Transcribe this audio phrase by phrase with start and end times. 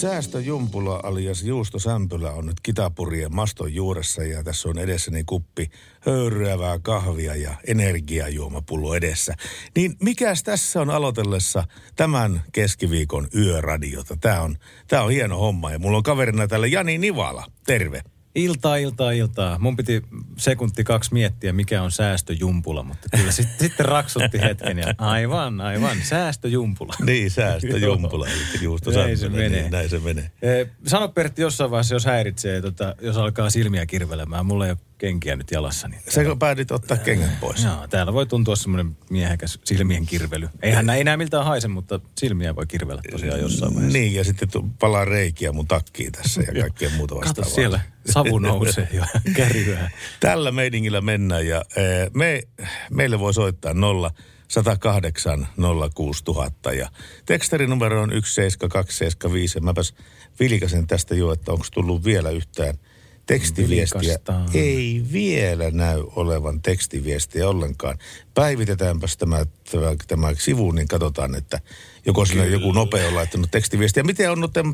[0.00, 5.70] Säästö Jumpula alias Juusto Sämpylä on nyt kitapurien maston juuressa ja tässä on edessäni kuppi
[6.00, 9.34] höyryävää kahvia ja energiajuomapullo edessä.
[9.76, 11.64] Niin mikäs tässä on aloitellessa
[11.96, 14.16] tämän keskiviikon yöradiota?
[14.20, 14.56] Tämä on,
[14.88, 17.46] tämä on hieno homma ja mulla on kaverina täällä Jani Nivala.
[17.66, 18.15] Terve.
[18.36, 19.58] Iltaa, iltaa, iltaa.
[19.58, 20.02] Mun piti
[20.38, 25.96] sekunti kaksi miettiä, mikä on säästöjumpula, mutta kyllä sit, sitten raksutti hetken ja aivan, aivan,
[26.02, 26.94] säästöjumpula.
[27.06, 29.60] Niin, säästöjumpula, eli Juusto Näin se Sämpylä, menee.
[29.60, 30.30] Niin, näin se menee.
[30.42, 34.46] Eh, Sano Pertti jossain vaiheessa, jos häiritsee, tota, jos alkaa silmiä kirvelemään.
[34.46, 35.88] Mulla ei ole kenkiä nyt jalassa.
[35.88, 37.64] Niin Sä päädit ottaa kengät pois.
[37.64, 40.48] Joo, täällä voi tuntua semmoinen miehekäs silmien kirvely.
[40.62, 43.98] Eihän näin enää miltään haise, mutta silmiä voi kirvellä tosiaan jossain vaiheessa.
[43.98, 47.54] Niin, ja sitten palaa reikiä mun takkiin tässä ja kaikkea muuta Kato vastaavaa.
[47.54, 49.02] siellä, savu nousee jo
[49.36, 49.90] käryää.
[50.20, 52.42] Tällä meiningillä mennään ja eh, me,
[52.90, 54.10] meille voi soittaa 0
[54.48, 55.48] 108
[55.94, 56.88] 06000 ja
[57.26, 59.94] tekstarinumero on 17275 ja mäpäs
[60.40, 62.74] vilkasen tästä jo, että onko tullut vielä yhtään
[63.26, 64.18] tekstiviestiä.
[64.54, 67.98] Ei vielä näy olevan tekstiviestiä ollenkaan.
[68.34, 71.60] Päivitetäänpäs tämä, tämä, tämä sivu, niin katsotaan, että
[72.06, 74.02] joko siinä joku nopea on laittanut tekstiviestiä.
[74.02, 74.64] Miten on nyt äh,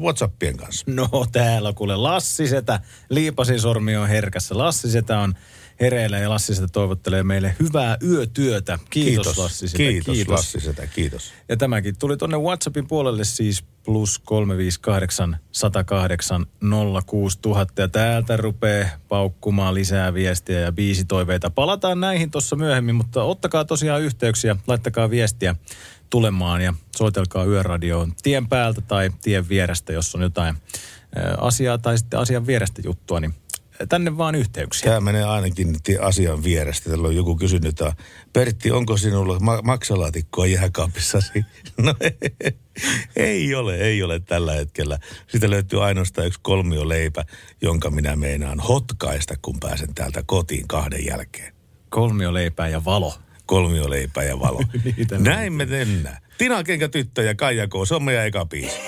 [0.00, 0.84] Whatsappien kanssa?
[0.88, 4.58] No täällä kuule Lassisetä, liipasin sormi on herkässä.
[4.58, 5.34] Lassisetä on
[5.80, 8.78] hereillä ja Lassisetä toivottelee meille hyvää yötyötä.
[8.90, 9.76] Kiitos, kiitos Lassisetä.
[9.76, 10.32] Kiitos, kiitos.
[10.32, 11.32] Lassisetä, kiitos.
[11.48, 16.46] Ja tämäkin tuli tuonne WhatsAppin puolelle siis plus 358 108
[17.06, 17.82] 06000.
[17.82, 21.50] Ja täältä rupeaa paukkumaan lisää viestiä ja biisitoiveita.
[21.50, 25.54] Palataan näihin tuossa myöhemmin, mutta ottakaa tosiaan yhteyksiä, laittakaa viestiä
[26.10, 30.56] tulemaan ja soitelkaa yöradioon tien päältä tai tien vierestä, jos on jotain
[31.38, 33.34] asiaa tai sitten asian vierestä juttua, niin
[33.88, 34.84] tänne vaan yhteyksiä.
[34.88, 36.90] Tämä menee ainakin ti- asian vierestä.
[36.90, 37.92] Täällä on joku kysynyt, että
[38.32, 41.32] Pertti, onko sinulla ma- maksalaatikkoa jääkaapissasi?
[41.82, 41.94] No
[43.16, 44.98] ei ole, ei ole tällä hetkellä.
[45.26, 47.24] Siitä löytyy ainoastaan yksi kolmioleipä,
[47.62, 51.54] jonka minä meinaan hotkaista, kun pääsen täältä kotiin kahden jälkeen.
[51.88, 53.14] Kolmio leipää ja valo.
[53.46, 54.60] Kolmioleipä ja valo.
[55.18, 56.16] Näin me mennään.
[56.38, 57.72] Tina Kenkä tyttö ja Kaija K.
[57.88, 58.78] Se on meidän eka biisi.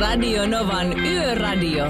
[0.00, 1.84] Radio Novan Yöradio.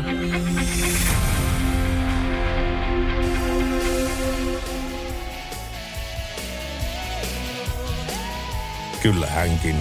[9.03, 9.77] Kyllä hänkin.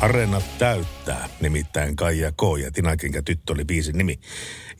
[0.00, 2.42] Areenat täyttää, nimittäin Kaija K.
[2.62, 4.18] ja Tina Kenkä tyttö oli biisin nimi.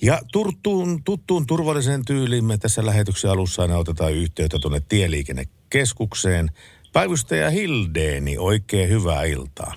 [0.03, 6.49] Ja turttuun, tuttuun turvalliseen tyyliin me tässä lähetyksen alussa aina otetaan yhteyttä tuonne tieliikennekeskukseen.
[6.93, 9.75] Päivystäjä Hildeeni, oikein hyvää iltaa.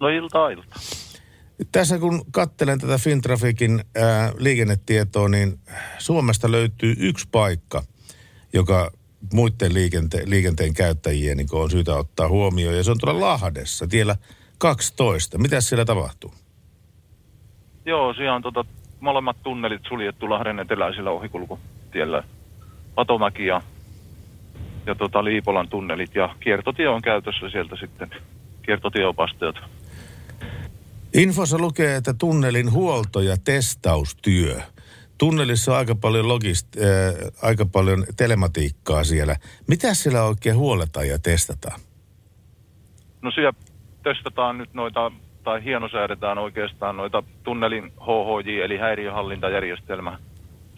[0.00, 0.80] No ilta ilta.
[1.72, 5.58] Tässä kun kattelen tätä Fintrafikin ää, liikennetietoa, niin
[5.98, 7.82] Suomesta löytyy yksi paikka,
[8.52, 8.90] joka
[9.32, 12.76] muiden liikente- liikenteen käyttäjien niin on syytä ottaa huomioon.
[12.76, 14.16] Ja se on tuolla Lahdessa, tiellä
[14.58, 15.38] 12.
[15.38, 16.34] Mitä siellä tapahtuu?
[17.84, 18.64] Joo, siellä on tota,
[19.00, 22.24] molemmat tunnelit suljettu Lahden eteläisellä ohikulkutiellä.
[22.94, 23.62] Patomäki ja,
[24.86, 28.10] ja tota, Liipolan tunnelit ja kiertotie on käytössä sieltä sitten.
[28.62, 29.56] Kiertotieopastajat.
[31.14, 34.60] Infossa lukee, että tunnelin huolto- ja testaustyö.
[35.18, 36.84] Tunnelissa on aika paljon, logist, äh,
[37.42, 39.36] aika paljon telematiikkaa siellä.
[39.68, 41.80] Mitä siellä oikein huoletaan ja testataan?
[43.22, 43.52] No siellä
[44.02, 45.12] testataan nyt noita,
[45.44, 50.18] tai hienosäädetään oikeastaan noita tunnelin HHJ, eli häiriöhallintajärjestelmä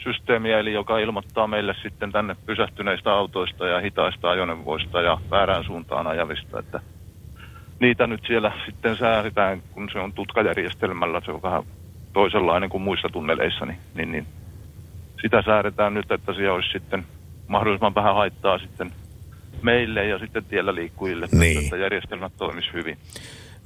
[0.05, 6.07] systeemiä, eli joka ilmoittaa meille sitten tänne pysähtyneistä autoista ja hitaista ajoneuvoista ja väärään suuntaan
[6.07, 6.81] ajavista, että
[7.81, 11.63] niitä nyt siellä sitten säädetään, kun se on tutkajärjestelmällä, se on vähän
[12.13, 14.27] toisenlainen kuin muissa tunneleissa, niin, niin, niin
[15.23, 17.05] sitä säädetään nyt, että siellä olisi sitten
[17.49, 18.93] mahdollisimman vähän haittaa sitten
[19.63, 21.65] meille ja sitten tiellä liikkujille, Niin.
[21.65, 22.99] että järjestelmät toimisi hyvin.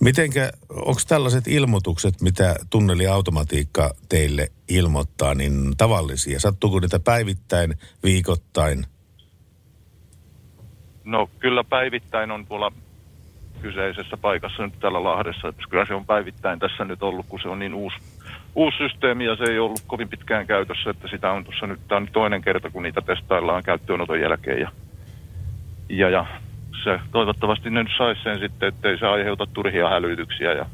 [0.00, 6.40] Mitenkä, onko tällaiset ilmoitukset, mitä tunneliautomatiikka teille ilmoittaa, niin tavallisia?
[6.40, 7.74] Sattuuko niitä päivittäin,
[8.04, 8.84] viikoittain?
[11.04, 12.72] No kyllä päivittäin on tuolla
[13.58, 15.48] kyseisessä paikassa nyt täällä Lahdessa.
[15.48, 17.96] Että kyllä se on päivittäin tässä nyt ollut, kun se on niin uusi,
[18.54, 21.96] uusi systeemi ja se ei ollut kovin pitkään käytössä, että sitä on tuossa nyt, tämä
[21.96, 24.70] on nyt toinen kerta, kun niitä testaillaan käyttöönoton jälkeen ja,
[25.88, 26.26] ja, ja
[26.84, 30.66] se toivottavasti ne nyt saisi sen sitten, ettei se aiheuta turhia hälytyksiä ja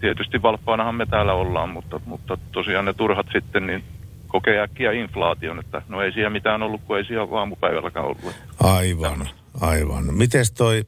[0.00, 3.84] tietysti valppaanahan me täällä ollaan, mutta, mutta tosiaan ne turhat sitten niin
[4.26, 8.34] kokee äkkiä inflaation, että no ei siellä mitään ollut, kun ei siellä aamupäivälläkään ollut.
[8.60, 9.28] Aivan,
[9.60, 10.14] aivan.
[10.14, 10.82] Mites toi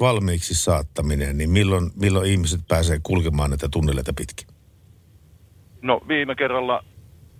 [0.00, 4.48] valmiiksi saattaminen, niin milloin, milloin ihmiset pääsee kulkemaan näitä tunneleita pitkin?
[5.82, 6.84] No viime kerralla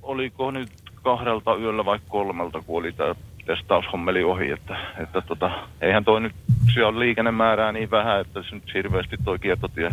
[0.03, 0.69] oliko nyt
[1.03, 3.15] kahdelta yöllä vai kolmelta, kun oli tämä
[3.47, 6.33] testaushommeli ohi, että, että tota, eihän toi nyt,
[6.75, 9.91] siellä on liikennemäärää niin vähän, että se nyt hirveästi toi kiertotie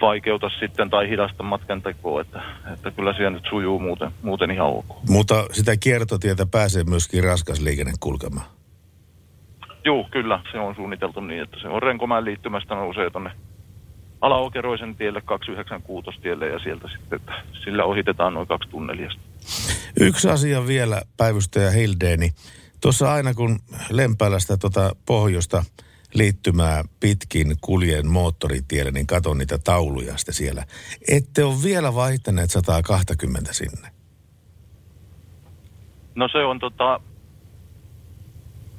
[0.00, 2.42] vaikeuta sitten tai hidasta matkan tekoa, että,
[2.72, 4.86] että kyllä siellä nyt sujuu muuten, muuten ihan ok.
[5.08, 8.55] Mutta sitä kiertotietä pääsee myöskin raskas liikenne kulkemaan.
[9.86, 13.30] Joo, kyllä, se on suunniteltu niin, että se on Renkomäen liittymästä nousee tuonne
[14.20, 17.32] Alaokeroisen tielle 296 tielle ja sieltä sitten, että
[17.64, 19.10] sillä ohitetaan noin kaksi tunnelia.
[20.00, 22.30] Yksi asia vielä, päivystäjä Hildeeni.
[22.80, 23.58] Tuossa aina kun
[23.90, 25.64] Lempäälästä tuota pohjoista
[26.14, 30.64] liittymää pitkin kuljen moottoritielle, niin katon niitä tauluja sitten siellä.
[31.08, 33.88] Ette ole vielä vaihtaneet 120 sinne.
[36.14, 37.00] No se on tota,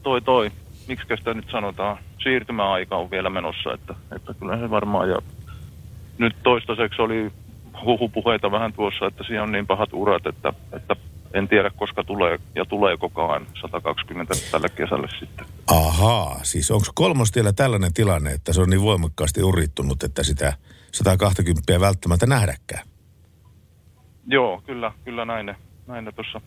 [0.04, 0.51] toi toi,
[0.88, 5.18] miksi sitä nyt sanotaan, siirtymäaika on vielä menossa, että, että kyllä se varmaan ja
[6.18, 7.31] nyt toistaiseksi oli
[7.86, 10.95] huhupuheita vähän tuossa, että siinä on niin pahat urat, että, että
[11.34, 15.45] en tiedä koska tulee ja tulee koko ajan 120 tälle kesälle sitten.
[15.68, 20.54] Ahaa, siis onko kolmostiellä tällainen tilanne, että se on niin voimakkaasti urittunut, että sitä
[20.92, 22.88] 120 välttämättä nähdäkään?
[24.28, 25.56] Joo, kyllä, kyllä näin ne,
[25.88, 26.42] näin ne tuossa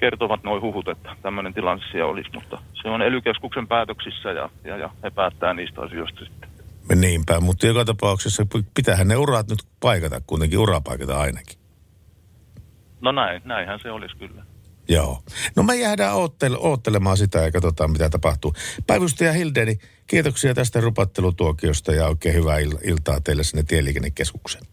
[0.00, 3.20] kertovat nuo huhut, että tämmöinen tilanne siellä olisi, mutta se on ely
[3.68, 6.48] päätöksissä ja, ja, ja he päättää niistä asioista sitten.
[6.94, 11.58] Niinpä, mutta joka tapauksessa pitäähän ne urat nyt paikata, kuitenkin urapaikata ainakin.
[13.00, 14.42] No näin, näinhän se olisi kyllä.
[14.88, 15.22] Joo.
[15.56, 18.54] No me jäädään oottele- oottelemaan sitä ja katsotaan mitä tapahtuu.
[18.86, 24.64] Päivystäjä Hildeni, kiitoksia tästä rupattelutuokiosta ja oikein hyvää il- iltaa teille sinne Tieliikennekeskukseen.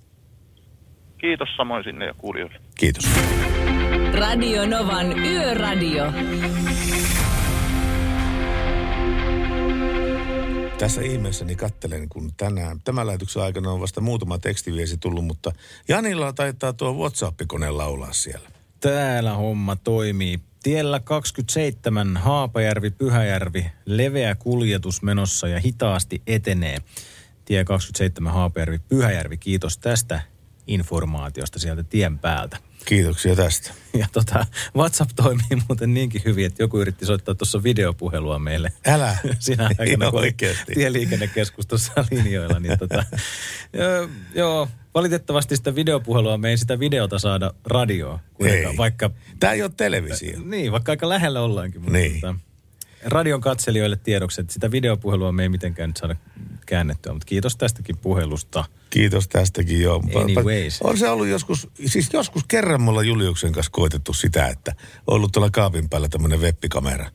[1.18, 2.60] Kiitos samoin sinne ja kuulijoille.
[2.76, 3.06] Kiitos.
[4.20, 6.04] Radio Novan Yöradio.
[10.78, 15.52] Tässä ihmeessäni kattelen, kun tänään, tämän lähetyksen aikana on vasta muutama tekstiviesi tullut, mutta
[15.88, 18.50] Janilla taitaa tuo WhatsApp-kone laulaa siellä.
[18.80, 20.40] Täällä homma toimii.
[20.64, 26.78] Tiellä 27 Haapajärvi, Pyhäjärvi, leveä kuljetus menossa ja hitaasti etenee.
[27.46, 30.22] Tie 27 Haapajärvi, Pyhäjärvi, kiitos tästä
[30.68, 32.58] informaatiosta sieltä tien päältä.
[32.86, 33.72] Kiitoksia tästä.
[34.00, 34.46] Ja tota,
[34.78, 38.72] WhatsApp toimii muuten niinkin hyvin, että joku yritti soittaa tuossa videopuhelua meille.
[38.88, 39.18] Älä.
[39.40, 40.74] Sinä aikana, kun oli oikeasti.
[40.74, 42.60] tieliikennekeskus tuossa linjoilla.
[42.60, 43.04] Niin tota,
[43.74, 48.20] joo, joo, valitettavasti sitä videopuhelua me ei sitä videota saada radioon.
[48.40, 48.78] Ei.
[48.78, 49.10] Vaikka,
[49.40, 50.40] Tämä ei ole televisio.
[50.46, 51.82] niin, vaikka aika lähellä ollaankin.
[51.82, 52.22] Mutta Niin.
[52.22, 52.36] tota,
[53.06, 56.16] radion katselijoille tiedoksi, että sitä videopuhelua me ei mitenkään nyt saada
[56.66, 57.14] käännettyä.
[57.14, 58.66] Mutta kiitos tästäkin puhelusta.
[58.90, 60.02] Kiitos tästäkin jo.
[60.16, 60.82] Anyways.
[60.82, 64.76] On se ollut joskus, siis joskus kerran mulla Juliuksen kanssa koetettu sitä, että
[65.08, 67.12] on ollut tuolla kaapin päällä tämmöinen webbikamera,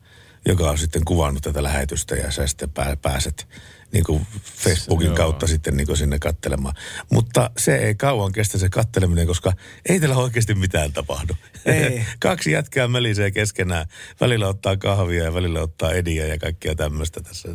[0.47, 3.49] joka on sitten kuvannut tätä lähetystä ja sä sitten pää, pääset
[3.93, 4.27] niin kuin
[4.57, 5.17] Facebookin Joo.
[5.17, 6.75] kautta sitten niin kuin sinne kattelemaan.
[7.13, 9.53] Mutta se ei kauan kestä se katteleminen, koska
[9.89, 11.37] ei teillä oikeasti mitään tapahdu.
[11.67, 12.05] Ei.
[12.21, 13.87] Kaksi jätkää melisee keskenään.
[14.21, 17.49] Välillä ottaa kahvia ja välillä ottaa ediä ja kaikkea tämmöistä tässä.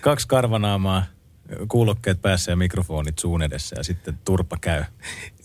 [0.00, 1.04] Kaksi karvanaamaa,
[1.68, 4.84] kuulokkeet päässä ja mikrofonit suun edessä ja sitten turpa käy.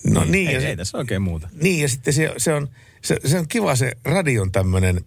[0.10, 1.50] No niin, ei, ja ei, se- ei tässä oikein muuta.
[1.62, 2.68] Niin, ja sitten se, se, on,
[3.02, 5.06] se, se on kiva se radion tämmöinen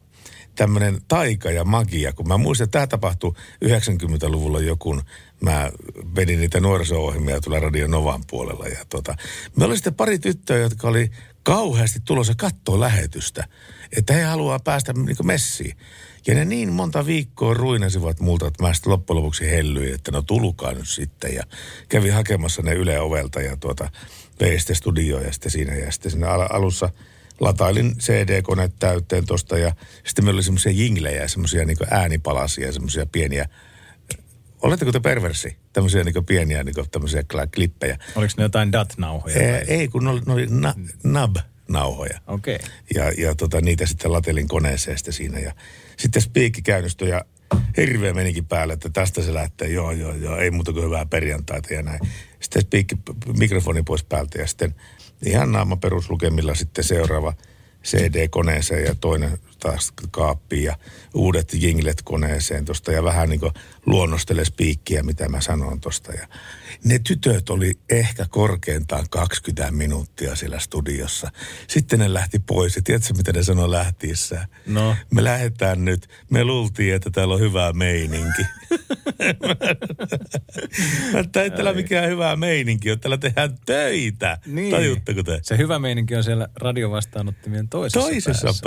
[0.55, 3.33] tämmöinen taika ja magia, kun mä muistan, että tämä tapahtui
[3.65, 5.01] 90-luvulla joku,
[5.41, 5.71] mä
[6.17, 9.17] vedin niitä nuoriso-ohjelmia tuolla Radio Novan puolella ja tota,
[9.57, 11.11] me oli sitten pari tyttöä, jotka oli
[11.43, 13.49] kauheasti tulossa kattoa lähetystä,
[13.97, 15.77] että he haluaa päästä niin messiin.
[16.27, 20.23] Ja ne niin monta viikkoa ruinasivat multa, että mä sitten loppujen lopuksi hellyin, että no
[20.23, 21.35] tulkaa nyt sitten.
[21.35, 21.43] Ja
[21.89, 23.91] kävi hakemassa ne Yle Ovelta ja tuota,
[24.41, 25.75] vei sitten studioon ja sitten siinä.
[25.75, 26.91] Ja sitten siinä al- alussa
[27.41, 33.49] latailin CD-kone täyteen tosta ja sitten meillä oli semmoisia jinglejä, semmoisia niin äänipalasia, semmoisia pieniä,
[34.63, 35.57] oletteko te perversi?
[35.73, 37.23] Tämmöisiä niin pieniä niin tämmöisiä
[37.55, 37.99] klippejä.
[38.15, 39.37] Oliko ne jotain DAT-nauhoja?
[39.37, 42.21] Ei, ei, kun ne oli, ne oli na, nab-nauhoja.
[42.27, 42.57] Okei.
[42.57, 42.69] Okay.
[42.95, 45.39] Ja, ja tota, niitä sitten latelin koneeseen sitten siinä.
[45.39, 45.53] Ja
[45.97, 47.25] sitten spiikki käynnistyi ja
[47.77, 49.69] hirveä menikin päälle, että tästä se lähtee.
[49.69, 52.01] Joo, joo, joo, ei muuta kuin hyvää perjantaita ja näin.
[52.41, 52.97] Sitten spiikki,
[53.39, 54.75] mikrofoni pois päältä ja sitten
[55.25, 57.35] ihan naama peruslukemilla sitten seuraava
[57.85, 60.77] CD-koneeseen ja toinen taas kaappiin ja
[61.15, 63.53] uudet jinglet koneeseen tuosta ja vähän niin kuin
[63.87, 66.13] luonnostele spiikkiä, mitä mä sanon tuosta.
[66.13, 66.27] Ja
[66.85, 71.31] ne tytöt oli ehkä korkeintaan 20 minuuttia siellä studiossa.
[71.67, 74.47] Sitten ne lähti pois ja tiedätkö mitä ne sanoi lähtiessään?
[74.67, 74.97] No.
[75.11, 76.09] Me lähdetään nyt.
[76.31, 78.43] Me luultiin, että täällä on hyvä meininki.
[81.21, 83.01] että ei täällä mikään hyvä meininki on.
[83.01, 84.39] Täällä tehdään töitä.
[84.47, 84.71] Niin.
[84.71, 85.39] Tajutteko te?
[85.43, 88.65] Se hyvä meininki on siellä radiovastaanottimien toisessa, Toisessa päässä.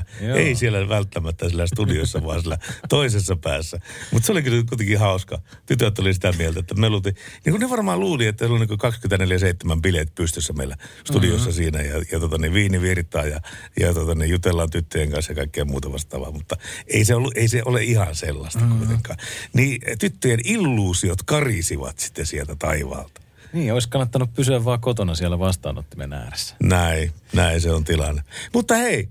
[0.00, 0.02] päässä.
[0.36, 0.46] Joo.
[0.46, 3.80] Ei siellä välttämättä sillä studiossa, vaan sillä toisessa päässä.
[4.10, 5.38] Mutta se oli kyllä kuitenkin hauska.
[5.66, 8.66] Tytöt oli sitä mieltä, että me luultiin, niin kuin ne varmaan luuli, että se oli
[8.66, 11.56] niin 24-7 bileet pystyssä meillä studiossa mm-hmm.
[11.56, 11.82] siinä.
[11.82, 13.40] Ja, ja tota, niin viini virtaa ja,
[13.80, 16.30] ja tota, niin jutellaan tyttöjen kanssa ja kaikkea muuta vastaavaa.
[16.30, 18.78] Mutta ei se, ollut, ei se ole ihan sellaista mm-hmm.
[18.78, 19.18] kuitenkaan.
[19.52, 23.23] Niin tyttöjen illuusiot karisivat sitten sieltä taivaalta.
[23.54, 26.56] Niin, olisi kannattanut pysyä vaan kotona siellä vastaanottimen ääressä.
[26.62, 28.22] Näin, näin se on tilanne.
[28.52, 29.08] Mutta hei,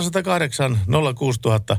[0.00, 0.80] 0108
[1.18, 1.76] 06000,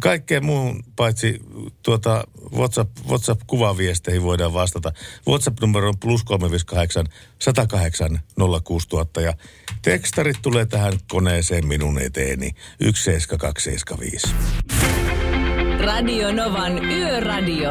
[0.00, 1.40] kaikkeen muuhun paitsi
[1.82, 2.24] tuota
[2.56, 4.92] WhatsApp, WhatsApp-kuvaviesteihin voidaan vastata.
[5.28, 7.06] WhatsApp-numero on plus 358
[7.38, 8.20] 108
[8.64, 9.32] 06000 ja
[9.82, 12.50] tekstarit tulee tähän koneeseen minun eteeni
[12.80, 14.28] 17275.
[15.84, 17.70] Radio Novan Yöradio.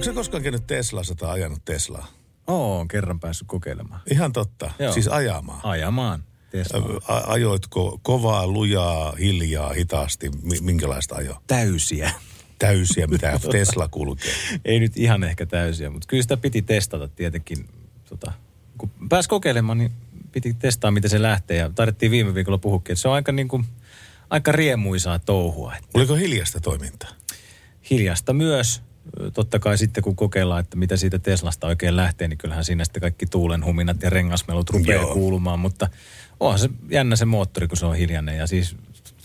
[0.00, 2.06] Onko se koskaan käynyt Teslassa tai ajanut Teslaa?
[2.46, 4.00] Oo, kerran päässyt kokeilemaan.
[4.10, 4.70] Ihan totta.
[4.78, 4.92] Joo.
[4.92, 5.60] Siis ajamaan.
[5.62, 6.24] Ajamaan.
[6.50, 7.00] Tesla.
[7.08, 10.30] A- ajoitko kovaa, lujaa, hiljaa, hitaasti?
[10.42, 11.42] Mi- minkälaista ajoa?
[11.46, 12.10] Täysiä.
[12.58, 14.32] Täysiä, mitä Tesla kulkee.
[14.64, 17.68] Ei nyt ihan ehkä täysiä, mutta kyllä sitä piti testata tietenkin.
[18.08, 18.32] Tota,
[18.78, 19.92] kun pääsi kokeilemaan, niin
[20.32, 21.56] piti testaa, miten se lähtee.
[21.56, 23.64] Ja taidettiin viime viikolla puhukin, että se on aika, niin kuin,
[24.30, 25.74] aika riemuisaa touhua.
[25.74, 27.10] Että Oliko hiljasta toimintaa?
[27.90, 28.82] hiljasta myös.
[29.34, 33.00] Totta kai sitten kun kokeillaan, että mitä siitä Teslasta oikein lähtee, niin kyllähän siinä sitten
[33.00, 35.14] kaikki tuulenhuminat ja rengasmelut rupeaa Joo.
[35.14, 35.58] kuulumaan.
[35.58, 35.88] Mutta
[36.40, 38.38] onhan se jännä se moottori, kun se on hiljainen.
[38.38, 38.76] Ja siis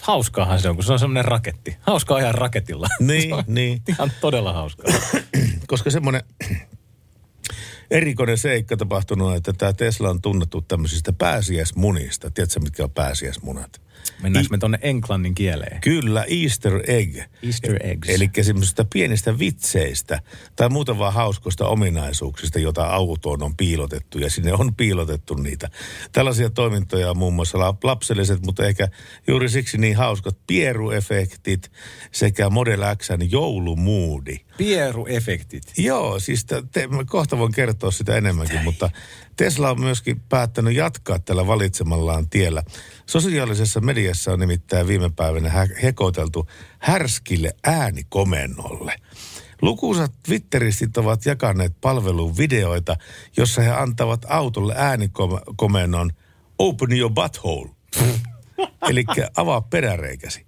[0.01, 1.77] hauskaahan se on, kun se on semmoinen raketti.
[1.81, 2.87] Hauska ajaa raketilla.
[2.99, 3.81] Niin, se on niin.
[3.87, 4.93] Ihan todella hauskaa.
[5.67, 6.23] Koska semmoinen
[7.91, 12.31] erikoinen seikka tapahtunut, että tämä Tesla on tunnettu tämmöisistä pääsiäismunista.
[12.31, 13.81] Tiedätkö, mitkä on pääsiäismunat?
[14.21, 15.81] Mennäänkö me tonne englannin kieleen?
[15.81, 17.17] Kyllä, Easter egg.
[17.43, 18.09] Easter eggs.
[18.09, 20.21] Eli semmoisista pienistä vitseistä
[20.55, 25.69] tai muuta vaan hauskoista ominaisuuksista, joita autoon on piilotettu ja sinne on piilotettu niitä.
[26.11, 28.87] Tällaisia toimintoja on muun muassa lap- lapselliset, mutta ehkä
[29.27, 31.71] juuri siksi niin hauskat pieruefektit
[32.11, 34.39] sekä Model Xn joulumuudi.
[34.57, 35.63] Pieru-efektit.
[35.77, 36.63] Joo, siis te,
[37.05, 38.89] kohta voin kertoa sitä enemmänkin, mutta
[39.35, 42.63] Tesla on myöskin päättänyt jatkaa tällä valitsemallaan tiellä.
[43.05, 46.47] Sosiaalisessa mediassa on nimittäin viime päivänä hekoteltu
[46.79, 48.95] härskille äänikomennolle.
[49.61, 52.97] Lukuisat Twitteristit ovat jakaneet palvelun videoita,
[53.37, 56.11] jossa he antavat autolle äänikomennon
[56.59, 57.69] Open your butthole.
[58.89, 59.03] Eli
[59.37, 60.45] avaa peräreikäsi.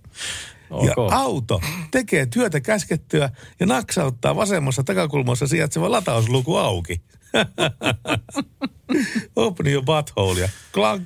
[0.70, 1.14] Ja Ok.
[1.14, 3.30] auto tekee työtä käskettyä
[3.60, 7.02] ja naksauttaa vasemmassa takakulmassa sijaitseva latausluku auki.
[9.36, 11.04] Open your butthole ja klank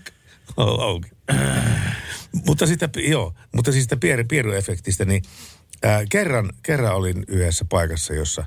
[0.57, 1.09] auki.
[2.47, 5.23] mutta sitä, joo, mutta siis sitä pier, pieruefektistä, niin
[5.83, 8.45] ää, kerran, kerran olin yhdessä paikassa, jossa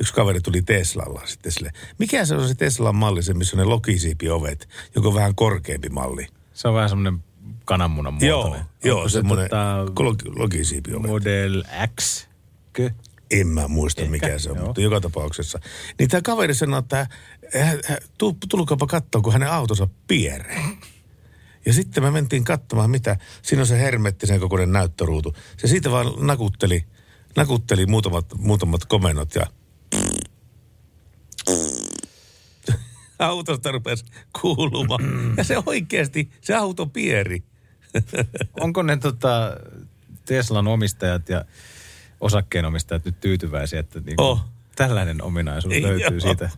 [0.00, 1.72] yksi kaveri tuli Teslalla sitten sille.
[1.98, 5.88] Mikä se on se Teslan malli, se missä on ne lokisiipiovet, joka on vähän korkeampi
[5.88, 6.26] malli?
[6.54, 7.24] Se on vähän semmoinen
[7.64, 8.66] kananmunan Joo, muotoinen.
[8.84, 11.10] joo, se semmoinen tota, log- lokisiipiovet.
[11.10, 11.64] Model
[12.00, 12.26] X?
[12.72, 12.90] Kö?
[13.30, 14.66] En mä muista, Ehkä, mikä se on, joo.
[14.66, 15.58] mutta joka tapauksessa.
[15.98, 17.06] Niin tämä kaveri sanoi, että
[18.48, 20.62] tulkaapa katsoa, kun hänen autonsa pieree.
[21.66, 23.16] Ja sitten me mentiin katsomaan, mitä.
[23.42, 25.34] Siinä on se hermettisen kokoinen näyttöruutu.
[25.56, 26.84] Se siitä vaan nakutteli,
[27.36, 29.46] nakutteli muutamat, muutamat komennot ja
[33.18, 34.04] autosta rupesi
[34.40, 35.00] kuulumaan.
[35.36, 37.42] Ja se oikeasti, se auto pieri.
[38.60, 39.56] Onko ne tota,
[40.24, 41.44] Teslan omistajat ja
[42.20, 44.44] osakkeenomistajat nyt tyytyväisiä, että niinku Oh.
[44.76, 46.20] tällainen ominaisuus Ei, löytyy joo.
[46.20, 46.50] siitä?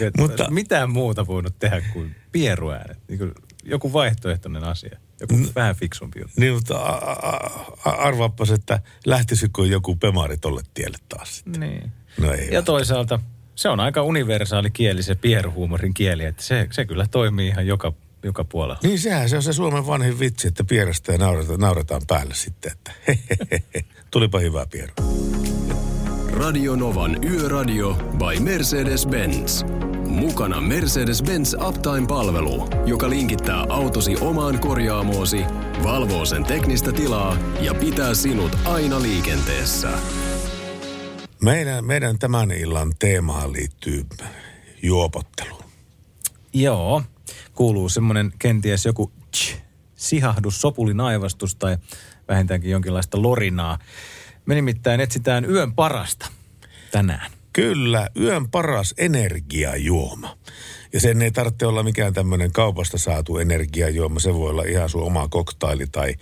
[0.00, 2.98] Että Mutta- mitään muuta voinut tehdä kuin pieruäänet.
[3.08, 3.26] Niinku,
[3.64, 4.98] joku vaihtoehtoinen asia.
[5.20, 5.48] Joku Mm.
[5.54, 6.40] vähän fiksumpi juttu.
[6.40, 11.60] Niin, mutta a- a- a- arvaapas, että lähtisikö joku pemari tolle tielle taas sitten.
[11.60, 11.92] Niin.
[12.20, 12.64] No ei Ja vaan.
[12.64, 13.20] toisaalta
[13.54, 17.92] se on aika universaali kieli, se pieruhuumorin kieli, että se, se kyllä toimii ihan joka,
[18.22, 18.80] joka puolella.
[18.82, 22.72] Niin sehän se on se Suomen vanhin vitsi, että pierestä ja nauretaan, nauretaan päälle sitten,
[22.72, 24.92] että hehehe, tulipa hyvä pieru.
[26.38, 29.64] Radio Novan Yöradio by Mercedes-Benz.
[30.06, 35.44] Mukana Mercedes-Benz Uptime-palvelu, joka linkittää autosi omaan korjaamoosi,
[35.82, 39.88] valvoo sen teknistä tilaa ja pitää sinut aina liikenteessä.
[41.42, 44.06] Meidän, meidän tämän illan teemaan liittyy
[44.82, 45.64] juopotteluun.
[46.52, 47.02] Joo,
[47.54, 49.56] kuuluu semmoinen kenties joku tsch,
[49.94, 51.78] sihahdus, sopulinaivastus tai
[52.28, 53.78] vähintäänkin jonkinlaista lorinaa.
[54.48, 56.26] Me nimittäin etsitään yön parasta
[56.90, 57.30] tänään.
[57.52, 60.38] Kyllä, yön paras energiajuoma.
[60.92, 64.20] Ja sen ei tarvitse olla mikään tämmöinen kaupasta saatu energiajuoma.
[64.20, 66.14] Se voi olla ihan sun oma koktaili tai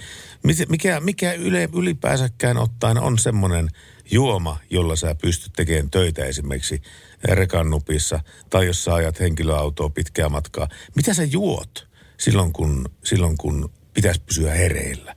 [0.68, 3.68] mikä, mikä yle, ylipäänsäkään ottaen on semmoinen
[4.10, 6.82] juoma, jolla sä pystyt tekemään töitä esimerkiksi
[7.24, 10.68] rekannupissa tai jos sä ajat henkilöautoa pitkää matkaa.
[10.96, 15.16] Mitä sä juot silloin, kun, silloin, kun pitäisi pysyä hereillä?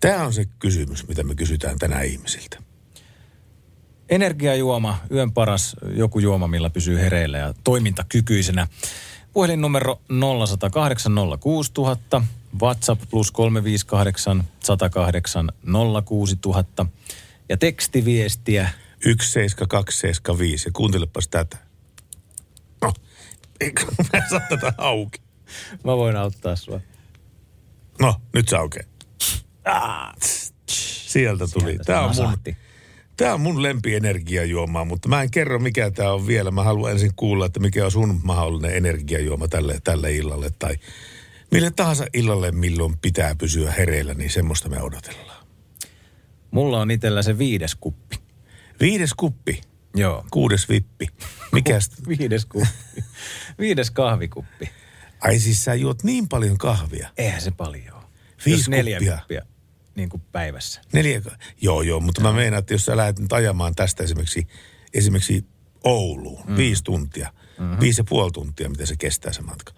[0.00, 2.58] Tämä on se kysymys, mitä me kysytään tänään ihmisiltä.
[4.08, 8.68] Energiajuoma, yön paras joku juoma, millä pysyy hereillä ja toimintakykyisenä.
[9.32, 10.00] Puhelinnumero
[10.48, 12.22] 0108 06000,
[12.62, 15.52] WhatsApp plus 358 108
[16.04, 16.86] 06000
[17.48, 18.70] ja tekstiviestiä
[19.04, 21.56] 17275 ja kuuntelepas tätä.
[22.82, 22.92] No,
[23.60, 25.20] eikö mä saa tätä auki?
[25.84, 26.80] Mä voin auttaa sua.
[28.00, 28.95] No, nyt se aukeaa.
[29.66, 31.70] Ah, tss, tss, Sieltä tuli.
[31.70, 32.56] Sieltä Tämä on, mun,
[33.16, 36.50] tämä on mun lempienergiajuoma, mutta mä en kerro mikä tämä on vielä.
[36.50, 40.74] Mä haluan ensin kuulla, että mikä on sun mahdollinen energiajuoma tälle, tälle illalle tai
[41.50, 45.46] mille tahansa illalle, milloin pitää pysyä hereillä, niin semmoista me odotellaan.
[46.50, 48.16] Mulla on itellä se viides kuppi.
[48.80, 49.60] Viides kuppi,
[49.94, 50.26] Joo.
[50.30, 51.06] kuudes vippi.
[51.52, 51.90] Mikäs?
[52.18, 53.04] Viides kuppi.
[53.58, 54.70] viides kahvikuppi.
[55.20, 57.08] Ai siis sä juot niin paljon kahvia.
[57.18, 58.02] Eihän se paljon.
[58.46, 59.18] Viisi Jos neljä kuppia.
[59.18, 59.42] kuppia
[59.96, 60.80] niin kuin päivässä.
[60.92, 61.22] Neljä,
[61.60, 64.46] joo joo, mutta mä meinaan, että jos sä lähdet nyt ajamaan tästä esimerkiksi,
[64.94, 65.44] esimerkiksi
[65.84, 66.56] Ouluun, mm.
[66.56, 67.80] viisi tuntia, mm-hmm.
[67.80, 69.72] viisi ja puoli tuntia, mitä se kestää se matka.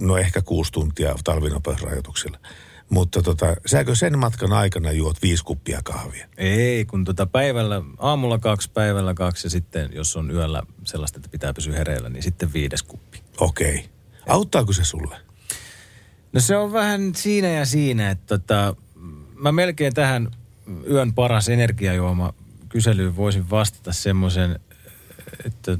[0.00, 2.38] No ehkä kuusi tuntia talvinopeusrajoituksilla.
[2.90, 6.28] Mutta tota, säkö sen matkan aikana juot viisi kuppia kahvia?
[6.36, 11.28] Ei, kun tota päivällä, aamulla kaksi, päivällä kaksi ja sitten jos on yöllä sellaista, että
[11.28, 13.22] pitää pysyä hereillä, niin sitten viides kuppi.
[13.40, 13.74] Okei.
[13.74, 13.88] Okay.
[14.28, 15.16] Auttaako se sulle?
[16.32, 18.76] No se on vähän siinä ja siinä, että tota,
[19.38, 20.30] mä melkein tähän
[20.90, 22.34] yön paras energiajuoma
[22.68, 24.60] kyselyyn voisin vastata semmoisen,
[25.44, 25.78] että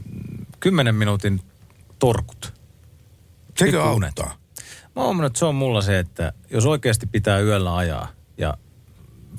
[0.61, 1.41] 10 minuutin
[1.99, 2.55] torkut.
[3.59, 4.35] Sekö auttaa?
[4.97, 8.55] Mä oon huomannut, että se on mulla se, että jos oikeasti pitää yöllä ajaa ja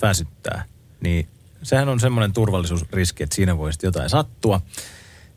[0.01, 0.63] väsyttää,
[1.01, 1.27] niin
[1.63, 4.61] sehän on semmoinen turvallisuusriski, että siinä voi sitten jotain sattua.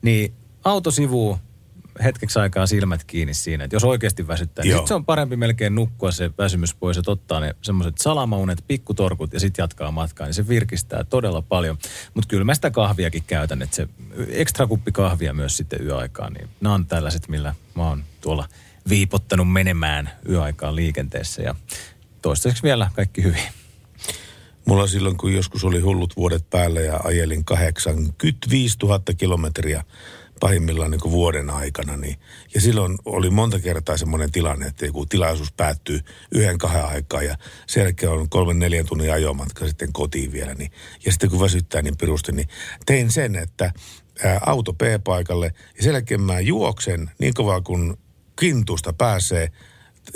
[0.03, 1.39] Niin auto sivuu
[2.05, 6.13] hetkeksi aikaa silmät kiinni siinä, että jos oikeasti väsyttää, niin se on parempi melkein nukkua
[6.13, 10.49] se väsymys pois ja ottaa ne semmoiset salamaunet, pikkutorkut ja sitten jatkaa matkaa, niin se
[10.49, 11.79] virkistää todella paljon.
[12.15, 13.89] Mutta kyllä mä sitä kahviakin käytän, että se
[14.29, 18.49] ekstra kuppi kahvia myös sitten yöaikaan, niin nämä on tällaiset, millä mä oon tuolla
[18.89, 21.55] viipottanut menemään yöaikaan liikenteessä ja
[22.23, 23.43] toistaiseksi vielä kaikki hyvin.
[24.65, 29.85] Mulla silloin, kun joskus oli hullut vuodet päällä ja ajelin 85 000 kilometriä
[30.43, 31.97] pahimmillaan niin kuin vuoden aikana.
[31.97, 32.17] Niin,
[32.55, 36.01] ja silloin oli monta kertaa semmoinen tilanne, että joku tilaisuus päättyy
[36.33, 40.55] yhden kahden aikaa ja sen jälkeen on kolmen neljän tunnin ajomatka sitten kotiin vielä.
[40.55, 40.71] Niin,
[41.05, 42.49] ja sitten kun väsyttää niin pirusti, niin
[42.87, 43.73] tein sen, että
[44.25, 47.99] ää, auto P-paikalle ja sen jälkeen mä juoksen niin kovaa kun
[48.39, 49.53] kintusta pääsee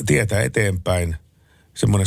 [0.07, 1.17] tietä eteenpäin,
[1.75, 2.07] semmoinen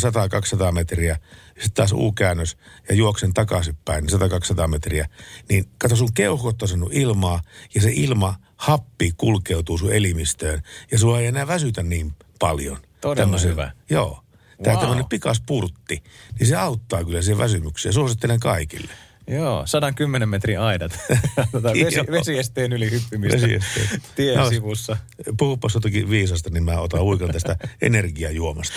[0.69, 1.17] 100-200 metriä,
[1.59, 2.57] sitten taas U-käännös
[2.89, 4.21] ja juoksen takaisinpäin, niin
[4.63, 5.09] 100-200 metriä,
[5.49, 7.41] niin kato sun keuhkot on ilmaa,
[7.75, 12.77] ja se ilma, happi kulkeutuu sun elimistöön, ja sua ei enää väsytä niin paljon.
[13.01, 13.71] Todella Tämmöisen- hyvä.
[13.89, 14.23] Joo.
[14.63, 14.81] Tämä Wow.
[14.81, 16.03] tämmöinen pikaspurtti,
[16.39, 17.93] niin se auttaa kyllä siihen väsymykseen.
[17.93, 18.91] Suosittelen kaikille.
[19.29, 20.91] Joo, 110 metrin aidat.
[21.51, 24.01] tota, vesi, vesiesteen yli hyppimistä Vesiesteen.
[24.15, 24.97] tien No, sivussa.
[25.37, 28.75] Puhupas jotakin viisasta, niin mä otan uikan tästä energiajuomasta.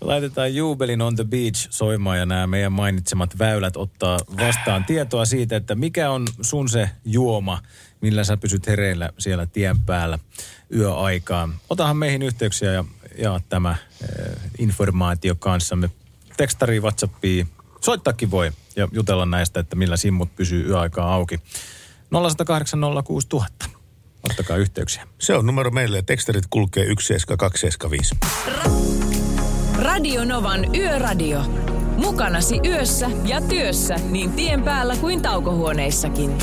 [0.00, 5.56] Laitetaan Juubelin on the beach soimaan ja nämä meidän mainitsemat väylät ottaa vastaan tietoa siitä,
[5.56, 7.62] että mikä on sun se juoma,
[8.00, 10.18] millä sä pysyt hereillä siellä tien päällä
[10.74, 11.54] yöaikaan.
[11.70, 12.84] Otahan meihin yhteyksiä ja
[13.18, 15.90] jaa tämä eh, informaatio kanssamme.
[16.36, 17.48] Tekstari, Whatsappiin,
[17.80, 21.40] soittaakin voi ja jutella näistä, että millä simmut pysyy yöaikaa auki.
[22.10, 23.66] 0108 06000.
[24.30, 25.08] Ottakaa yhteyksiä.
[25.18, 28.14] Se on numero meille ja tekstarit kulkee 17275.
[29.78, 31.42] Radio Novan Yöradio.
[31.96, 36.38] Mukanasi yössä ja työssä niin tien päällä kuin taukohuoneissakin.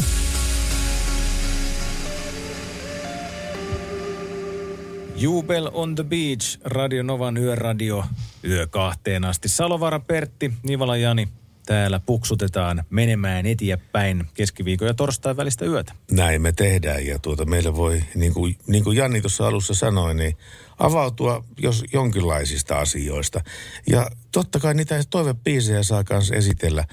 [5.15, 8.03] Jubel on the beach, Radio Novan yöradio,
[8.43, 9.49] yö kahteen asti.
[9.49, 11.27] Salovara Pertti, Nivala Jani,
[11.65, 15.93] täällä puksutetaan menemään eteenpäin keskiviikon ja torstain välistä yötä.
[16.11, 20.15] Näin me tehdään ja tuota meille voi, niin kuin, niin kuin Janni tuossa alussa sanoi,
[20.15, 20.37] niin
[20.79, 23.41] avautua jos jonkinlaisista asioista.
[23.87, 26.85] Ja totta kai niitä toivepiisejä saa myös esitellä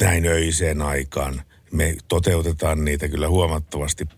[0.00, 1.42] näin öiseen aikaan.
[1.72, 4.08] Me toteutetaan niitä kyllä huomattavasti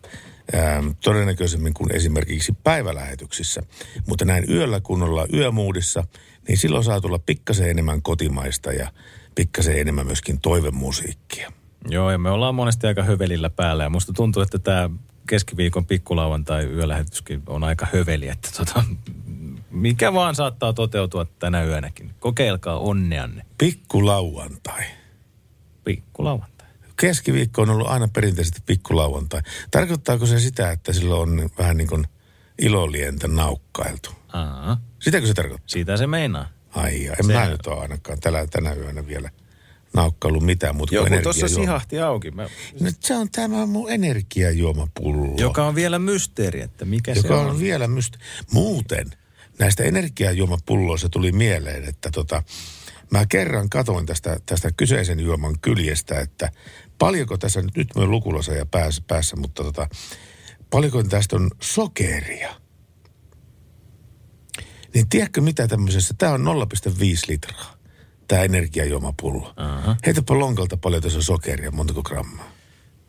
[0.55, 3.63] ähm, todennäköisemmin kuin esimerkiksi päivälähetyksissä.
[4.07, 6.05] Mutta näin yöllä, kun ollaan yömuudissa,
[6.49, 8.93] niin silloin saa tulla pikkasen enemmän kotimaista ja
[9.39, 11.53] pikkasen enemmän myöskin toivemusiikkia.
[11.89, 13.83] Joo, ja me ollaan monesti aika hövelillä päällä.
[13.83, 14.91] Ja musta tuntuu, että tämä
[15.29, 18.29] keskiviikon pikkulauantai yölähetyskin on aika höveli.
[18.29, 18.85] Että tota,
[19.71, 22.15] mikä vaan saattaa toteutua tänä yönäkin.
[22.21, 23.47] Kokeilkaa onneanne.
[23.59, 24.85] Pikkulauantai.
[25.85, 26.69] Pikkulauantai.
[27.01, 29.41] Keskiviikko on ollut aina perinteisesti pikkulauantai.
[29.71, 32.05] Tarkoittaako se sitä, että silloin on vähän niin kuin
[32.63, 34.11] ilolientä naukkailtu?
[34.33, 35.69] Aa, Sitäkö se tarkoittaa?
[35.69, 36.58] siitä se meinaa.
[36.79, 39.31] Ai ja en Se- mä nyt ole ainakaan tällä, tänä yönä vielä
[39.95, 42.31] naukkaillut mitään muuta Joku kuin tuossa sihahti auki.
[42.31, 42.43] Mä,
[42.81, 45.35] No, se on tämä mun energiajuomapullo.
[45.37, 47.51] joka on vielä mysteeri, että mikä se joka on.
[47.51, 48.15] on vielä myst...
[48.53, 49.11] Muuten
[49.59, 52.43] näistä energiajuomapulloista tuli mieleen, että tota,
[53.11, 56.53] mä kerran katoin tästä, tästä kyseisen juoman kyljestä, että
[56.99, 59.89] paljonko tässä nyt, nyt on lukulasa ja päässä, päässä mutta tota,
[60.71, 62.55] paljonko tästä on sokeria.
[64.95, 66.95] Niin tiedätkö mitä tämmöisessä, tämä on 0,5
[67.29, 67.75] litraa,
[68.29, 69.53] tämä energiajuomapullo.
[69.57, 69.97] Aha.
[70.07, 72.59] Heitäpä lonkalta paljon tässä on sokeria, montako grammaa.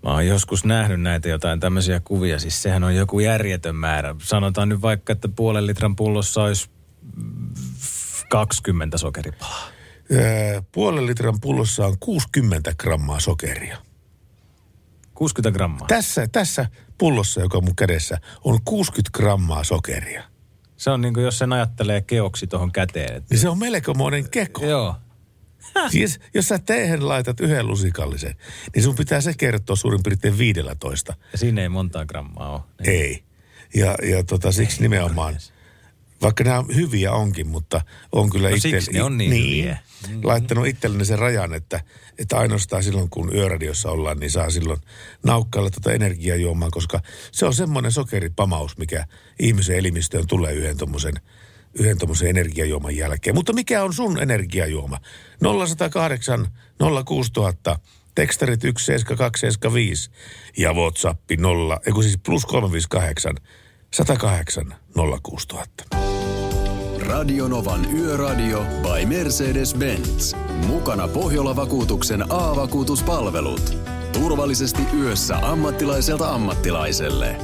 [0.04, 2.39] Mä oon joskus nähnyt näitä jotain tämmöisiä kuvia.
[2.39, 4.15] Siis sehän on joku järjetön määrä.
[4.24, 6.70] Sanotaan nyt vaikka, että puolen litran pullossa olisi
[7.15, 7.50] mm,
[8.30, 9.68] 20 sokeripalaa.
[10.12, 13.78] Öö, puolen litran pullossa on 60 grammaa sokeria.
[15.13, 15.88] 60 grammaa.
[15.88, 16.65] Tässä, tässä
[16.98, 20.24] pullossa, joka on mun kädessä, on 60 grammaa sokeria.
[20.80, 23.15] Se on niin kuin jos sen ajattelee keoksi tuohon käteen.
[23.15, 24.65] Että, Niin se on melkomoinen keko.
[24.65, 24.96] joo.
[25.92, 28.36] Siis, jos sä teehen laitat yhden lusikallisen,
[28.76, 31.13] niin sun pitää se kertoa suurin piirtein 15.
[31.32, 32.62] Ja siinä ei montaa grammaa ole.
[32.82, 33.02] Niin.
[33.02, 33.24] Ei.
[33.76, 35.36] Ja, ja tota, siksi nimenomaan,
[36.21, 38.79] vaikka nämä hyviä onkin, mutta on kyllä No itse...
[38.93, 39.77] ne on niin hyviä.
[40.10, 40.19] Mm.
[40.23, 41.82] Laittanut itselleni sen rajan, että,
[42.17, 44.79] että ainoastaan silloin, kun yöradiossa ollaan, niin saa silloin
[45.23, 47.01] naukkailla tuota energiajuomaa, koska
[47.32, 49.05] se on semmoinen sokeripamaus, mikä
[49.39, 51.13] ihmisen elimistöön tulee yhden tommosen,
[51.73, 53.36] yhden tommosen energiajuoman jälkeen.
[53.36, 54.99] Mutta mikä on sun energiajuoma?
[55.65, 56.47] 0108
[57.05, 57.79] 06000,
[58.15, 60.12] tekstarit 17275
[60.58, 63.36] ja Whatsappi 0, eiku siis plus 358
[63.93, 64.75] 108
[65.23, 66.09] 06000.
[67.10, 70.36] Radionovan Yöradio by Mercedes-Benz.
[70.67, 73.78] Mukana Pohjola-vakuutuksen A-vakuutuspalvelut.
[74.13, 77.36] Turvallisesti yössä ammattilaiselta ammattilaiselle.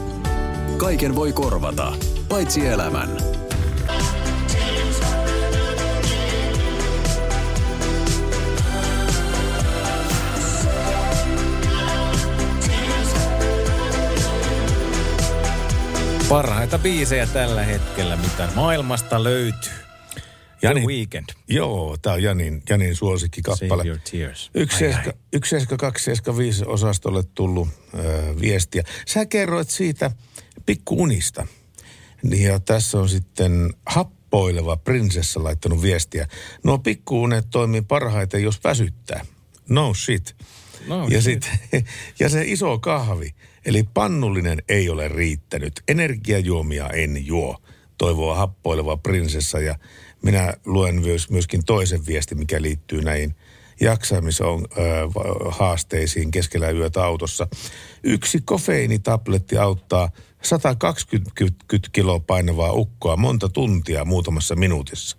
[0.78, 1.94] Kaiken voi korvata,
[2.30, 3.10] paitsi elämän.
[16.30, 19.72] Parhaita biisejä tällä hetkellä, mitä maailmasta löytyy.
[20.62, 21.30] Jani, The Weekend.
[21.48, 23.84] Joo, tämä on Janin, Janin suosikkikappale.
[23.84, 24.52] Save your tears.
[24.54, 28.84] 17275 osastolle tullut ö, viestiä.
[29.08, 30.12] Sä kerroit siitä
[30.66, 31.48] pikkuunista.
[32.24, 36.28] Niin ja tässä on sitten happoileva prinsessa laittanut viestiä.
[36.64, 39.26] No pikkuunet toimii parhaiten, jos väsyttää.
[39.70, 40.36] No shit.
[40.88, 41.44] No ja, shit.
[41.44, 41.86] sit,
[42.20, 43.36] ja se iso kahvi,
[43.66, 45.84] eli pannullinen ei ole riittänyt.
[45.88, 47.62] Energiajuomia en juo,
[47.98, 49.60] toivoo happoileva prinsessa.
[49.60, 49.76] Ja
[50.24, 53.36] minä luen myös, myöskin toisen viestin, mikä liittyy näihin
[53.82, 54.48] jaksamisen
[55.50, 57.48] haasteisiin keskellä yötä autossa.
[58.04, 60.10] Yksi kofeiinitabletti auttaa
[60.42, 61.32] 120
[61.92, 65.18] kiloa painavaa ukkoa monta tuntia muutamassa minuutissa.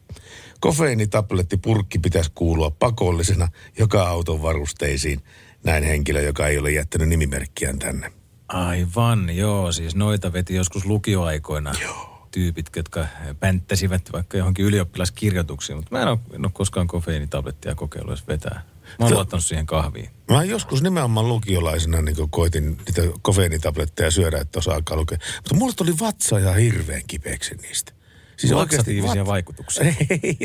[0.61, 5.21] Kofeiinitablettipurkki pitäisi kuulua pakollisena joka auton varusteisiin.
[5.65, 8.13] Näin henkilö, joka ei ole jättänyt nimimerkkiään tänne.
[8.49, 9.73] Aivan, joo.
[9.73, 11.75] Siis noita veti joskus lukioaikoina.
[11.83, 12.29] Joo.
[12.31, 13.07] Tyypit, jotka
[13.41, 15.77] pänttäsivät vaikka johonkin ylioppilaskirjoituksiin.
[15.77, 18.63] Mutta mä en ole, en ole koskaan kofeiinitablettia kokeillut edes vetää.
[18.99, 20.11] Mä oon luottanut siihen kahviin.
[20.31, 25.19] Mä joskus nimenomaan lukiolaisena niin koitin niitä kofeiinitabletteja syödä, että osaa alkaa lukea.
[25.37, 27.93] Mutta mulla tuli vatsa ja hirveän kipeäksi niistä.
[28.37, 29.85] Siis Laksatiivisia vat- vaikutuksia.
[30.11, 30.37] ei,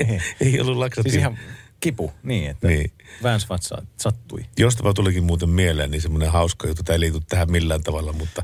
[0.41, 1.19] ei ollut Siis laksatiivisia.
[1.19, 1.37] ihan
[1.81, 2.91] kipu, niin että Niin.
[3.23, 4.45] väänsi vatsaa, sattui.
[4.59, 8.43] Jostapa tulikin muuten mieleen, niin semmoinen hauska juttu, tämä ei liity tähän millään tavalla, mutta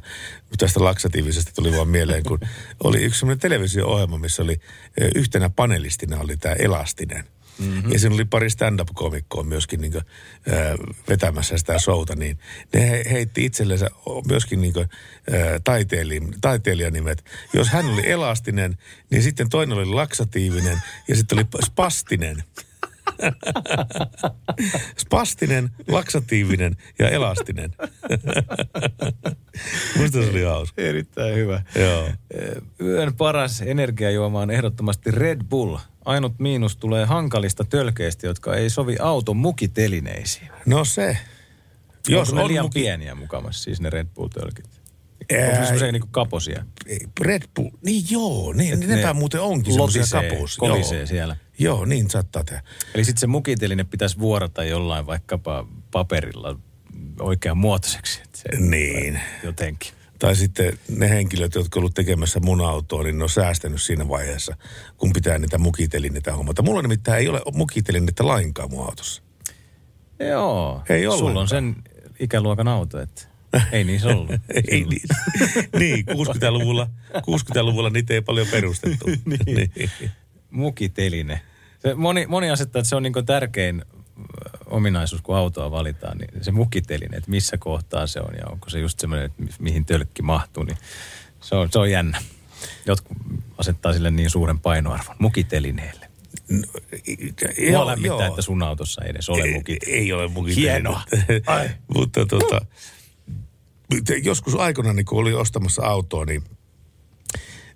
[0.57, 2.39] tästä laksatiivisesta tuli vaan mieleen, kun
[2.83, 4.59] oli yksi semmoinen televisio-ohjelma, missä oli
[5.01, 7.23] ö, yhtenä panelistina oli tämä Elastinen.
[7.59, 7.91] Mm-hmm.
[7.91, 10.03] Ja siinä oli pari stand-up-komikkoa myöskin niin kuin,
[10.47, 10.77] ö,
[11.09, 12.39] vetämässä sitä showta, niin
[12.73, 13.89] ne he- heitti itsellensä
[14.27, 14.87] myöskin niin kuin,
[15.33, 17.25] ö, taiteili- taiteilijanimet.
[17.53, 18.77] Jos hän oli elastinen,
[19.09, 22.43] niin sitten toinen oli laksatiivinen ja sitten oli spastinen.
[25.03, 27.73] Spastinen, laksatiivinen ja elastinen.
[29.97, 30.81] Musta se oli hauska.
[30.81, 31.61] Erittäin hyvä.
[31.75, 32.09] Joo.
[32.81, 35.77] Yön paras energiajuoma on ehdottomasti Red Bull.
[36.05, 40.49] Ainut miinus tulee hankalista tölkeistä, jotka ei sovi auton mukitelineisiin.
[40.65, 41.17] No se.
[42.07, 44.65] Jos on ne liian muki- pieniä mukamassa, siis ne Red Bull-tölkit.
[45.31, 46.65] Onko ne semmoisia niinku kaposia?
[47.21, 50.59] Red Bull, niin joo, niin, Et nepä ne muuten onkin semmoisia kaposia.
[50.59, 51.07] kolisee joo.
[51.07, 51.35] siellä.
[51.59, 52.63] Joo, niin saattaa tehdä.
[52.95, 56.59] Eli sitten se mukiteline pitäisi vuorata jollain vaikkapa paperilla
[57.19, 58.21] oikean muotoiseksi.
[58.23, 59.19] että Se Niin.
[59.43, 59.91] Jotenkin.
[60.19, 64.07] Tai sitten ne henkilöt, jotka ovat ollut tekemässä mun autoa, niin ne on säästänyt siinä
[64.07, 64.55] vaiheessa,
[64.97, 66.61] kun pitää niitä mukitelineitä hommata.
[66.61, 69.21] Mulla nimittäin ei ole mukitelineitä lainkaan mun autossa.
[70.19, 70.81] Joo.
[70.89, 71.37] Ei Sulla ollenkaan.
[71.41, 71.75] on sen
[72.19, 73.21] ikäluokan auto, että
[73.71, 74.31] ei niin se ollut.
[74.71, 75.01] Ei niin.
[75.79, 79.05] niin, 60-luvulla, 60-luvulla niitä ei paljon perustettu.
[79.25, 79.71] niin.
[80.49, 81.41] Mukiteline.
[81.79, 84.23] Se moni, moni asettaa, että se on niin tärkein ö,
[84.65, 88.79] ominaisuus, kun autoa valitaan, niin se mukiteline, että missä kohtaa se on ja onko se
[88.79, 90.77] just semmoinen, että mi- mihin tölkki mahtuu, niin
[91.41, 92.21] se on, se on jännä.
[92.85, 93.17] Jotkut
[93.57, 96.07] asettaa sille niin suuren painoarvon mukitelineelle.
[97.71, 99.83] Mua lämmittää, että sun autossa ei edes ole ei, mukit.
[99.87, 100.71] ei ole mukitelineitä.
[100.71, 101.01] Hienoa.
[101.95, 102.65] Mutta tota,
[104.23, 106.43] joskus aikana, niin kun oli ostamassa autoa, niin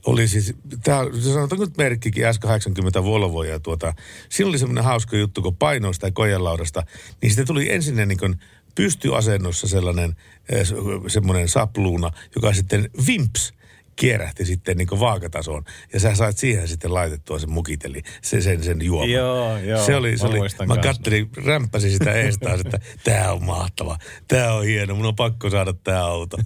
[0.05, 3.93] oli siis, tämä, sanotaanko nyt merkkikin S80 Volvo ja tuota,
[4.29, 6.83] siinä oli semmoinen hauska juttu, kun painoi sitä kojenlaudasta,
[7.21, 8.39] niin sitten tuli ensin niin kuin
[8.75, 10.15] pystyasennossa sellainen
[10.49, 10.75] eh, se-
[11.07, 13.53] semmoinen sapluuna, joka sitten vimps
[13.95, 15.63] kierähti sitten niin vaakatasoon.
[15.93, 19.09] Ja sä sait siihen sitten laitettua sen mukiteli, sen, sen, sen juoman.
[19.09, 19.85] Joo, joo.
[19.85, 20.87] Se oli, se Mä oli, mä kans.
[20.87, 25.73] kattelin, rämppäsin sitä eestaan, että tämä on mahtava, tämä on hieno, mun on pakko saada
[25.73, 26.37] tämä auto.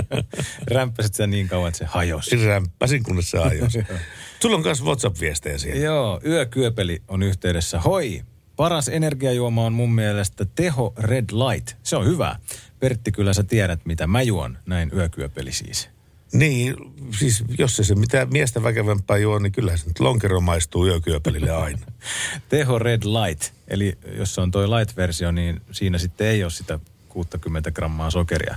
[0.74, 2.46] Rämppäsit sitä niin kauan, että se hajosi.
[2.46, 3.78] Rämppäsin, kunnes se ajosi.
[4.42, 5.84] Sulla on myös WhatsApp-viestejä siellä.
[5.84, 7.80] Joo, yökyöpeli on yhteydessä.
[7.80, 8.22] Hoi,
[8.56, 11.76] paras energiajuoma on mun mielestä Teho Red Light.
[11.82, 12.36] Se on hyvä.
[12.80, 15.93] Pertti, kyllä sä tiedät, mitä mä juon, näin yökyöpeli siis.
[16.34, 16.74] Niin,
[17.18, 21.50] siis jos se, se mitään miestä väkevämpää juo, niin kyllähän se nyt lonkero maistuu yökyöpelille
[21.50, 21.86] aina.
[22.48, 26.78] Teho Red Light, eli jos se on toi light-versio, niin siinä sitten ei ole sitä
[27.08, 28.56] 60 grammaa sokeria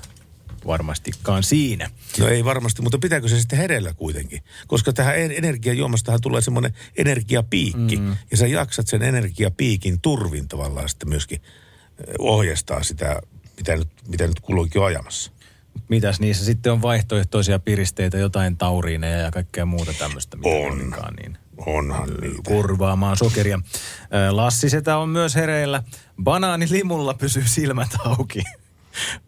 [0.68, 1.90] varmastikaan siinä.
[2.20, 4.44] No ei varmasti, mutta pitääkö se sitten hereillä kuitenkin?
[4.68, 7.98] Koska tähän en- energiajuomastahan tulee semmoinen energiapiikki.
[7.98, 8.18] Mm.
[8.32, 11.42] Ja sä jaksat sen energiapiikin turvin tavallaan sitten myöskin
[12.20, 13.22] ohjastaa sitä,
[13.58, 15.32] mitä nyt, mitä nyt kulloinkin on ajamassa.
[15.90, 20.72] Mitäs niissä sitten on vaihtoehtoisia piristeitä, jotain tauriineja ja kaikkea muuta tämmöistä, mitä On.
[20.82, 22.42] onkaan, niin Onhan niitä.
[22.48, 23.60] kurvaamaan sokeria.
[24.32, 25.84] Lassi Setä on myös hereillä.
[26.24, 28.44] Banaanilimulla pysyy silmät auki.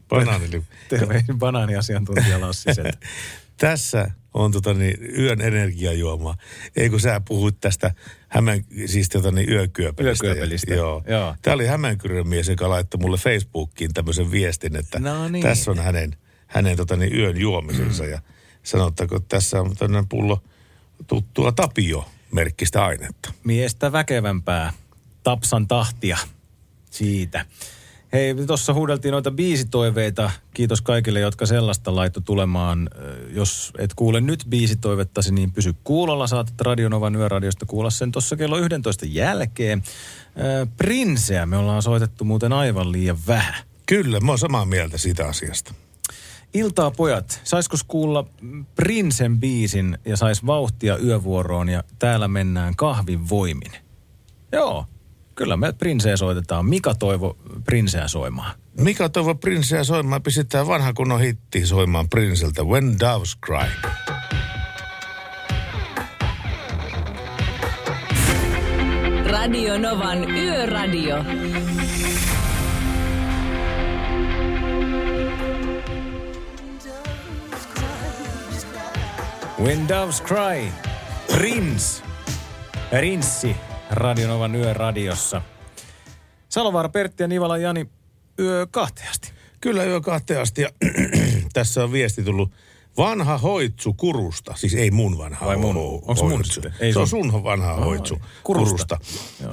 [0.09, 0.63] Banaanilimu.
[0.89, 2.91] Terveisin banaaniasiantuntija Lassi Setä.
[3.57, 6.35] Tässä on tota niin, yön energiajuoma.
[6.75, 7.91] Ei kun sä puhuit tästä
[8.27, 10.27] Hämeen, siis tota niin, yökyöpelistä.
[10.27, 11.03] Yökyöpelistä, Joo.
[11.07, 11.35] joo.
[11.41, 15.43] Tämä oli Hämeenkyrön mies, joka laittoi mulle Facebookiin tämmöisen viestin, että No niin.
[15.43, 16.15] tässä on hänen,
[16.49, 18.05] hänen tota niin, yön juomisensa.
[18.05, 18.21] Ja
[18.63, 20.43] sanottaako, että tässä on tämmöinen pullo
[21.07, 23.33] tuttua Tapio-merkkistä ainetta.
[23.43, 24.73] Miestä väkevämpää.
[25.23, 26.17] Tapsan tahtia
[26.89, 27.45] siitä.
[28.13, 30.31] Hei, tuossa huudeltiin noita biisitoiveita.
[30.53, 32.89] Kiitos kaikille, jotka sellaista laitto tulemaan.
[33.29, 36.27] Jos et kuule nyt biisitoivettasi, niin pysy kuulolla.
[36.27, 39.83] Saatat Radionovan yöradiosta kuulla sen tuossa kello 11 jälkeen.
[40.77, 43.63] Prinseä me ollaan soitettu muuten aivan liian vähän.
[43.85, 45.73] Kyllä, mä oon samaa mieltä siitä asiasta.
[46.53, 48.25] Iltaa pojat, saiskos kuulla
[48.75, 53.71] Prinsen biisin ja sais vauhtia yövuoroon ja täällä mennään kahvin voimin?
[54.51, 54.85] Joo,
[55.35, 56.65] kyllä me Prinseä soitetaan.
[56.65, 58.55] Mika toivo Prinseä soimaan.
[58.79, 63.91] Mika toivo Prinseä soimaan, pistetään vanha kunnon hitti soimaan Prinseltä When Doves Cry.
[69.31, 71.15] Radio Novan Yöradio.
[79.63, 80.71] When Doves Cry,
[81.37, 82.03] Prince,
[82.91, 83.55] Rinssi,
[83.91, 85.41] Radionovan yöradiossa.
[86.49, 87.87] Salovaara, Pertti ja Nivala Jani,
[88.39, 89.31] yö kahteasti.
[89.61, 90.69] Kyllä yö kahteen asti ja
[91.53, 92.51] tässä on viesti tullut
[92.99, 94.53] vanha hoitsu kurusta.
[94.55, 95.75] Siis ei mun vanha Vai mun?
[95.75, 96.73] ho- Onks mun sitten?
[96.79, 97.43] Ei Se on sun.
[97.43, 98.97] vanha hoitsu kurusta.
[98.97, 98.99] kurusta.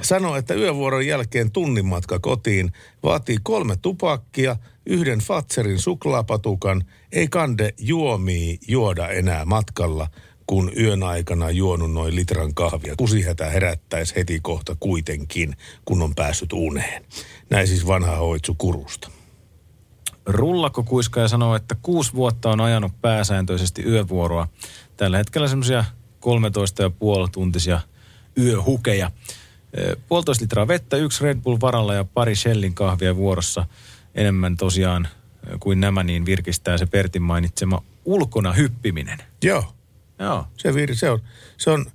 [0.01, 2.71] Sanoo, että yövuoron jälkeen tunnin matka kotiin
[3.03, 4.55] vaatii kolme tupakkia,
[4.85, 10.07] yhden Fatserin suklaapatukan, ei kande juomii juoda enää matkalla,
[10.47, 12.95] kun yön aikana juonut noin litran kahvia.
[12.97, 15.55] Kusihätä herättäisi heti kohta kuitenkin,
[15.85, 17.05] kun on päässyt uneen.
[17.49, 19.09] Näin siis vanha hoitsu kurusta.
[20.27, 24.47] Rullakko kuiskaaja sanoo, että kuusi vuotta on ajanut pääsääntöisesti yövuoroa.
[24.97, 25.85] Tällä hetkellä semmoisia
[26.19, 27.79] 13 ja puoli tuntisia
[28.37, 29.11] yöhukeja.
[30.07, 33.65] Puolitoista litraa vettä, yksi Red Bull varalla ja pari Shellin kahvia vuorossa.
[34.15, 35.07] Enemmän tosiaan
[35.59, 39.17] kuin nämä, niin virkistää se Pertin mainitsema ulkona hyppiminen.
[39.43, 39.73] Joo.
[40.19, 40.47] Joo.
[40.57, 41.19] Se, vir, se on,
[41.57, 41.85] se on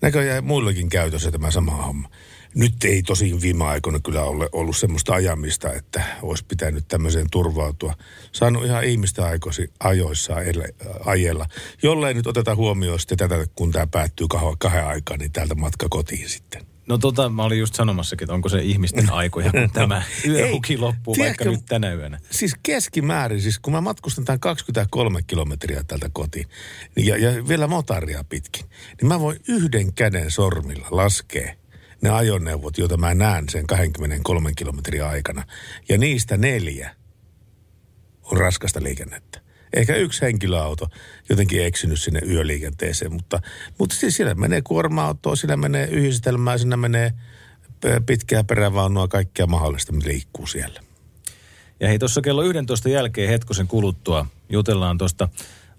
[0.00, 2.08] näköjään muillekin käytössä tämä sama homma.
[2.54, 7.94] Nyt ei tosin viime aikoina kyllä ole ollut semmoista ajamista, että olisi pitänyt tämmöiseen turvautua.
[8.32, 11.46] Saanut ihan ihmistä aikoisi, ajoissa ele, ajella.
[11.82, 15.86] Jollei nyt oteta huomioon sitten tätä, kun tämä päättyy kahden, kahden aikaa, niin täältä matka
[15.90, 16.66] kotiin sitten.
[16.86, 21.14] No tota, mä olin just sanomassakin, että onko se ihmisten aikoja, kun tämä yöhuki loppuu
[21.14, 22.18] tiedätkö, vaikka nyt tänä yönä.
[22.30, 26.46] Siis keskimäärin, siis kun mä matkustan tämän 23 kilometriä täältä kotiin
[26.96, 28.64] niin ja, ja vielä motaria pitkin,
[29.00, 31.59] niin mä voin yhden käden sormilla laskea
[32.02, 35.44] ne ajoneuvot, joita mä näen sen 23 kilometrin aikana.
[35.88, 36.96] Ja niistä neljä
[38.22, 39.40] on raskasta liikennettä.
[39.72, 40.88] Ehkä yksi henkilöauto
[41.28, 43.42] jotenkin eksynyt sinne yöliikenteeseen, mutta,
[43.78, 47.12] mutta siis siellä menee kuorma-autoa, siinä menee yhdistelmää, siinä menee
[48.06, 50.80] pitkää perävaunua, kaikkea mahdollista, mitä liikkuu siellä.
[51.80, 55.28] Ja hei, tuossa kello 11 jälkeen hetkosen kuluttua jutellaan tuosta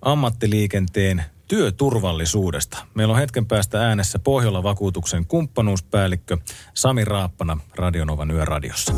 [0.01, 2.85] ammattiliikenteen työturvallisuudesta.
[2.93, 6.37] Meillä on hetken päästä äänessä Pohjola-vakuutuksen kumppanuuspäällikkö
[6.73, 8.93] Sami Raappana Radionovan yöradiossa.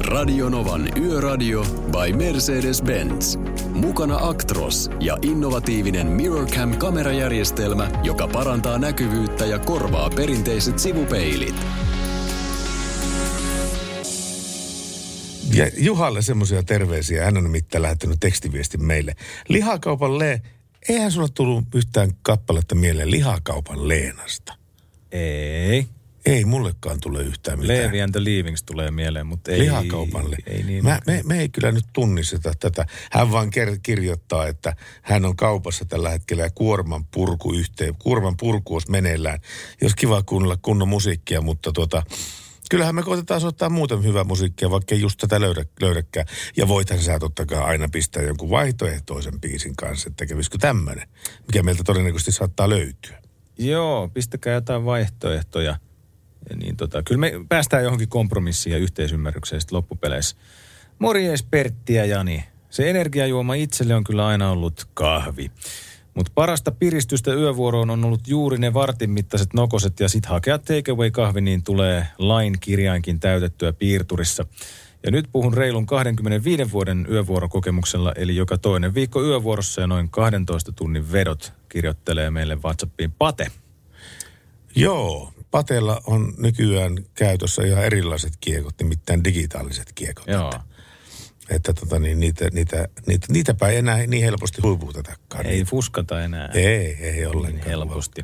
[0.00, 3.38] Radionovan Yöradio by Mercedes-Benz.
[3.74, 11.54] Mukana Actros ja innovatiivinen MirrorCam-kamerajärjestelmä, joka parantaa näkyvyyttä ja korvaa perinteiset sivupeilit.
[15.54, 17.24] Ja Juhalle semmoisia terveisiä.
[17.24, 19.14] Hän on nimittäin lähettänyt tekstiviestin meille.
[19.48, 20.42] Lihakaupan Le...
[20.88, 24.54] Eihän sulla tullut yhtään kappaletta mieleen lihakaupan Leenasta.
[25.12, 25.86] Ei.
[26.26, 27.78] Ei mullekaan tule yhtään mitään.
[27.78, 29.58] Levi and the Leavings tulee mieleen, mutta ei...
[29.58, 30.36] Lihakaupalle.
[30.46, 30.84] Ei niin.
[30.84, 32.86] Mä, me, me ei kyllä nyt tunnisteta tätä.
[33.12, 37.94] Hän vaan ker- kirjoittaa, että hän on kaupassa tällä hetkellä ja kuorman purku yhteen.
[37.98, 39.40] Kuorman purku olisi meneillään.
[39.82, 42.02] Jos kiva kuunnella kunnon musiikkia, mutta tuota,
[42.70, 46.26] kyllähän me koitetaan soittaa muuten hyvää musiikkia, vaikka ei just tätä löydä, löydäkään.
[46.56, 51.08] Ja voithan sä totta kai aina pistää jonkun vaihtoehtoisen biisin kanssa, että kävisikö tämmöinen,
[51.46, 53.22] mikä meiltä todennäköisesti saattaa löytyä.
[53.58, 55.76] Joo, pistäkää jotain vaihtoehtoja.
[56.50, 60.36] Ja niin tota, kyllä me päästään johonkin kompromissiin ja yhteisymmärrykseen sitten loppupeleissä.
[60.98, 62.44] Morjes Pertti ja Jani.
[62.70, 65.50] Se energiajuoma itselle on kyllä aina ollut kahvi.
[66.14, 71.10] Mutta parasta piristystä yövuoroon on ollut juuri ne vartin mittaiset nokoset ja sit hakea takeaway
[71.10, 74.46] kahvi, niin tulee lain kirjainkin täytettyä piirturissa.
[75.04, 80.72] Ja nyt puhun reilun 25 vuoden yövuorokokemuksella, eli joka toinen viikko yövuorossa ja noin 12
[80.72, 83.50] tunnin vedot kirjoittelee meille WhatsAppiin Pate.
[84.76, 90.26] Joo, Patella on nykyään käytössä ihan erilaiset kiekot, nimittäin digitaaliset kiekot.
[90.26, 90.44] Joo.
[90.44, 90.60] Että,
[91.50, 95.46] että tota, niin niitä, niitä, niitä, niitäpä ei enää niin helposti huiputetakaan.
[95.46, 96.48] Ei fuskata enää.
[96.54, 97.54] ei, ei ollenkaan.
[97.54, 98.22] niin helposti.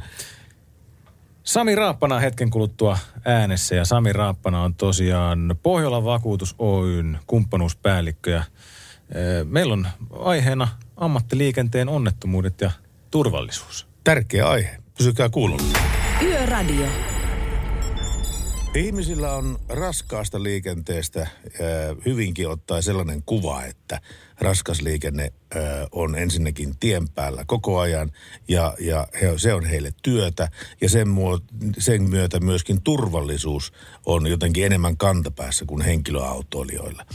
[1.43, 8.39] Sami Raappana hetken kuluttua äänessä ja Sami Raappana on tosiaan Pohjolan vakuutus Oyn kumppanuuspäällikkö ja
[8.39, 12.71] eh, meillä on aiheena ammattiliikenteen onnettomuudet ja
[13.11, 13.87] turvallisuus.
[14.05, 14.77] Tärkeä aihe.
[14.99, 15.79] Pysykää kuulolla.
[16.23, 17.16] Yöradio.
[18.77, 21.27] Ihmisillä on raskaasta liikenteestä
[22.07, 24.01] hyvinkin ottaa sellainen kuva, että
[24.41, 25.33] raskas liikenne
[25.93, 28.13] on ensinnäkin tien päällä koko ajan
[28.49, 30.49] ja, ja he, se on heille työtä
[30.81, 31.41] ja sen, muo,
[31.79, 33.73] sen myötä myöskin turvallisuus
[34.07, 37.07] on jotenkin enemmän kantapäässä kuin henkilöautoilijoilla.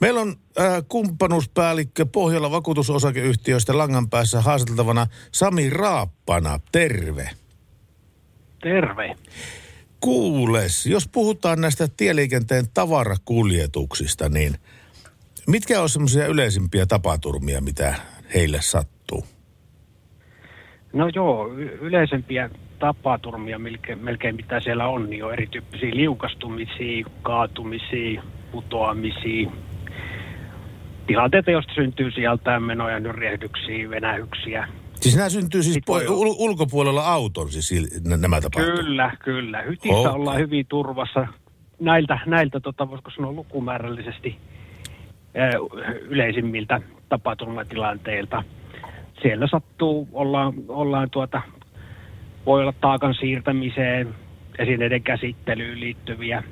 [0.00, 6.60] Meillä on äh, kumppanuuspäällikkö Pohjola vakuutusosakeyhtiöistä langan päässä haastateltavana Sami Raappana.
[6.72, 7.30] Terve.
[8.62, 9.16] Terve.
[10.02, 14.54] Kuules, jos puhutaan näistä tieliikenteen tavarakuljetuksista, niin
[15.46, 17.94] mitkä on semmoisia yleisimpiä tapaturmia, mitä
[18.34, 19.24] heille sattuu?
[20.92, 21.48] No joo,
[21.80, 29.50] yleisempiä tapaturmia, melkein, melkein mitä siellä on, niin on erityyppisiä liukastumisia, kaatumisia, putoamisia,
[31.06, 34.68] tilanteita, joista syntyy sieltä menoja, nyrjehdyksiä, venähyksiä.
[35.02, 38.76] Siis nämä syntyy siis voi po- ul- ulkopuolella auton, siis nämä tapahtuu?
[38.76, 39.62] Kyllä, kyllä.
[39.62, 40.12] Hytissä okay.
[40.12, 41.26] ollaan hyvin turvassa
[41.80, 44.36] näiltä, näiltä tota, voisiko sanoa lukumäärällisesti
[46.08, 48.44] yleisimmiltä tapaturmatilanteilta.
[49.22, 51.42] Siellä sattuu, ollaan, ollaan tuota,
[52.46, 54.14] voi olla taakan siirtämiseen,
[54.58, 56.42] esineiden käsittelyyn liittyviä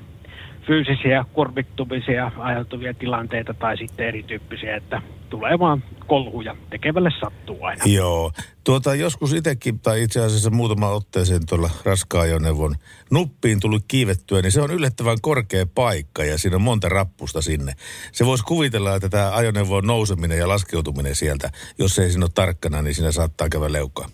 [0.66, 6.56] fyysisiä kuormittumisia aiheutuvia tilanteita tai sitten erityyppisiä, että tulee vaan kolhuja.
[6.70, 7.84] Tekevälle sattuu aina.
[7.86, 8.32] Joo.
[8.64, 12.74] Tuota, joskus itsekin, tai itse asiassa muutama otteeseen tuolla raskaan ajoneuvon
[13.10, 17.72] nuppiin tullut kiivettyä, niin se on yllättävän korkea paikka ja siinä on monta rappusta sinne.
[18.12, 22.82] Se voisi kuvitella, että tämä ajoneuvon nouseminen ja laskeutuminen sieltä, jos ei siinä ole tarkkana,
[22.82, 24.08] niin siinä saattaa käydä leukaa.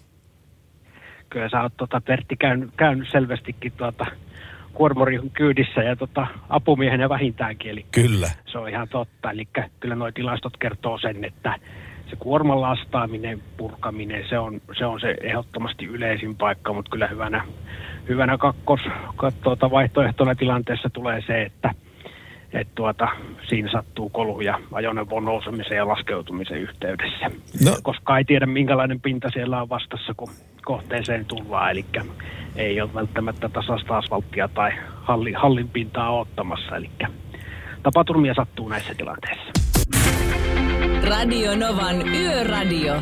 [1.30, 4.06] kyllä sä oot tota, Pertti käynyt, käynyt selvästikin tuota,
[4.76, 8.28] kuormorin kyydissä ja tota, apumiehenä vähintäänkin, eli Kyllä.
[8.46, 9.30] se on ihan totta.
[9.30, 9.48] Eli
[9.80, 11.54] kyllä nuo tilastot kertoo sen, että
[12.10, 17.44] se kuorman lastaaminen, purkaminen, se on se, on se ehdottomasti yleisin paikka, mutta kyllä hyvänä,
[18.08, 18.80] hyvänä kakkos
[19.42, 21.74] tuota, vaihtoehtona tilanteessa tulee se, että
[22.52, 23.08] et tuota,
[23.48, 27.30] siinä sattuu koluja ajoneuvon nousemisen ja laskeutumisen yhteydessä.
[27.64, 27.76] No.
[27.82, 30.30] Koska ei tiedä minkälainen pinta siellä on vastassa, kun
[30.64, 31.70] kohteeseen tullaan.
[31.70, 31.84] Eli
[32.56, 36.76] ei ole välttämättä tasasta asfalttia tai halli, hallin pintaa ottamassa.
[36.76, 36.90] Eli
[37.82, 39.52] tapaturmia sattuu näissä tilanteissa.
[41.08, 42.94] Radio Novan Yöradio.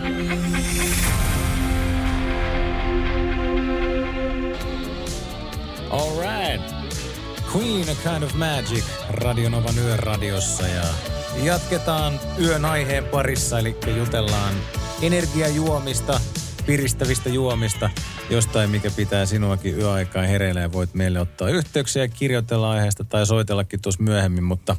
[5.91, 6.84] All right.
[7.55, 10.69] Queen, a kind of magic, Radionovan yöradiossa.
[10.69, 10.85] Ja
[11.43, 14.55] jatketaan yön aiheen parissa, eli jutellaan
[15.03, 16.21] energiajuomista,
[16.67, 17.91] piristävistä juomista,
[18.31, 23.27] jostain mikä pitää sinuakin yöaikaan hereillä ja voit meille ottaa yhteyksiä ja kirjoitella aiheesta tai
[23.27, 24.77] soitellakin tuossa myöhemmin, mutta,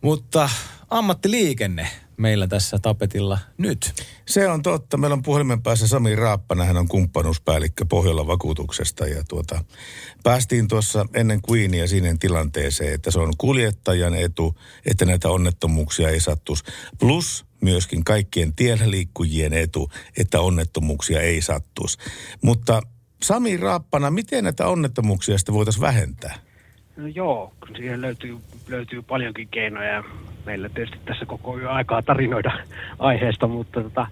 [0.00, 0.50] mutta
[0.90, 1.88] ammattiliikenne
[2.20, 3.92] meillä tässä tapetilla nyt.
[4.26, 4.96] Se on totta.
[4.96, 9.64] Meillä on puhelimen päässä Sami Raappana, hän on kumppanuuspäällikkö Pohjola vakuutuksesta ja tuota,
[10.22, 14.54] päästiin tuossa ennen Queenia siinä tilanteeseen, että se on kuljettajan etu,
[14.86, 16.64] että näitä onnettomuuksia ei sattuisi.
[16.98, 21.98] Plus myöskin kaikkien tiellä liikkujien etu, että onnettomuuksia ei sattuisi.
[22.42, 22.82] Mutta
[23.22, 26.38] Sami Raappana, miten näitä onnettomuuksia sitten voitaisiin vähentää?
[26.96, 30.04] No joo, siihen löytyy, löytyy paljonkin keinoja.
[30.46, 32.52] Meillä tietysti tässä koko yö aikaa tarinoida
[32.98, 34.06] aiheesta, mutta tota,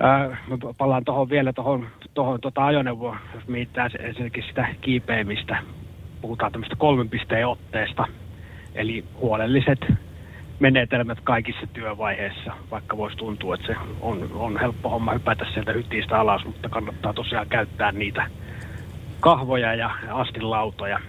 [0.00, 0.36] ää,
[0.78, 5.58] palaan tuohon vielä tuohon tohon, tota ajoneuvoon, jos mietitään ensinnäkin sitä kiipeämistä.
[6.20, 8.04] Puhutaan tämmöistä kolmen pisteen otteesta,
[8.74, 9.80] eli huolelliset
[10.60, 16.20] menetelmät kaikissa työvaiheissa, vaikka voisi tuntua, että se on, on helppo homma hypätä sieltä hytistä
[16.20, 18.26] alas, mutta kannattaa tosiaan käyttää niitä
[19.20, 21.00] kahvoja ja astinlautoja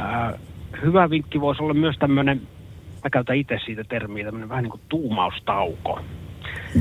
[0.00, 0.38] Ää,
[0.82, 2.40] hyvä vinkki voisi olla myös tämmöinen,
[3.04, 6.00] mä käytän itse siitä termiä, tämmöinen vähän niin kuin tuumaustauko.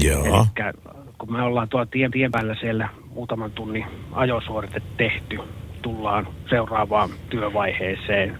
[0.01, 0.26] Joo.
[0.26, 0.74] Elikkä,
[1.17, 5.39] kun me ollaan tuolla tien, tien päällä siellä muutaman tunnin ajosuorite tehty,
[5.82, 8.38] tullaan seuraavaan työvaiheeseen.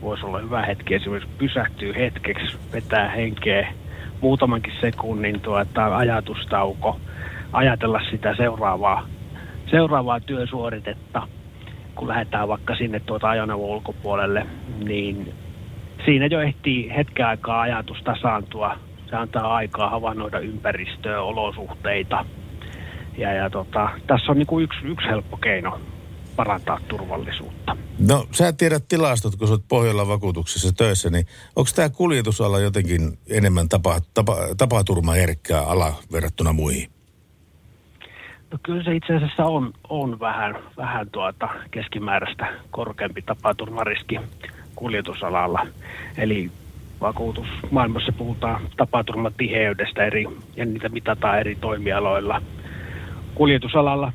[0.00, 3.72] Voisi olla hyvä hetki esimerkiksi pysähtyy hetkeksi, vetää henkeä
[4.20, 7.00] muutamankin sekunnin tuota, ajatustauko,
[7.52, 9.06] ajatella sitä seuraavaa,
[9.70, 11.22] seuraavaa työsuoritetta–
[11.94, 14.46] kun lähdetään vaikka sinne tuota ajoneuvon ulkopuolelle,
[14.84, 15.34] niin
[16.04, 18.78] siinä jo ehtii hetken aikaa ajatus tasaantua.
[19.10, 22.24] Se antaa aikaa havainnoida ympäristöä, olosuhteita.
[23.18, 25.80] Ja, ja tota, tässä on niin kuin yksi, yksi helppo keino
[26.36, 27.76] parantaa turvallisuutta.
[28.08, 31.26] No sä tiedät tilastot, kun sä oot Pohjolan vakuutuksessa töissä, niin
[31.56, 36.90] onko tämä kuljetusala jotenkin enemmän tapa, tapa, tapaturmaherkkää ala verrattuna muihin?
[38.50, 44.18] No kyllä se itse asiassa on, on vähän, vähän tuota keskimääräistä korkeampi tapaturmariski
[44.76, 45.66] kuljetusalalla.
[46.18, 46.50] Eli
[47.00, 52.42] vakuutusmaailmassa puhutaan tapaturmatiheydestä eri, ja niitä mitataan eri toimialoilla.
[53.34, 54.12] Kuljetusalalla,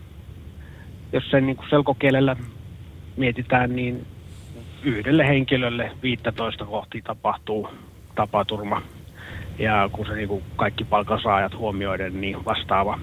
[1.13, 2.35] jos sen niin kuin selkokielellä
[3.17, 4.05] mietitään, niin
[4.83, 7.69] yhdelle henkilölle 15 kohti tapahtuu
[8.15, 8.81] tapaturma.
[9.59, 12.99] Ja kun se niin kuin kaikki palkansaajat huomioiden, niin vastaava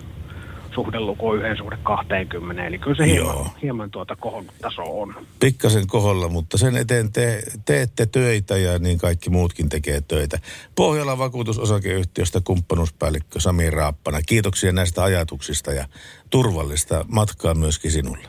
[0.75, 5.15] suhdeluku on yhden suhde 20, eli kyllä se hieman, hieman tuota kohon taso on.
[5.41, 10.39] Pikkasen koholla, mutta sen eteen te, teette töitä ja niin kaikki muutkin tekee töitä.
[10.75, 14.23] Pohjola vakuutusosakeyhtiöstä kumppanuuspäällikkö Sami Raappana.
[14.23, 15.85] Kiitoksia näistä ajatuksista ja
[16.31, 18.29] turvallista matkaa myöskin sinulle.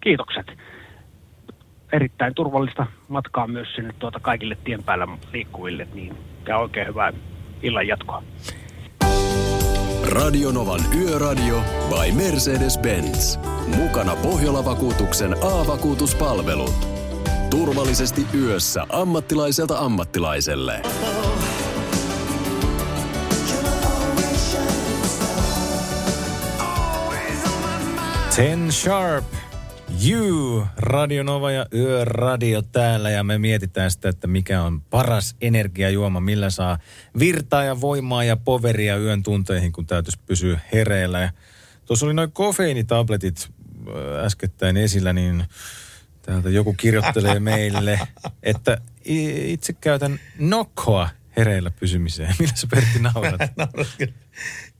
[0.00, 0.46] Kiitokset.
[1.92, 6.16] Erittäin turvallista matkaa myös sinne tuota kaikille tien päällä liikkuville, niin
[6.48, 7.12] ja oikein hyvää
[7.62, 8.22] illan jatkoa.
[10.24, 13.38] Radionovan Yöradio by Mercedes-Benz.
[13.76, 16.88] Mukana Pohjola-vakuutuksen A-vakuutuspalvelut.
[17.50, 20.82] Turvallisesti yössä ammattilaiselta ammattilaiselle.
[28.36, 29.24] Ten Sharp
[30.04, 36.20] You, Radio Nova ja Yöradio täällä ja me mietitään sitä, että mikä on paras energiajuoma,
[36.20, 36.78] millä saa
[37.18, 41.20] virtaa ja voimaa ja poveria yön tunteihin, kun täytyisi pysyä hereillä.
[41.20, 41.30] Ja
[41.84, 43.48] tuossa oli noin kofeiinitabletit
[43.88, 45.44] äh, äskettäin esillä, niin
[46.22, 48.00] täältä joku kirjoittelee meille,
[48.42, 52.34] että itse käytän nokkoa hereillä pysymiseen.
[52.38, 53.40] Millä sä Pertti naurat?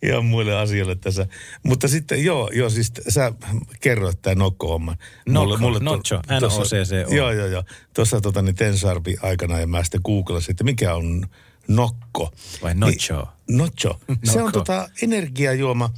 [0.02, 1.26] ihan muille asioille tässä.
[1.62, 3.32] Mutta sitten joo, joo siis sä
[3.80, 4.96] kerroit tämän nokko-homman.
[5.28, 7.64] Nokko, mulle, notcho, n Joo, joo, joo.
[7.94, 11.26] Tuossa tota, niin Tensarbi aikana ja mä sitten googlasin, että mikä on
[11.68, 12.32] nokko.
[12.62, 13.28] Vai nocho?
[13.48, 14.00] Niin, nocho.
[14.32, 15.90] Se on tota energiajuoma,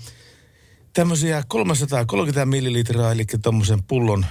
[0.93, 4.27] tämmöisiä 330 millilitraa, eli tuommoisen pullon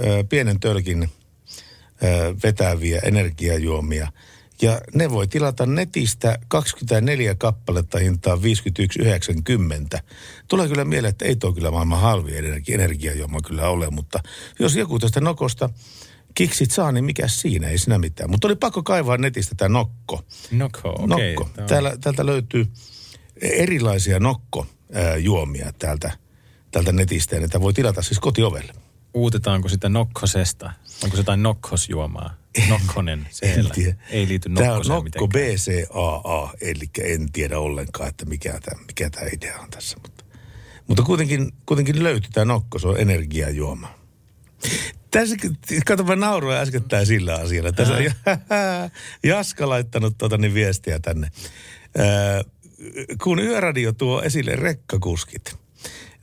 [0.00, 4.12] ö, pienen tölkin ö, vetäviä energiajuomia.
[4.62, 10.00] Ja ne voi tilata netistä 24 kappaletta hintaa 51,90.
[10.48, 14.20] Tulee kyllä mieleen, että ei tuo kyllä maailman halvi energia, energiajuoma kyllä ole, mutta
[14.58, 15.70] jos joku tästä Nokosta
[16.34, 18.30] kiksit saa, niin mikä siinä, ei siinä mitään.
[18.30, 20.24] Mutta oli pakko kaivaa netistä tämä Nokko.
[20.50, 21.34] Nokko, okei.
[21.34, 21.50] Nokko.
[21.54, 22.66] Tämä Täällä, täältä löytyy
[23.40, 26.10] erilaisia Nokko-juomia täältä,
[26.70, 27.36] täältä netistä.
[27.36, 28.72] Ja niitä voi tilata siis kotiovelle.
[29.14, 30.72] Uutetaanko sitä nokkosesta?
[31.04, 32.34] Onko se jotain nokkosjuomaa?
[32.68, 33.74] Nokkonen, siellä.
[34.10, 35.28] Ei liity Tämä on Nokko.
[35.28, 39.96] BCAA, eli en tiedä ollenkaan, että mikä tämä, mikä tämä idea on tässä.
[40.02, 40.24] Mutta,
[40.86, 43.98] mutta kuitenkin, kuitenkin löytyy tämä Nokko, se on energiajuoma.
[45.10, 45.36] Tässä,
[45.86, 47.72] kato mä nauroin äskettäin sillä asialla.
[47.72, 48.02] Tässä on
[49.30, 51.28] Jaska laittanut tuota niin viestiä tänne.
[51.98, 52.44] Ää,
[53.22, 55.56] kun Yöradio tuo esille rekkakuskit,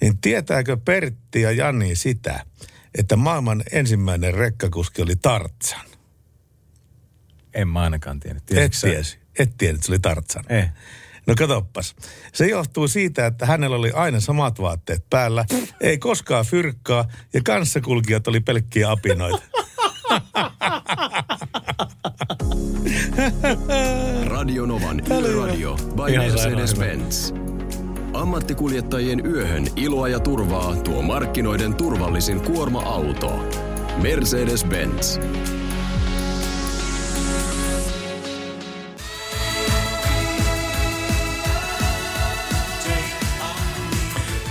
[0.01, 2.45] niin tietääkö Pertti ja Jani sitä,
[2.97, 5.94] että maailman ensimmäinen rekkakuski oli Tartsan?
[7.55, 8.43] En mä ainakaan tiennyt.
[8.43, 8.87] Et Tiesitkö sä?
[8.87, 9.19] tiesi.
[9.39, 10.43] Et tiennyt, että se oli Tartsan.
[10.49, 10.63] Ei.
[11.27, 11.95] No katoppas.
[12.33, 15.45] Se johtuu siitä, että hänellä oli aina samat vaatteet päällä,
[15.81, 19.43] ei koskaan fyrkkaa ja kanssakulkijat oli pelkkiä apinoita.
[24.25, 27.35] Radionovan Yöradio by Mercedes-Benz.
[28.13, 33.49] Ammattikuljettajien yöhön iloa ja turvaa tuo markkinoiden turvallisin kuorma-auto.
[34.01, 35.19] Mercedes-Benz.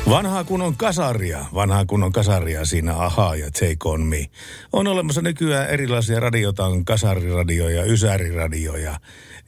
[0.09, 4.27] Vanhaa kunnon kasaria, vanhaa kunnon kasaria siinä Ahaa ja Take On Me.
[4.73, 9.01] On olemassa nykyään erilaisia radioita, on kasariradioja, ysäriradioja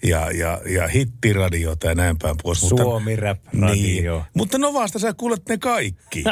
[0.02, 2.61] ja, ja, ja hittiradioita ja näin päin pois.
[2.61, 4.16] Suomi Rap Radio.
[4.16, 4.24] Niin.
[4.34, 6.24] Mutta Novasta sä kuulet ne kaikki.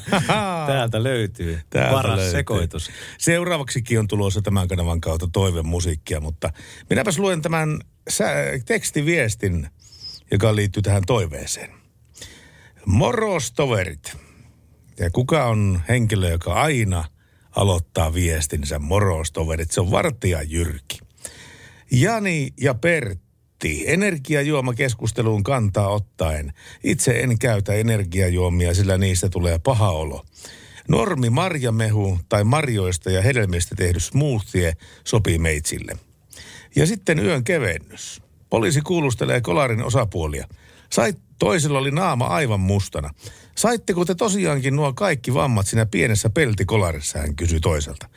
[0.66, 2.32] Täältä löytyy Täältä paras löytyy.
[2.32, 2.90] sekoitus.
[3.18, 6.50] Seuraavaksikin on tulossa tämän kanavan kautta toivemusiikkia, mutta
[6.90, 8.34] minäpäs luen tämän sä-
[8.66, 9.68] tekstiviestin,
[10.30, 11.81] joka liittyy tähän toiveeseen.
[12.86, 14.16] Moros toverit.
[14.98, 17.04] Ja kuka on henkilö, joka aina
[17.56, 19.70] aloittaa viestinsä moros toverit?
[19.70, 20.98] Se on vartija Jyrki.
[21.90, 26.52] Jani ja Pertti, energiajuomakeskusteluun kantaa ottaen.
[26.84, 30.24] Itse en käytä energiajuomia, sillä niistä tulee paha olo.
[30.88, 34.72] Normi marjamehu tai marjoista ja hedelmistä tehty smoothie
[35.04, 35.96] sopii meitsille.
[36.76, 38.22] Ja sitten yön kevennys.
[38.50, 40.48] Poliisi kuulustelee kolarin osapuolia.
[40.90, 43.10] Sait, toisella oli naama aivan mustana.
[43.54, 48.08] Saitteko te tosiaankin nuo kaikki vammat siinä pienessä peltikolarissa, hän kysyi toiselta.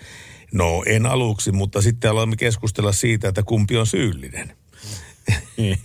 [0.52, 4.56] No en aluksi, mutta sitten aloimme keskustella siitä, että kumpi on syyllinen.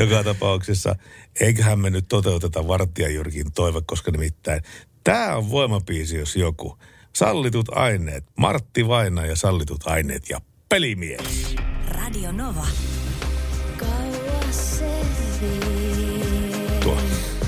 [0.00, 0.96] Joka tapauksessa,
[1.40, 4.62] eiköhän me nyt toteuteta Vartija Jyrkin toive, koska nimittäin
[5.04, 6.78] tämä on voimapiisi, jos joku.
[7.12, 11.56] Sallitut aineet, Martti Vaina ja sallitut aineet ja pelimies.
[11.88, 12.66] Radio Nova.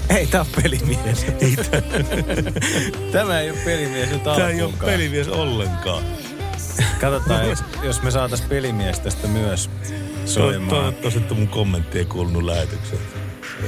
[0.08, 1.26] Ei, tää on pelimies.
[3.12, 6.02] Tämä ei ole pelimies nyt Tämä ei ole pelimies ollenkaan.
[7.00, 9.70] Katsotaan, jos, jos me saatais pelimies tästä myös
[10.24, 10.70] soimaan.
[10.70, 13.00] Toivottavasti, että mun kommentti ei kuulunut lähetykseen.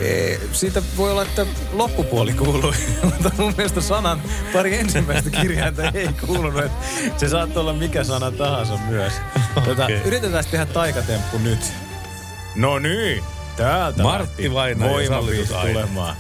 [0.01, 2.75] Ee, Siitä voi olla, että loppupuoli kuului,
[3.05, 4.23] mutta mun mielestä sanan
[4.53, 6.65] pari ensimmäistä kirjainta ei kuulunut.
[6.65, 6.79] että
[7.17, 9.13] Se saattoi olla mikä sana tahansa myös.
[9.65, 10.01] Tota, Okei.
[10.05, 11.61] yritetään tehdä taikatemppu nyt.
[12.57, 13.23] No niin,
[13.57, 14.87] täältä Martti Vaina
[15.63, 16.17] tulemaan.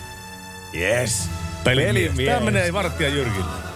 [0.74, 1.28] Yes.
[1.64, 2.14] Pelimies.
[2.26, 3.70] Tämä menee Vartija Jyrkille.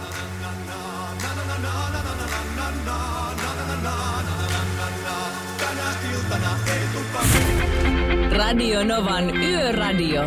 [8.37, 10.21] Radio Novan Yöradio.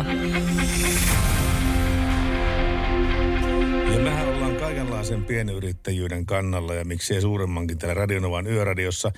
[3.93, 9.11] Ja mehän ollaan kaikenlaisen pienyrittäjyyden kannalla ja miksei suuremmankin täällä Radionovan yöradiossa.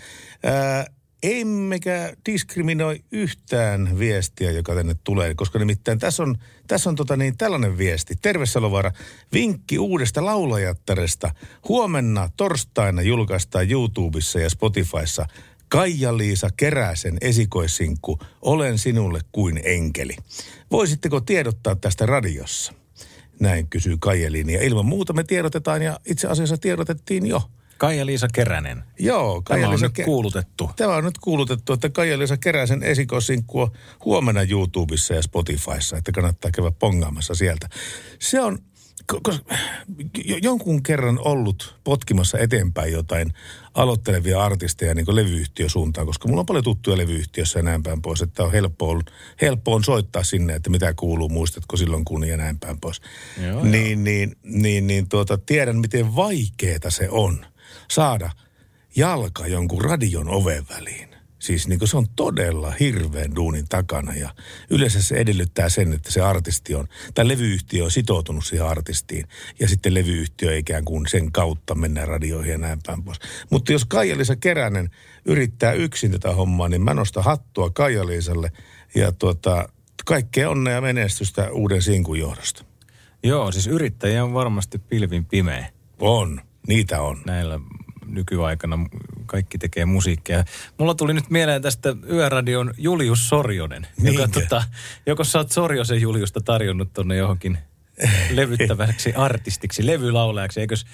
[0.43, 0.85] Ää,
[1.23, 7.37] emmekä diskriminoi yhtään viestiä, joka tänne tulee, koska nimittäin tässä on, tässä on tota niin,
[7.37, 8.15] tällainen viesti.
[8.21, 8.91] Terve Salovaara,
[9.33, 11.31] vinkki uudesta laulajattaresta.
[11.67, 15.25] Huomenna torstaina julkaistaan YouTubessa ja Spotifyssa
[15.69, 20.15] Kaija-Liisa Keräsen esikoissinkku Olen sinulle kuin enkeli.
[20.71, 22.73] Voisitteko tiedottaa tästä radiossa?
[23.39, 24.49] Näin kysyy Kaijelin.
[24.49, 27.41] Ja ilman muuta me tiedotetaan ja itse asiassa tiedotettiin jo.
[27.81, 28.83] Kaija-Liisa Keränen.
[28.99, 30.69] Joo, Tämä on nyt kuulutettu.
[30.75, 33.71] Tämä on nyt kuulutettu, että Kaija-Liisa Keräsen esikoissinkku on
[34.05, 37.69] huomenna YouTubessa ja Spotifyssa, että kannattaa käydä pongaamassa sieltä.
[38.19, 38.59] Se on
[40.41, 43.33] jonkun kerran ollut potkimassa eteenpäin jotain
[43.73, 48.43] aloittelevia artisteja niin levyyhtiösuuntaan, koska mulla on paljon tuttuja levyyhtiössä ja näin päin pois, että
[48.43, 49.11] on helppo, ollut,
[49.41, 53.01] helppo on soittaa sinne, että mitä kuuluu, muistatko silloin kun ja näin päin pois.
[53.47, 57.45] Joo, niin, niin, niin, niin tuota, tiedän, miten vaikeeta se on
[57.91, 58.31] saada
[58.95, 61.11] jalka jonkun radion oven väliin.
[61.39, 64.35] Siis niin se on todella hirveän duunin takana ja
[64.69, 69.27] yleensä se edellyttää sen, että se artisti on, tai levyyhtiö on sitoutunut siihen artistiin
[69.59, 73.19] ja sitten levyyhtiö ikään kuin sen kautta mennään radioihin ja näin päin pois.
[73.49, 74.89] Mutta jos Kaija-Liisa Keränen
[75.25, 78.51] yrittää yksin tätä hommaa, niin mä nostan hattua Kaija-Liisalle
[78.95, 79.69] ja tuota,
[80.05, 82.65] kaikkea onnea ja menestystä uuden sinkun johdosta.
[83.23, 85.69] Joo, siis yrittäjiä on varmasti pilvin pimeä.
[85.99, 87.21] On, niitä on.
[87.25, 87.59] Näillä
[88.11, 88.79] nykyaikana
[89.25, 90.43] kaikki tekee musiikkia.
[90.77, 94.63] Mulla tuli nyt mieleen tästä Yöradion Julius Sorjonen, joka tota,
[95.05, 97.57] joko sä oot Sorjosen Juliusta tarjonnut tonne johonkin
[98.29, 100.59] levyttäväksi artistiksi, levylaulajaksi.
[100.59, 100.85] Eikös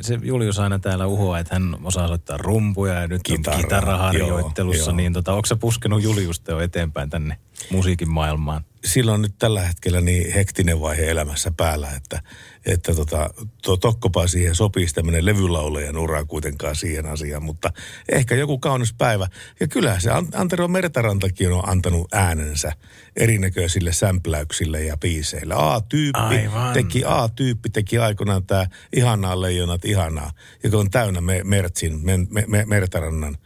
[0.00, 4.90] se Julius aina täällä uhoa, että hän osaa soittaa rumpuja ja nyt Kitara, on kitaraharjoittelussa.
[4.90, 7.36] Joo, niin tota, onko sä puskenut Juliusta jo eteenpäin tänne
[7.70, 8.64] musiikin maailmaan?
[8.84, 12.22] Silloin nyt tällä hetkellä niin hektinen vaihe elämässä päällä, että
[12.66, 13.30] että tota,
[13.62, 17.72] tuo Tokkopa siihen sopii tämmöinen levylaulajan ura kuitenkaan siihen asiaan, mutta
[18.08, 19.26] ehkä joku kaunis päivä.
[19.60, 22.72] Ja kyllä se Antero Mertarantakin on antanut äänensä
[23.16, 25.54] erinäköisille sämpläyksille ja biiseille.
[25.56, 26.72] A-tyyppi Aivan.
[26.72, 28.66] teki, A-tyyppi teki aikoinaan tämä
[28.96, 29.40] Ihanaa
[29.84, 30.32] leijonat, ihanaa,
[30.64, 33.36] joka on täynnä me, Mertsin, me, me, me, Mertarannan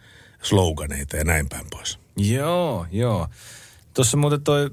[0.43, 1.99] sloganeita ja näin päin pois.
[2.17, 3.29] Joo, joo.
[3.95, 4.71] Tuossa muuten toi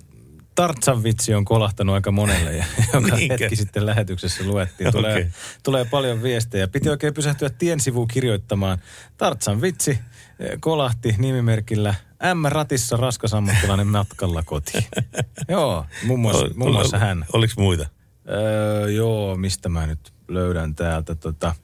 [0.55, 3.37] Tartsan vitsi on kolahtanut aika monelle, ja, joka Niinkä?
[3.39, 4.91] hetki sitten lähetyksessä luettiin.
[4.97, 5.29] Tulee, okay.
[5.63, 6.67] tulee paljon viestejä.
[6.67, 8.77] Piti oikein pysähtyä tien sivuun kirjoittamaan.
[9.17, 11.95] Tartsan vitsi eh, kolahti nimimerkillä
[12.33, 14.83] M-ratissa raskas ammattilainen matkalla kotiin.
[15.49, 17.25] joo, muun muassa, muun muassa hän.
[17.33, 17.98] Oliko muita?
[18.29, 21.55] Öö, joo, mistä mä nyt löydän täältä tota,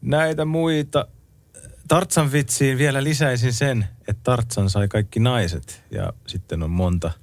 [0.00, 1.08] näitä muita.
[1.88, 7.10] Tartsan vitsiin vielä lisäisin sen, että Tartsan sai kaikki naiset ja sitten on monta–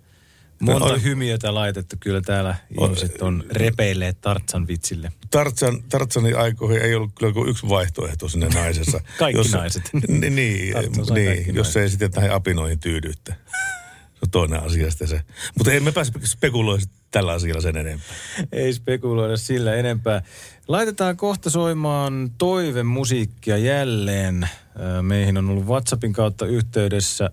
[0.60, 2.56] Monta on, hymiötä laitettu kyllä täällä.
[2.82, 5.12] Ihmiset on repeilleet Tartsan vitsille.
[5.32, 9.02] Tartsan, Tartsanin aikoihin ei ollut kyllä kuin yksi vaihtoehto sinne naisessa.
[9.20, 9.90] kaikki jos, naiset.
[9.94, 10.36] niin, niin,
[11.14, 11.82] niin jos naiset.
[11.82, 13.36] ei sitten näihin apinoihin tyydytte.
[14.18, 15.22] Se on toinen asia sitten se.
[15.58, 18.16] Mutta emme pääse spekuloida tällä asialla sen enempää.
[18.52, 20.22] Ei spekuloida sillä enempää.
[20.68, 24.50] Laitetaan kohta soimaan toivemusiikkia jälleen.
[25.02, 27.30] Meihin on ollut WhatsAppin kautta yhteydessä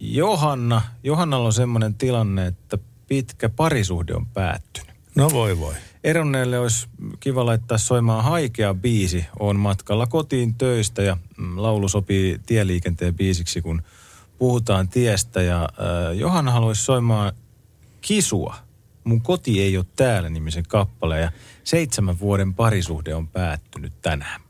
[0.00, 2.78] Johanna, Johannalla on semmoinen tilanne, että
[3.08, 4.94] pitkä parisuhde on päättynyt.
[5.14, 5.74] No voi voi.
[6.04, 6.88] Eronneelle olisi
[7.20, 9.26] kiva laittaa soimaan haikea biisi.
[9.38, 13.82] On matkalla kotiin töistä ja mm, laulu sopii tieliikenteen biisiksi, kun
[14.38, 15.42] puhutaan tiestä.
[15.42, 17.32] Ja äh, Johanna haluaisi soimaan
[18.00, 18.56] Kisua.
[19.04, 21.32] Mun koti ei ole täällä nimisen kappaleen ja
[21.64, 24.43] seitsemän vuoden parisuhde on päättynyt tänään.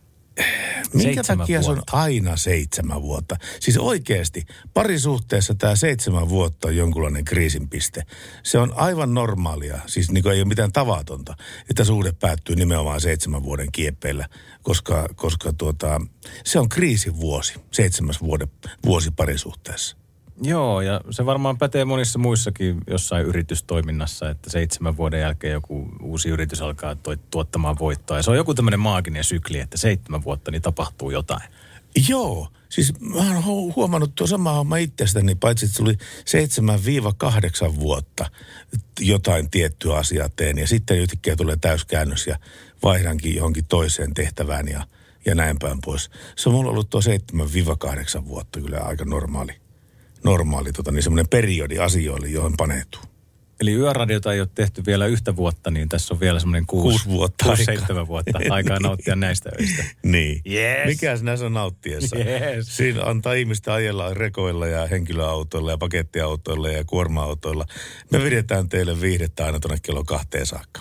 [0.94, 1.82] Minkä takia vuotta.
[1.84, 3.36] se on aina seitsemän vuotta?
[3.60, 8.02] Siis oikeasti, parisuhteessa tämä seitsemän vuotta on jonkunlainen kriisinpiste.
[8.42, 11.36] Se on aivan normaalia, siis niin ei ole mitään tavatonta,
[11.70, 14.28] että suhde päättyy nimenomaan seitsemän vuoden kieppeillä,
[14.62, 16.00] koska, koska tuota,
[16.44, 18.48] se on kriisivuosi, seitsemäs vuoden,
[18.86, 20.03] vuosi parisuhteessa.
[20.42, 26.28] Joo, ja se varmaan pätee monissa muissakin jossain yritystoiminnassa, että seitsemän vuoden jälkeen joku uusi
[26.28, 26.96] yritys alkaa
[27.30, 28.16] tuottamaan voittoa.
[28.16, 31.50] Ja se on joku tämmöinen maaginen sykli, että seitsemän vuotta niin tapahtuu jotain.
[32.08, 35.96] Joo, siis mä oon huomannut tuo sama homma itsestäni, paitsi että oli
[37.70, 38.30] 7-8 vuotta
[39.00, 40.58] jotain tiettyä asiaa teen.
[40.58, 42.38] Ja sitten yhtäkkiä tulee täyskäännös ja
[42.82, 44.86] vaihdankin johonkin toiseen tehtävään ja,
[45.26, 46.10] ja näin päin pois.
[46.36, 47.00] Se on mulla ollut tuo
[48.20, 49.63] 7-8 vuotta kyllä aika normaali
[50.24, 53.00] normaali tota, niin semmoinen periodi asioille, johon paneutuu.
[53.60, 57.08] Eli yöradiota ei ole tehty vielä yhtä vuotta, niin tässä on vielä semmoinen kuusi, kuusi
[57.08, 57.74] vuotta kuusi, aikaa.
[57.74, 59.84] seitsemän vuotta aikaa nauttia näistä öistä.
[60.02, 60.42] niin.
[60.52, 60.86] Yes.
[60.86, 62.16] Mikäs näissä on nauttiessa?
[62.16, 62.76] Yes.
[62.76, 67.66] Siinä antaa ihmistä ajella rekoilla ja henkilöautoilla ja pakettiautoilla ja kuorma-autoilla.
[68.10, 70.80] Me vedetään teille viihdettä aina tuonne kello kahteen saakka.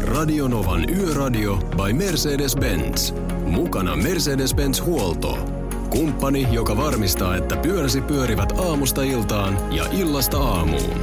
[0.00, 3.14] Radionovan Yöradio by Mercedes-Benz.
[3.46, 5.61] Mukana Mercedes-Benz Huolto.
[5.92, 11.00] Kumppani, joka varmistaa, että pyöräsi pyörivät aamusta iltaan ja illasta aamuun.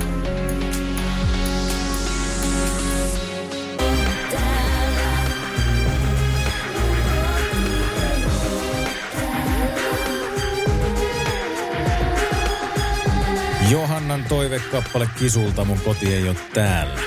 [13.71, 16.99] Johannan toivekappale Kisulta, mun koti ei ole täällä.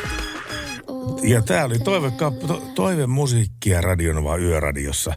[1.22, 5.14] Ja tää oli toivekappa, to, toivemusiikkia Radionova Yöradiossa.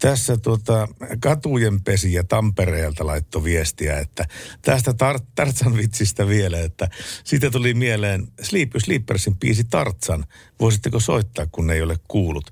[0.00, 0.88] Tässä tuota,
[1.20, 4.24] katujen pesiä Tampereelta laittoi viestiä, että
[4.62, 6.88] tästä tar- Tartsan vitsistä vielä, että
[7.24, 10.24] siitä tuli mieleen Sleep Sleepersin biisi Tartsan.
[10.60, 12.50] Voisitteko soittaa, kun ei ole kuullut?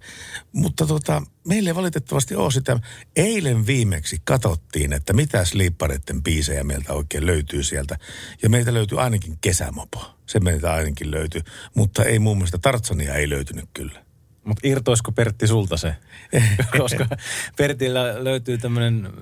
[0.52, 2.80] Mutta tota, meille valitettavasti ole sitä.
[3.16, 7.98] Eilen viimeksi katsottiin, että mitä Sleepareiden biisejä meiltä oikein löytyy sieltä.
[8.42, 10.04] Ja meiltä löytyy ainakin kesämopo.
[10.26, 11.42] Se meiltä ainakin löytyy.
[11.74, 14.07] Mutta ei muun muassa Tartsania ei löytynyt kyllä.
[14.44, 15.94] Mutta irtoisiko Pertti sulta se?
[16.78, 17.06] Koska
[17.56, 19.12] Pertillä löytyy tämmöinen äh,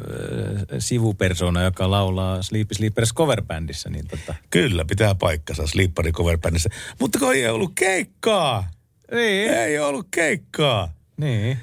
[0.79, 3.91] sivupersona, joka laulaa Sleepy Sleepers coverbändissä.
[3.91, 4.35] Niin tota.
[4.51, 6.71] Kyllä, pitää paikkansa Slippari coverbändissä.
[7.01, 8.71] Mutta kun ei ollut keikkaa.
[9.13, 9.51] Niin.
[9.51, 10.93] Ei ollut keikkaa.
[11.17, 11.59] Niin.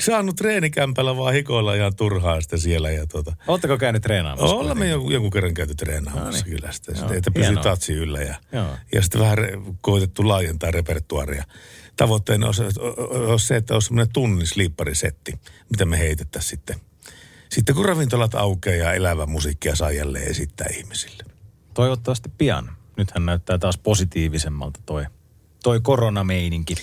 [0.00, 2.90] Saanut treenikämpällä vaan hikoilla ihan turhaa sitten siellä.
[2.90, 3.36] Ja tuota.
[3.46, 4.56] Oletteko käynyt treenaamassa?
[4.56, 6.44] Ollaan me jonkun, jonkun kerran käyty treenaamassa No niin.
[6.44, 8.76] kyllä sitten, sitten että pysyy tatsi yllä ja, Joo.
[8.92, 11.44] ja sitten vähän re- koitettu laajentaa repertuaria.
[11.96, 12.62] Tavoitteena olisi,
[13.10, 15.38] olisi se, että olisi semmoinen tunnin sliipparisetti,
[15.70, 16.76] mitä me heitettäisiin sitten.
[17.48, 21.24] Sitten kun ravintolat aukeaa ja elävä musiikkia saa jälleen esittää ihmisille.
[21.74, 22.70] Toivottavasti pian.
[22.96, 25.04] Nythän näyttää taas positiivisemmalta toi,
[25.62, 26.74] toi koronameininki.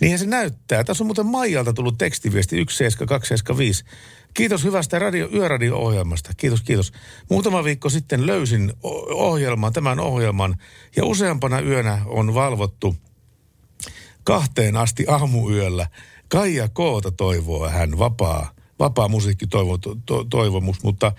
[0.00, 0.84] Niinhän se näyttää.
[0.84, 3.84] Tässä on muuten Maijalta tullut tekstiviesti 17275.
[4.34, 6.32] Kiitos hyvästä radio, yöradio-ohjelmasta.
[6.36, 6.92] Kiitos, kiitos.
[7.30, 8.72] Muutama viikko sitten löysin
[9.12, 10.56] ohjelman, tämän ohjelman,
[10.96, 12.96] ja useampana yönä on valvottu
[14.26, 15.86] kahteen asti aamuyöllä.
[16.28, 21.12] Kaija Koota toivoo hän, vapaa, vapaa musiikki toivo, to, to, toivomus, mutta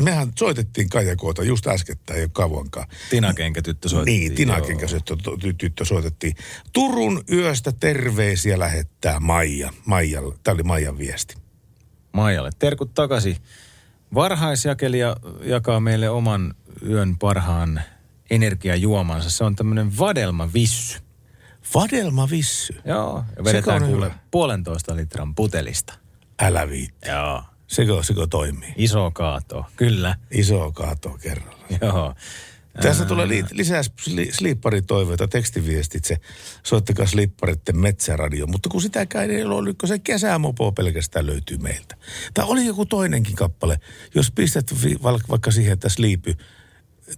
[0.00, 2.86] mehän soitettiin Kaija Koota just äskettäin, ei ole kauankaan.
[3.10, 4.20] Tina Kenkä-tyttö soitettiin.
[4.20, 4.66] Niin, Tina joo.
[4.66, 5.16] Kenkäsyttö
[5.58, 6.36] tyttö soitettiin.
[6.72, 9.72] Turun yöstä terveisiä lähettää Maija.
[9.86, 10.34] Maijalle.
[10.44, 11.34] Tämä oli Maijan viesti.
[12.12, 12.50] Maijalle.
[12.58, 13.36] Terkut takaisin.
[14.14, 16.54] Varhaisjakelija jakaa meille oman
[16.88, 17.82] yön parhaan
[18.30, 19.30] energiajuomansa.
[19.30, 21.07] Se on tämmöinen vadelma vissy.
[21.74, 22.80] Vadelma Vissy.
[22.84, 23.24] Joo.
[23.36, 24.18] Ja vedetään on kuule hyvä?
[24.30, 25.94] puolentoista litran putelista.
[26.42, 27.08] Älä viitti.
[27.08, 27.42] Joo.
[27.66, 28.72] Sekö, sekö toimii?
[28.76, 29.64] Iso kaato.
[29.76, 30.16] Kyllä.
[30.30, 31.64] Iso kaato kerralla.
[31.82, 32.14] Joo.
[32.82, 36.16] Tässä tulee li- lisää sli- sliipparitoiveita, tekstiviestitse.
[36.62, 38.46] Soittakaa slipparitten metsäradio.
[38.46, 41.96] Mutta kun sitäkään ei ole, oliko se kesämopo pelkästään löytyy meiltä.
[42.34, 43.80] Tai oli joku toinenkin kappale.
[44.14, 46.34] Jos pistät vi- vaikka siihen, että sleepy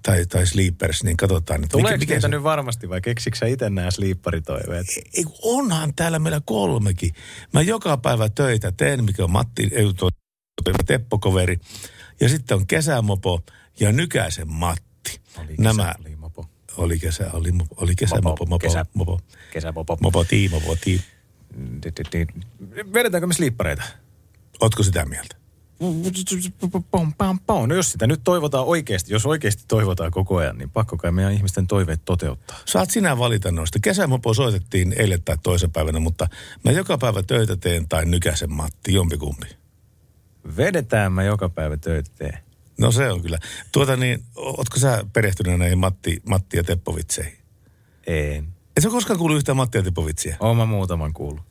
[0.02, 1.64] tai, tai sleepers, niin katsotaan.
[1.64, 4.86] Että Tuleeko niitä se- nyt varmasti vai keksitkö sä itse nämä sliipparitoiveet?
[5.16, 7.14] ei, kun onhan täällä meillä kolmekin.
[7.52, 10.10] Mä joka päivä töitä teen, mikä on Matti, ei tuo
[10.86, 11.56] Teppo-koveri.
[12.20, 13.40] Ja sitten on kesämopo
[13.80, 15.20] ja Nykäisen Matti.
[15.38, 16.46] Oli kesä, Nämä oli mopo.
[16.76, 19.20] oli kesä, oli, mo- oli kesämopo, mopo, Kesä- mopo,
[19.52, 19.98] Kesäpopo.
[20.02, 21.00] mopo, tii, mopo, tii.
[22.94, 23.82] Vedetäänkö me sliippareita?
[24.60, 25.36] Ootko sitä mieltä?
[27.66, 31.32] No jos sitä nyt toivotaan oikeasti, jos oikeasti toivotaan koko ajan, niin pakko kai meidän
[31.32, 32.58] ihmisten toiveet toteuttaa.
[32.64, 33.78] Saat sinä valita noista.
[33.82, 36.28] Kesämopo soitettiin eilen tai toisen päivänä, mutta
[36.64, 39.46] mä joka päivä töitä teen tai Nykäisen Matti, jompikumpi.
[40.56, 42.38] Vedetään mä joka päivä töitä teen.
[42.78, 43.38] No se on kyllä.
[43.72, 47.38] Tuota niin, ootko sä perehtynyt näihin Matti, Matti ja Teppo-vitseihin?
[48.06, 48.48] En.
[48.76, 50.36] Et sä koskaan kuullut yhtään Matti ja Teppo-vitsiä?
[50.40, 51.49] Oon mä muutaman kuullut.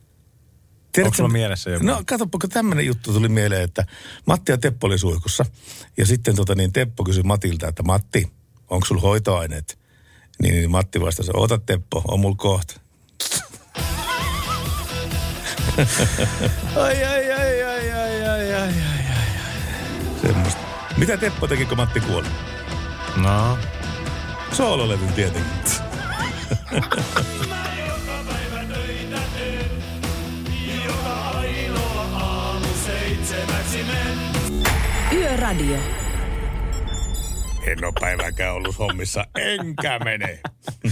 [0.98, 1.86] Onko sulla mielessä joku?
[1.86, 3.86] No katsoppa, kun tämmöinen juttu tuli mieleen, että
[4.26, 5.44] Matti ja Teppo oli suihkussa.
[5.96, 8.32] Ja sitten tota, niin Teppo kysyi Matilta, että Matti,
[8.70, 9.78] onko sulla hoitoaineet?
[10.42, 12.80] Niin, niin Matti vastasi, ota Teppo, on mulla kohta.
[16.76, 19.30] Ai, ai, ai, ai, ai, ai, ai, ai, ai.
[20.22, 20.60] Semmosta.
[20.96, 22.28] Mitä Teppo teki, kun Matti kuoli?
[23.16, 23.58] No,
[24.52, 25.50] Soololevyn tietenkin.
[35.40, 35.76] Yöradio.
[37.66, 40.40] En ole päivääkään ollut hommissa, enkä mene.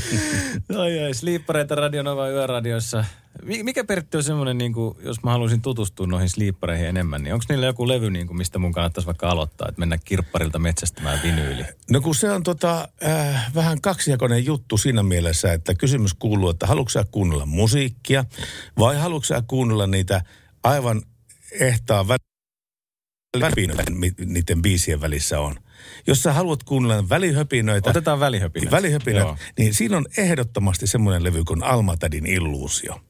[0.78, 3.04] ai, ai, sliippareita Radionova yöradiossa.
[3.42, 7.34] Mi- Mikä Pertti on semmoinen, niin kuin, jos mä haluaisin tutustua noihin sliippareihin enemmän, niin
[7.34, 11.20] onko niillä joku levy, niin kuin, mistä mun kannattaisi vaikka aloittaa, että mennä kirpparilta metsästämään
[11.22, 11.64] vinyyli?
[11.90, 16.66] No kun se on tota, äh, vähän kaksijakoinen juttu siinä mielessä, että kysymys kuuluu, että
[16.66, 18.24] haluatko sä kuunnella musiikkia
[18.78, 20.22] vai haluatko sä kuunnella niitä
[20.64, 21.02] aivan
[21.60, 22.27] ehtaa vä-
[23.36, 23.92] välihöpinöitä,
[24.26, 25.56] niiden biisien välissä on.
[26.06, 28.70] Jos sä haluat kuunnella välihöpinöitä, Otetaan välihöpinät.
[28.70, 29.36] välihöpinät Joo.
[29.58, 33.00] niin siinä on ehdottomasti semmoinen levy kuin Almatadin Illuusio.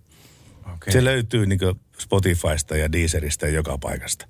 [0.75, 0.93] Okei.
[0.93, 1.61] Se löytyy niin
[1.99, 4.27] Spotifysta ja Deezeristä ja joka paikasta.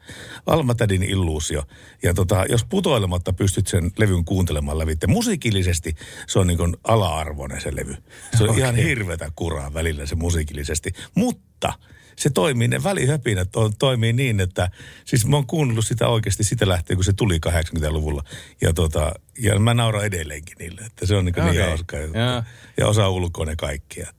[0.46, 1.62] Almatadin illuusio.
[2.02, 5.94] Ja tota, jos putoilematta pystyt sen levyn kuuntelemaan lävitse, musiikillisesti
[6.26, 7.96] se on niin ala-arvoinen se levy.
[8.36, 8.62] Se on okay.
[8.62, 10.92] ihan hirvetä kuraa välillä se musiikillisesti.
[11.14, 11.72] Mutta
[12.18, 14.70] se toimii, ne välihöpinät on, toimii niin, että
[15.04, 18.24] siis mä oon kuunnellut sitä oikeasti sitä lähtien, kun se tuli 80-luvulla.
[18.60, 21.50] Ja, tota, ja mä nauran edelleenkin niille, että se on niin, okay.
[21.50, 21.96] Niin hauska.
[21.96, 22.42] Joo.
[22.76, 24.12] Ja osaa ulkoa ne kaikkia.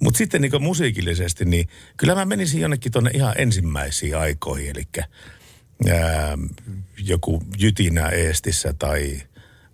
[0.00, 5.04] Mutta sitten niin musiikillisesti, niin kyllä mä menisin jonnekin tuonne ihan ensimmäisiin aikoihin, eli
[5.90, 6.38] ää,
[6.98, 9.22] joku Jytinä Eestissä tai,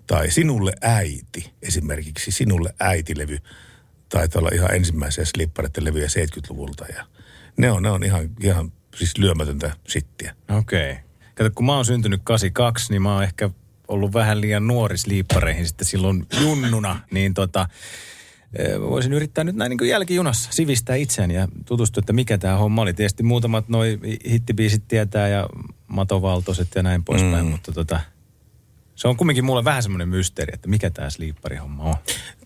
[0.07, 3.38] tai Sinulle äiti, esimerkiksi Sinulle äitilevy,
[4.09, 7.07] taitaa olla ihan ensimmäisiä slippareiden levyjä 70-luvulta ja
[7.57, 10.34] ne on, ne on ihan, ihan siis lyömätöntä sittiä.
[10.59, 10.90] Okei.
[10.90, 11.03] Okay.
[11.34, 13.51] Kato, kun mä oon syntynyt 82, niin mä oon ehkä
[13.88, 17.01] ollut vähän liian nuori sliippareihin sitten silloin junnuna.
[17.12, 17.68] Niin tota,
[18.59, 22.57] eh, voisin yrittää nyt näin niin kuin jälkijunassa sivistää itseäni ja tutustua, että mikä tämä
[22.57, 22.94] homma oli.
[22.94, 23.98] Tietysti muutamat noi
[24.30, 25.46] hittibiisit tietää ja
[25.86, 27.51] matovaltoiset ja näin poispäin, Mm.
[27.51, 28.01] mutta tota,
[28.94, 31.94] se on kumminkin mulle vähän semmoinen mysteeri, että mikä tämä sleepari-homma on.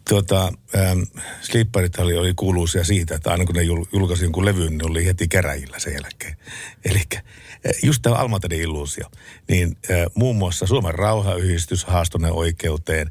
[0.09, 1.03] Tuota, ähm,
[1.41, 5.07] Slipparit oli, oli kuuluisia siitä, että aina kun ne jul, julkaisi jonkun levyn, niin oli
[5.07, 6.37] heti käräjillä sen jälkeen.
[6.91, 7.03] Eli
[7.83, 9.07] just tämä Almatedin illuusio.
[9.49, 13.11] Niin äh, muun muassa Suomen rauhayhdistys haastoneen oikeuteen,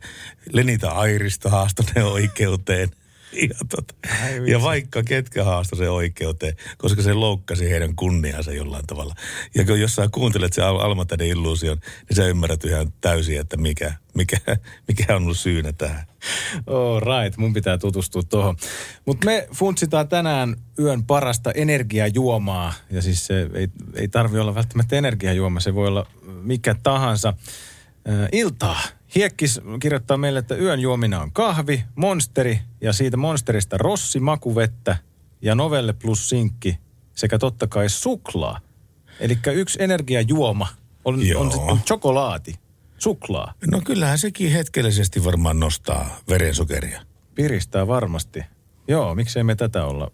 [0.52, 2.92] Lenita Airisto haastoneen oikeuteen.
[3.42, 3.94] Ja, tota,
[4.48, 9.16] ja vaikka ketkä haastoi sen oikeuteen, koska se loukkasi heidän kunniansa jollain tavalla.
[9.56, 11.78] Ja kun jos sä kuuntelet sen Al- Almatedin illuusion,
[12.10, 14.38] niin sä ymmärrät ihan täysin, että mikä, mikä,
[14.88, 16.04] mikä on ollut syynä tähän.
[16.68, 18.58] Oh, right, mun pitää tutustua tuohon.
[19.06, 22.74] Mutta me funtsitaan tänään yön parasta energiajuomaa.
[22.92, 26.08] Ja siis se ei, ei tarvi olla välttämättä energiajuoma, se voi olla
[26.42, 27.34] mikä tahansa.
[28.10, 28.82] Äh, iltaa.
[29.16, 34.98] Hiekkis kirjoittaa meille, että yön juomina on kahvi, monsteri ja siitä monsterista rossi, makuvettä
[35.42, 36.78] ja novelle plus sinkki
[37.16, 38.60] sekä totta kai suklaa.
[39.20, 40.68] Eli yksi energiajuoma
[41.06, 41.42] on, Joo.
[41.42, 42.56] on sitten chokolaati,
[42.98, 43.54] suklaa.
[43.72, 47.02] No kyllähän sekin hetkellisesti varmaan nostaa verensokeria.
[47.36, 48.44] Piristää varmasti.
[48.88, 50.12] Joo, miksei me tätä olla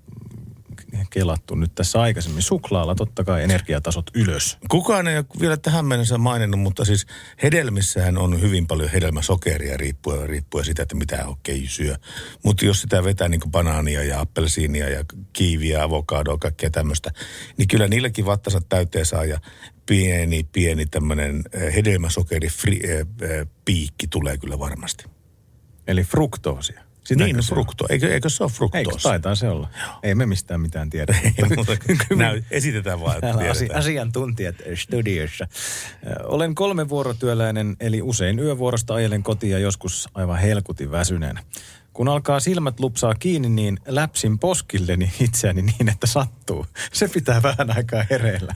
[1.09, 2.41] kelattu nyt tässä aikaisemmin.
[2.41, 4.57] Suklaalla totta kai energiatasot ylös.
[4.69, 7.07] Kukaan ei ole vielä tähän mennessä maininnut, mutta siis
[7.43, 11.95] hedelmissähän on hyvin paljon hedelmäsokeria riippuen, riippuen siitä, että mitä okei syö.
[12.43, 17.11] Mutta jos sitä vetää niin kuin banaania ja appelsiinia ja kiiviä, avokadoa, kaikkea tämmöistä,
[17.57, 19.39] niin kyllä niilläkin vattansa täyteen saa ja
[19.85, 21.43] pieni, pieni tämmöinen
[21.75, 25.05] hedelmäsokeri fri, äh, äh, piikki tulee kyllä varmasti.
[25.87, 26.88] Eli fruktoosia.
[27.03, 27.85] Sitäkö niin, no, frukto.
[27.89, 29.09] Eikö, eikö se ole Eikö fruktoosa?
[29.09, 29.69] taitaa se olla?
[30.03, 31.15] Ei me mistään mitään tiedä.
[31.23, 31.33] Ei
[32.07, 35.47] kuin näy, esitetään vaan, että asi- asiantuntijat studiossa.
[36.23, 41.43] Olen kolme vuorotyöläinen, eli usein yövuorosta ajelen kotiin ja joskus aivan helkutin väsyneenä.
[41.93, 46.65] Kun alkaa silmät lupsaa kiinni, niin läpsin poskilleni itseäni niin, että sattuu.
[46.93, 48.55] Se pitää vähän aikaa hereillä.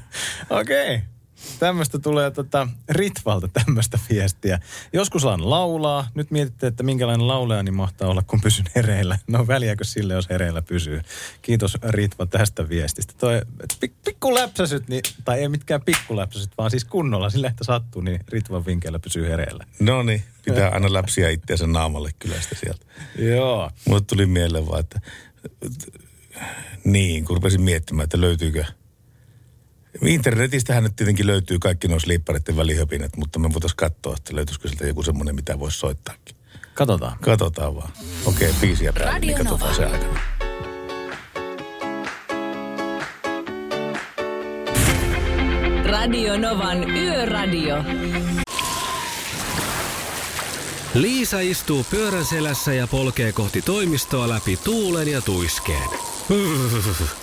[0.50, 0.96] Okei.
[0.96, 1.13] Okay.
[1.60, 4.60] Tämmöistä tulee tota Ritvalta tämmöistä viestiä.
[4.94, 6.08] Joskus saan laulaa.
[6.16, 9.18] Nyt mietitte, että minkälainen laulaja niin mahtaa olla, kun pysyn hereillä.
[9.28, 11.02] No väliäkö sille, jos hereillä pysyy.
[11.42, 13.14] Kiitos Ritva tästä viestistä.
[13.18, 13.42] Toi
[13.80, 18.66] pik, pikkuläpsäsyt, niin, tai ei mitkään pikkuläpsäsyt, vaan siis kunnolla sillä, että sattuu, niin Ritvan
[18.66, 19.66] vinkeillä pysyy hereillä.
[19.80, 22.86] No niin, pitää aina läpsiä itseänsä naamalle kyllä sitä sieltä.
[23.20, 23.72] Joo.
[23.88, 25.00] Mulle tuli mieleen vaan, että
[26.84, 28.66] niin, kun rupesin miettimään, että löytyykö
[30.02, 34.88] Internetistähän nyt tietenkin löytyy kaikki nuo slippareiden välihöpinät, mutta me voitaisiin katsoa, että löytyisikö sieltä
[34.88, 36.36] joku semmoinen, mitä voisi soittaakin.
[36.74, 37.18] Katsotaan.
[37.22, 37.94] Katsotaan vaan.
[38.26, 40.20] Okei, okay, biisiä päälle, niin Radio katsotaan se aikana.
[45.86, 47.84] Radio Novan Yöradio.
[50.94, 55.90] Liisa istuu pyörän selässä ja polkee kohti toimistoa läpi tuulen ja tuiskeen.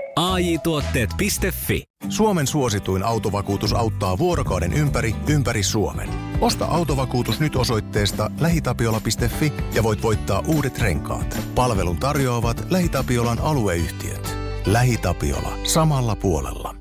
[0.15, 6.09] AJ Tuotteet.fi Suomen suosituin autovakuutus auttaa vuorokauden ympäri, ympäri Suomen.
[6.41, 11.39] Osta autovakuutus nyt osoitteesta lähitapiola.fi ja voit voittaa uudet renkaat.
[11.55, 14.37] Palvelun tarjoavat LähiTapiolan alueyhtiöt.
[14.65, 15.57] LähiTapiola.
[15.63, 16.75] Samalla puolella.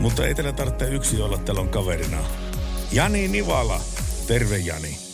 [0.00, 2.18] Mutta ei teillä tarvitse yksi olla, täällä on kaverina.
[2.92, 3.80] Jani Nivala.
[4.26, 5.07] Terve Jani.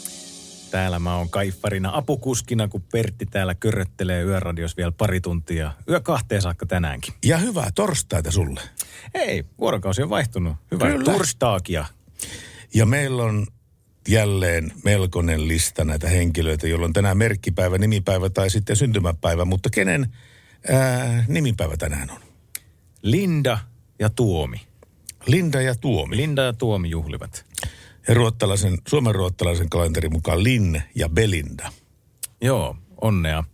[0.75, 5.73] Täällä mä oon kaiffarina apukuskina, kun Pertti täällä köröttelee yöradios vielä pari tuntia.
[5.89, 7.15] Yö kahteen saakka tänäänkin.
[7.25, 8.61] Ja hyvää torstaita sulle.
[9.15, 10.57] Ei, vuorokausi on vaihtunut.
[10.71, 11.13] Hyvää Kyllä.
[11.13, 11.85] turstaakia.
[12.75, 13.47] Ja meillä on
[14.09, 19.45] jälleen melkoinen lista näitä henkilöitä, joilla on tänään merkkipäivä, nimipäivä tai sitten syntymäpäivä.
[19.45, 20.07] Mutta kenen
[20.73, 22.21] ää, nimipäivä tänään on?
[23.03, 23.59] Linda
[23.99, 24.61] ja Tuomi.
[25.27, 26.17] Linda ja Tuomi.
[26.17, 27.45] Linda ja Tuomi juhlivat.
[28.09, 31.73] Ja ruottalaisen, Suomen ruottalaisen kalenterin mukaan Linne ja Belinda.
[32.41, 33.45] Joo, onnea.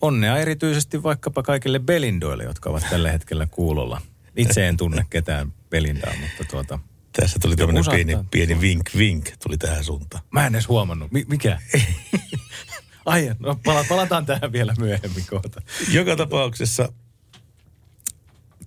[0.00, 4.00] Onnea erityisesti vaikkapa kaikille Belindoille, jotka ovat tällä hetkellä kuulolla.
[4.36, 6.78] Itse en tunne ketään Belindaa, mutta tuota,
[7.12, 10.22] Tässä tuli tämmöinen pieni, pieni vink vink tuli tähän suuntaan.
[10.30, 11.12] mä en edes huomannut.
[11.12, 11.58] Mi- mikä?
[13.06, 15.62] Ai, no pala- palataan tähän vielä myöhemmin kohta.
[15.92, 16.92] Joka tapauksessa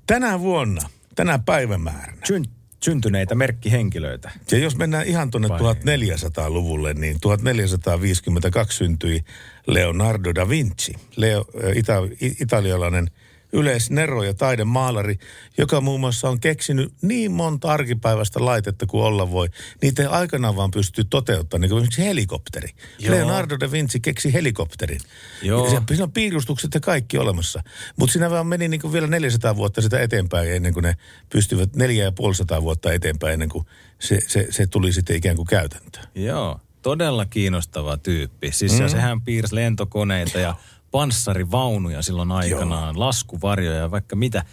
[0.07, 2.22] tänä vuonna, tänä päivämääränä.
[2.28, 4.32] Syn- syntyneitä merkkihenkilöitä.
[4.51, 9.23] Ja jos mennään ihan tuonne Vai 1400-luvulle, niin 1452 syntyi
[9.67, 11.93] Leonardo da Vinci, Leo, ita,
[12.39, 13.11] italialainen
[13.54, 15.18] yleisnero ja taidemaalari,
[15.58, 19.47] joka muun muassa on keksinyt niin monta arkipäiväistä laitetta kuin olla voi.
[19.82, 22.70] Niitä ei aikanaan vaan pysty toteuttamaan, niin kuin esimerkiksi helikopteri.
[22.99, 23.16] Joo.
[23.16, 24.99] Leonardo da Vinci keksi helikopterin.
[25.41, 25.70] Joo.
[25.88, 27.64] Siinä on piirustukset ja kaikki olemassa.
[27.95, 30.95] Mutta siinä vaan meni niin kuin vielä 400 vuotta sitä eteenpäin ennen kuin ne
[31.30, 33.66] pystyvät, neljä ja puolisataa vuotta eteenpäin ennen kuin
[33.99, 36.06] se, se, se tuli sitten ikään kuin käytäntöön.
[36.16, 38.52] Joo, todella kiinnostava tyyppi.
[38.52, 38.88] Siis mm.
[38.88, 40.56] sehän piirsi lentokoneita ja
[40.92, 43.06] panssarivaunuja silloin aikanaan, Joo.
[43.06, 44.46] laskuvarjoja ja vaikka mitä.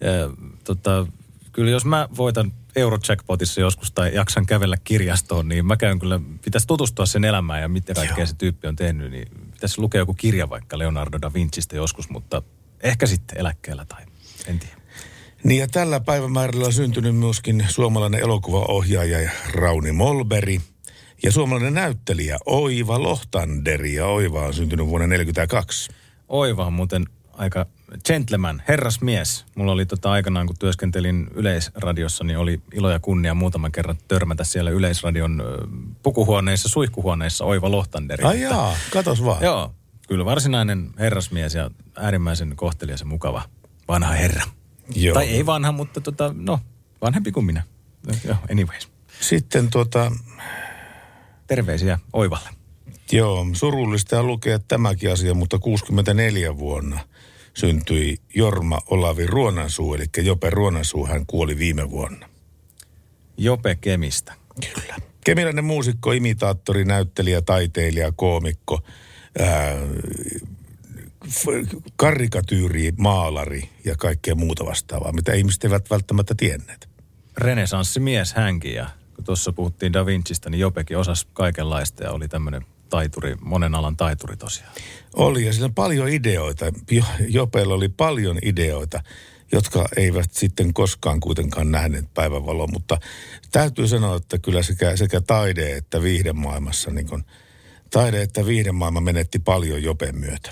[0.00, 1.06] Ja, tota,
[1.52, 6.66] kyllä jos mä voitan Eurojackpotissa joskus tai jaksan kävellä kirjastoon, niin mä käyn kyllä, pitäisi
[6.66, 8.26] tutustua sen elämään ja mitä kaikkea Joo.
[8.26, 12.42] se tyyppi on tehnyt, niin pitäisi lukea joku kirja vaikka Leonardo da Vincistä joskus, mutta
[12.82, 14.02] ehkä sitten eläkkeellä tai
[14.46, 14.78] en tiedä.
[15.44, 20.60] Niin ja tällä päivämäärällä on syntynyt myöskin suomalainen elokuvaohjaaja ja Rauni Molberi.
[21.22, 23.94] Ja suomalainen näyttelijä Oiva Lohtanderi.
[23.94, 25.90] Ja Oiva on syntynyt vuonna 1942.
[26.28, 27.66] Oiva on muuten aika
[28.06, 29.44] gentleman, herrasmies.
[29.54, 34.44] Mulla oli tota aikanaan, kun työskentelin Yleisradiossa, niin oli ilo ja kunnia muutaman kerran törmätä
[34.44, 35.42] siellä Yleisradion
[36.02, 38.24] pukuhuoneissa, suihkuhuoneissa Oiva Lohtanderi.
[38.24, 39.42] Ai jaa, katos vaan.
[39.42, 39.74] Joo,
[40.08, 43.42] kyllä varsinainen herrasmies ja äärimmäisen kohtelias ja mukava
[43.88, 44.42] vanha herra.
[44.94, 45.14] Joo.
[45.14, 46.60] Tai ei vanha, mutta tota, no,
[47.02, 47.62] vanhempi kuin minä.
[48.24, 48.88] Joo, anyways.
[49.20, 50.12] Sitten tuota,
[51.48, 52.48] Terveisiä Oivalle.
[53.12, 57.00] joo, surullista lukea tämäkin asia, mutta 64 vuonna
[57.54, 62.28] syntyi Jorma Olavi Ruonansuu, eli Jope Ruonansuu, hän kuoli viime vuonna.
[63.36, 64.34] Jope Kemistä.
[64.74, 64.94] Kyllä.
[65.24, 68.80] Kemiläinen muusikko, imitaattori, näyttelijä, taiteilija, koomikko,
[69.38, 69.76] ää,
[71.28, 76.88] f- karikatyyri, maalari ja kaikkea muuta vastaavaa, mitä ihmiset eivät välttämättä tienneet.
[77.36, 82.66] renesanssimies hänkin ja kun tuossa puhuttiin Da Vincistä, niin Jopekin osasi kaikenlaista ja oli tämmöinen
[82.90, 84.72] taituri, monen alan taituri tosiaan.
[85.16, 86.64] Oli ja sillä on paljon ideoita.
[86.90, 89.02] Jo- Jopeella oli paljon ideoita,
[89.52, 92.98] jotka eivät sitten koskaan kuitenkaan nähneet päivänvaloa, mutta
[93.52, 97.24] täytyy sanoa, että kyllä sekä, sekä taide että viihdemaailmassa, niin kun,
[97.90, 100.50] taide että viihdemaailma menetti paljon Jopen myötä.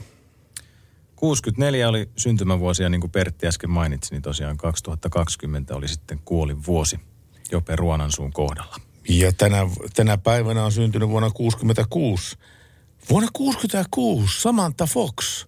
[1.16, 6.66] 64 oli syntymävuosi ja niin kuin Pertti äsken mainitsi, niin tosiaan 2020 oli sitten kuolin
[6.66, 7.00] vuosi
[7.52, 8.76] Jope Ruonansuun kohdalla.
[9.08, 9.58] Ja tänä,
[9.94, 12.36] tänä päivänä on syntynyt vuonna 66.
[13.10, 15.46] Vuonna 66 Samantha Fox.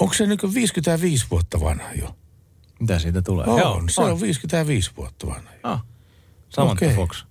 [0.00, 2.16] Onko se niin 55 vuotta vanha jo?
[2.80, 3.46] Mitä siitä tulee?
[3.46, 5.50] On, se on 55 vuotta vanha.
[5.52, 5.58] jo.
[5.62, 5.84] Ah,
[6.48, 6.96] Samantha Okei.
[6.96, 7.24] Fox.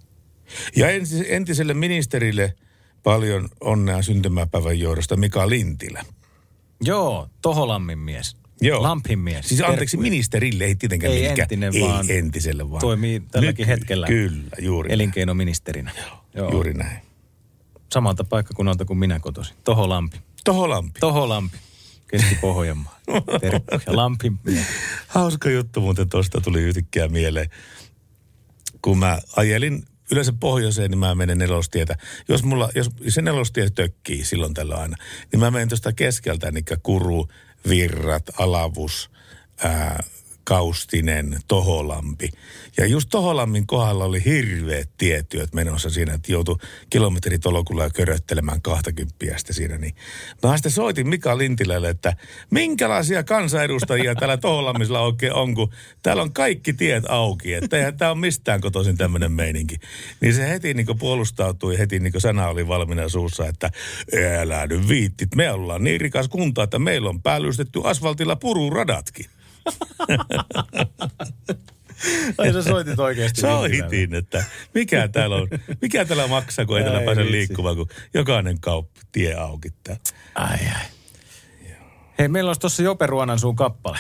[0.76, 2.53] Ja entis- entiselle ministerille
[3.03, 6.05] paljon onnea syntymäpäivän johdosta Mika Lintilä.
[6.82, 8.38] Joo, Toholammin mies.
[8.62, 8.84] Joo.
[8.84, 9.47] Lampin mies.
[9.49, 10.10] Siis anteeksi, Terkkuja.
[10.12, 11.43] ministerille ei tietenkään Ei mihinkään.
[11.43, 12.80] entinen, ei vaan entiselle vaan.
[12.82, 14.93] Toimii tälläkin Nyt- hetkellä Kyllä, juuri näin.
[14.95, 15.91] elinkeinoministerinä.
[16.34, 16.51] Joo.
[16.51, 16.97] Juuri näin.
[17.93, 19.55] Samalta paikkakunnalta kuin minä kotoisin.
[19.64, 20.18] Toholampi.
[20.43, 20.99] Toholampi.
[20.99, 21.58] Toholampi.
[22.08, 22.99] Keski-Pohjanmaa.
[23.41, 23.82] Terkkuja.
[23.97, 24.66] Lampin mies.
[25.08, 27.49] Hauska juttu muuten tuosta tuli yhtäkkiä mieleen.
[28.82, 31.97] Kun mä ajelin yleensä pohjoiseen, niin mä menen nelostietä.
[32.30, 34.97] Jos, mulla, jos se nelostie tökkii silloin tällä aina,
[35.32, 37.28] niin mä menen tuosta keskeltä, niin Kuru,
[37.70, 39.10] Virrat, Alavus,
[39.64, 40.03] ää,
[40.48, 42.30] Kaustinen, Toholampi.
[42.78, 46.58] Ja just Toholammin kohdalla oli hirveät tietyöt menossa siinä, että joutui
[46.89, 49.78] kilometritolokulla ja köröttelemään 20 sitten siinä.
[49.78, 49.95] Niin.
[50.43, 52.16] Mä sitten soitin Mika Lintilälle, että
[52.50, 55.74] minkälaisia kansanedustajia täällä Toholammilla oikein on, kun
[56.04, 57.54] täällä on kaikki tiet auki.
[57.54, 59.76] Että eihän tämä ole mistään kotoisin tämmöinen meininki.
[60.22, 63.72] Niin se heti niin puolustautui, heti niin sana oli valmiina suussa, että
[64.39, 69.26] älä nyt viittit, me ollaan niin rikas kunta, että meillä on päällystetty asfaltilla pururadatkin.
[72.38, 73.41] Ai sä soitit oikeasti.
[73.41, 74.43] Soitin, että
[74.74, 75.47] mikä täällä on,
[75.82, 79.97] mikä täällä maksaa, kun ei täällä pääse liikkumaan, kun jokainen kauppa tie auki tää.
[80.36, 80.86] Ai ai.
[82.20, 83.99] Hei, meillä olisi tuossa Jope Ruonansuun kappale.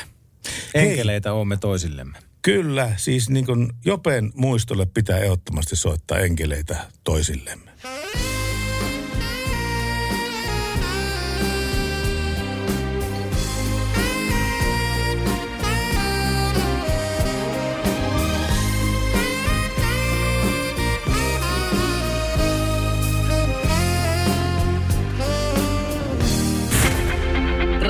[0.75, 0.89] Hei.
[0.89, 2.17] Enkeleitä oomme toisillemme.
[2.41, 7.71] Kyllä, siis niin kuin Jopen muistolle pitää ehdottomasti soittaa enkeleitä toisillemme.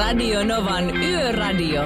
[0.07, 1.81] Radio Novan Yöradio.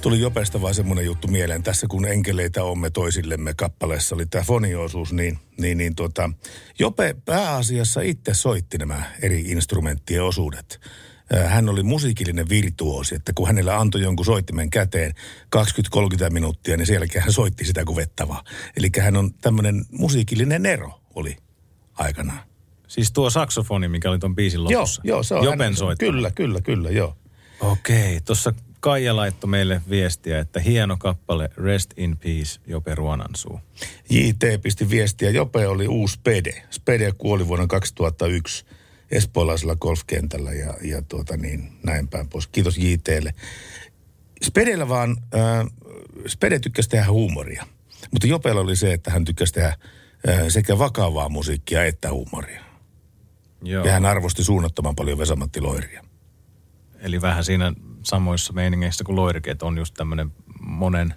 [0.00, 1.62] Tuli Jopesta vaan semmoinen juttu mieleen.
[1.62, 6.30] Tässä kun enkeleitä omme toisillemme kappaleessa oli tämä foniosuus, niin, niin, niin tuota,
[6.78, 10.80] Jope pääasiassa itse soitti nämä eri instrumenttien osuudet.
[11.46, 15.14] Hän oli musiikillinen virtuosi, että kun hänellä antoi jonkun soittimen käteen
[15.56, 18.44] 20-30 minuuttia, niin sen jälkeen hän soitti sitä kuin vettä vaan.
[18.76, 21.36] Eli hän on tämmöinen musiikillinen nero oli
[21.94, 22.40] aikanaan.
[22.88, 25.02] Siis tuo saksofoni, mikä oli ton biisin Joo, lopussa.
[25.04, 26.12] joo, se on Jopen hänen- soittama.
[26.12, 27.16] Kyllä, kyllä, kyllä, joo.
[27.60, 33.60] Okei, tuossa Kaija laittoi meille viestiä, että hieno kappale Rest in Peace Jope Ruonansuu.
[34.10, 36.62] JT pisti viestiä, Jope oli uusi Spede.
[36.70, 38.64] Spede kuoli vuonna 2001
[39.10, 42.46] espoolaisella golfkentällä ja, ja tuota niin, näin päin pois.
[42.46, 43.34] Kiitos JTlle.
[44.44, 45.66] Spedellä vaan, äh,
[46.26, 47.66] Spede tykkäsi tehdä huumoria.
[48.12, 52.64] Mutta Jopella oli se, että hän tykkäsi tehdä äh, sekä vakavaa musiikkia että huumoria.
[53.62, 53.84] Joo.
[53.84, 56.04] Ja hän arvosti suunnattoman paljon Vesamatti Loiria.
[57.00, 61.14] Eli vähän siinä samoissa meiningeissä kuin Loirikin, että on just tämmöinen monen,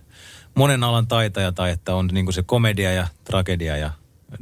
[0.55, 3.91] monen alan taitaja tai että on niinku se komedia ja tragedia ja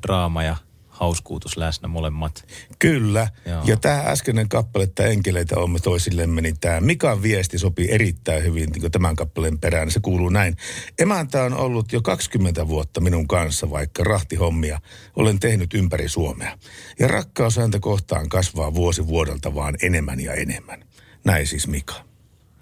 [0.04, 0.58] draama ja
[1.00, 2.46] hauskuutus läsnä molemmat.
[2.80, 3.28] Kyllä.
[3.46, 3.62] Joo.
[3.66, 8.70] Ja tämä äskeinen kappale, että enkeleitä olemme toisillemme, niin tämä Mikan viesti sopii erittäin hyvin
[8.70, 9.92] niin tämän kappaleen perään.
[9.92, 10.58] Se kuuluu näin.
[11.00, 14.82] Emäntä on ollut jo 20 vuotta minun kanssa, vaikka rahtihommia
[15.16, 16.58] olen tehnyt ympäri Suomea.
[17.00, 20.86] Ja rakkaus häntä kohtaan kasvaa vuosi vuodelta vaan enemmän ja enemmän.
[21.26, 21.96] Näin siis Mika.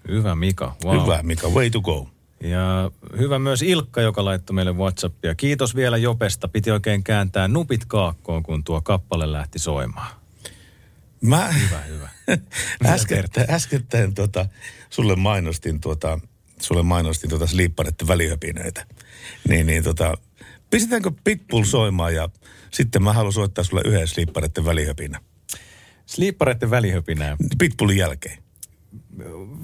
[0.07, 1.01] Hyvä Mika, wow.
[1.01, 2.07] Hyvä Mika, way to go.
[2.41, 5.35] Ja hyvä myös Ilkka, joka laittoi meille Whatsappia.
[5.35, 6.47] Kiitos vielä Jopesta.
[6.47, 10.15] Piti oikein kääntää nupit kaakkoon, kun tuo kappale lähti soimaan.
[11.21, 12.09] Mä Hyvä, hyvä.
[12.93, 14.45] äskettäin, äskettäin tota,
[14.89, 16.19] sulle mainostin tuota,
[16.61, 18.85] sulle mainostin tuota sleepparetten välihöpinöitä.
[19.49, 20.13] Niin, niin tota,
[20.69, 22.29] pistetäänkö Pitbull soimaan ja
[22.71, 25.19] sitten mä haluan soittaa sulle yhden sleepparetten välihöpinä.
[26.07, 27.37] Sliippareiden välihöpinää.
[27.57, 28.46] Pitbullin jälkeen.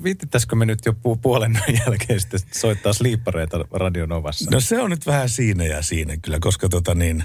[0.04, 4.52] Viittittäisikö me nyt jo pu- puolen yön jälkeen sitten soittaa sliippareita Radionovassa?
[4.52, 7.24] No se on nyt vähän siinä ja siinä kyllä, koska tota niin...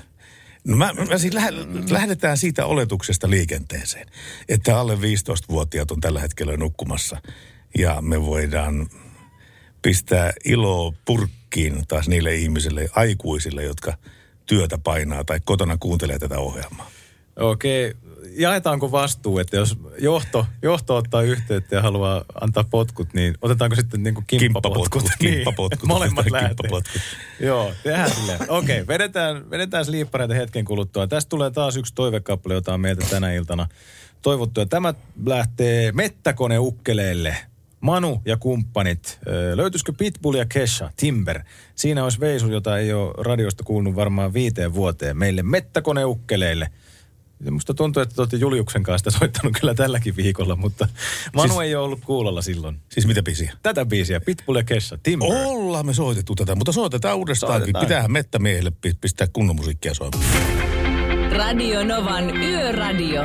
[0.64, 1.52] No mä, mä siis lähe,
[1.90, 4.06] lähdetään siitä oletuksesta liikenteeseen,
[4.48, 7.16] että alle 15-vuotiaat on tällä hetkellä nukkumassa
[7.78, 8.88] ja me voidaan
[9.82, 13.94] pistää iloa purkkiin taas niille ihmisille, aikuisille, jotka
[14.46, 16.90] työtä painaa tai kotona kuuntelee tätä ohjelmaa.
[17.36, 17.94] Okei,
[18.38, 24.02] jaetaanko vastuu, että jos johto, johto ottaa yhteyttä ja haluaa antaa potkut, niin otetaanko sitten
[24.02, 24.88] niin kuin kimppapotkut?
[24.88, 25.82] Kimppapotkut, kimppapotkut.
[25.82, 26.56] Niin, molemmat Otetaan lähtee.
[26.56, 27.02] kimppapotkut.
[27.40, 28.40] Joo, tehdään silleen.
[28.48, 31.06] Okei, vedetään, vedetään sliippareita hetken kuluttua.
[31.06, 33.66] Tästä tulee taas yksi toivekappale, jota on meiltä tänä iltana
[34.22, 34.60] toivottu.
[34.60, 34.94] Ja tämä
[35.26, 37.36] lähtee Mettäkone Ukkeleelle.
[37.80, 39.18] Manu ja kumppanit.
[39.26, 41.40] Ö, Löytyisikö Pitbull ja Kesha, Timber?
[41.74, 45.16] Siinä olisi veisu, jota ei ole radiosta kuulunut varmaan viiteen vuoteen.
[45.16, 46.70] Meille Mettäkone Ukkeleille.
[47.44, 50.88] Ja Musta tuntuu, että te olette Juliuksen kanssa soittanut kyllä tälläkin viikolla, mutta
[51.34, 52.78] Manu Siis- ei ole ollut kuulolla silloin.
[52.88, 53.52] Siis mitä pisiä?
[53.62, 55.28] Tätä biisiä, Pitbull ja Kesha, Timber.
[55.32, 57.60] Ollaan me soitettu tätä, mutta soitetaan uudestaankin.
[57.60, 57.86] Soitetaan.
[57.86, 60.24] Pitäähän mettämiehelle pi- pistää kunnon musiikkia soimaan.
[61.32, 63.22] Radio Novan Yöradio.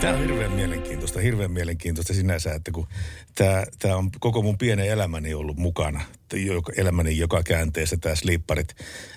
[0.00, 2.86] Tämä on hirveän mielenkiintoista, hirveän mielenkiintoista sinänsä, että kun
[3.34, 6.00] tämä, tämä on koko mun pienen elämäni ollut mukana,
[6.76, 8.76] elämäni joka käänteessä tämä slipparit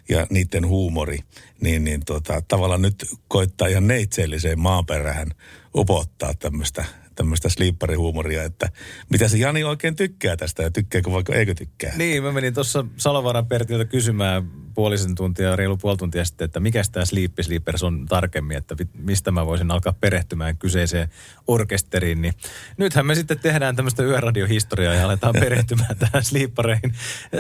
[0.10, 1.20] ja niiden huumori,
[1.62, 5.32] niin, niin tota, tavallaan nyt koittaa ihan neitseelliseen maaperään
[5.74, 6.86] opottaa tämmöistä
[7.18, 8.70] tämmöistä sliipparihuumoria, että
[9.10, 11.94] mitä se Jani oikein tykkää tästä ja tykkääkö vaikka eikö tykkää.
[11.98, 16.82] Niin, mä menin tuossa Salovaaran Pertiltä kysymään puolisen tuntia, reilu puoli tuntia sitten, että mikä
[16.92, 21.10] tämä Sleepy Sleepers on tarkemmin, että mistä mä voisin alkaa perehtymään kyseiseen
[21.48, 22.22] orkesteriin.
[22.22, 22.34] Niin
[22.78, 26.94] nythän me sitten tehdään tämmöistä yöradiohistoriaa ja aletaan perehtymään tähän sleepareihin.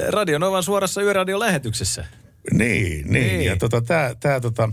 [0.09, 2.05] Radio Novan suorassa yöradiolähetyksessä.
[2.51, 3.11] Niin, niin.
[3.13, 3.45] Niin.
[3.45, 4.69] Ja tota, tämä tää, tota,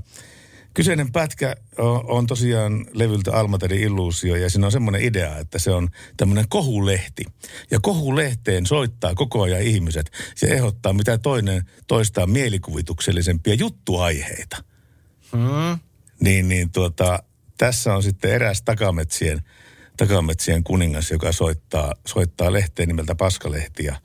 [0.75, 5.71] kyseinen pätkä on, on tosiaan levyltä Almateri Illuusio ja siinä on semmoinen idea, että se
[5.71, 7.25] on tämmöinen kohulehti.
[7.71, 10.11] Ja kohulehteen soittaa koko ajan ihmiset
[10.43, 14.57] ja ehdottaa mitä toinen toistaan mielikuvituksellisempia juttuaiheita.
[15.33, 15.79] Hmm.
[16.21, 17.23] Niin, niin tuota,
[17.59, 19.41] tässä on sitten eräs takametsien,
[19.97, 23.97] takametsien kuningas, joka soittaa, soittaa lehteen nimeltä Paskalehti ja,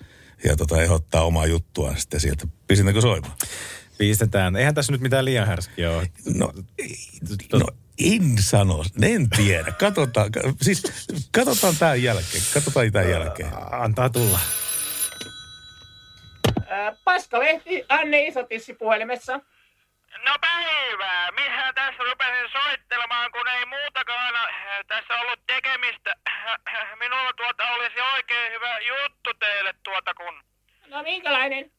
[0.43, 2.47] ja tota, ehdottaa omaa juttuaan sitten sieltä.
[2.67, 3.37] Pistetäänkö soimaan?
[3.99, 4.55] Pistetään.
[4.55, 6.07] Eihän tässä nyt mitään liian härskiä ole.
[6.35, 6.51] No,
[7.53, 7.65] no
[8.13, 9.71] en sano, en tiedä.
[9.71, 10.83] Katsotaan, ka- siis
[11.31, 12.43] katsotaan tämän jälkeen.
[12.53, 13.49] Katsotaan tämän jälkeen.
[13.71, 14.39] Antaa tulla.
[17.03, 19.33] Paskalehti, Anne Isotissi puhelimessa.
[20.25, 21.31] No päivää.
[21.31, 24.33] Mihän tässä rupesin soittelemaan, kun ei muutakaan
[24.87, 26.15] tässä ollut tekemistä.
[26.99, 30.33] Minulla tuota olisi oikein hyvä juttu teille tuota kun...
[30.87, 31.71] No minkälainen?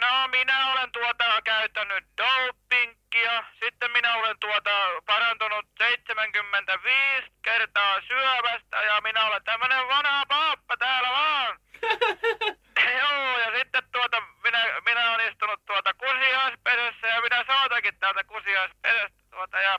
[0.00, 3.44] No minä olen tuota käyttänyt dopingia.
[3.64, 4.70] Sitten minä olen tuota
[5.06, 11.58] parantunut 75 kertaa syövästä ja minä olen tämmönen vanha paappa täällä vaan.
[13.00, 19.18] Joo, ja sitten tuota, minä, minä olen istunut tuota kusiaispesässä ja minä soitankin täältä kusiaispesästä
[19.30, 19.78] tuota ja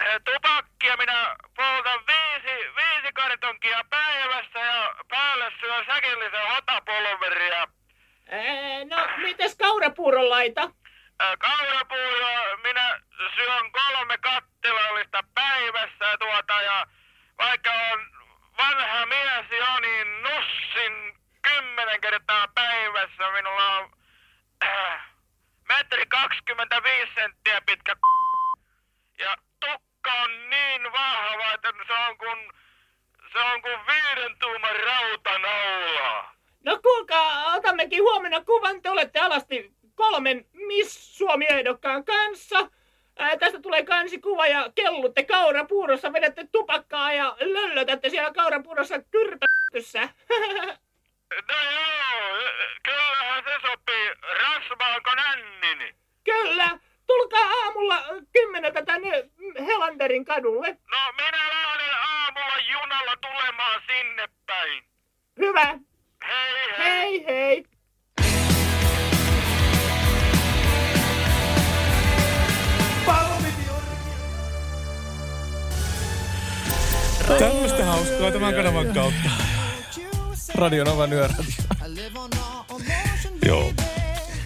[0.00, 7.63] eh, tupakkia minä poltan viisi, viisi kartonkia päivässä ja päälle syön säkillisen hotapulveria.
[8.90, 10.70] No, mites kaurapuuron laita?
[11.18, 13.00] ää, kaurapuuroa minä
[13.34, 16.86] syön kolme kattilallista päivässä tuota ja
[17.38, 18.10] vaikka on
[18.58, 23.30] vanha mies jo, niin nussin kymmenen kertaa päivässä.
[23.32, 23.90] Minulla on
[24.64, 25.00] äh,
[25.68, 27.96] metri 25 senttiä pitkä
[29.18, 32.52] ja tukka on niin vahva, että se on kuin,
[33.32, 36.33] se on kuin viiden tuuman rautanaula.
[36.64, 38.82] No kuulkaa, otammekin huomenna kuvan.
[38.82, 42.70] Te olette alasti kolmen Miss Suomi-ehdokkaan kanssa.
[43.18, 50.08] Ää, tästä tulee kansikuva ja kellutte kaurapuurossa, vedätte tupakkaa ja löllötätte siellä kaurapuurossa kyrpätyssä.
[51.48, 52.38] No joo,
[52.82, 54.10] kyllähän se sopii.
[54.40, 55.94] Rasvaanko nännini?
[56.24, 59.30] Kyllä, tulkaa aamulla kymmeneltä tänne
[59.66, 60.68] Helanderin kadulle.
[60.68, 64.84] No minä lähden aamulla junalla tulemaan sinne päin.
[65.38, 65.78] Hyvä.
[67.14, 67.64] Hei Hei.
[77.38, 79.30] Tämmöistä hauskaa tämän kanavan kautta.
[80.54, 81.44] Radio Novan yöradio.
[83.46, 83.72] Joo.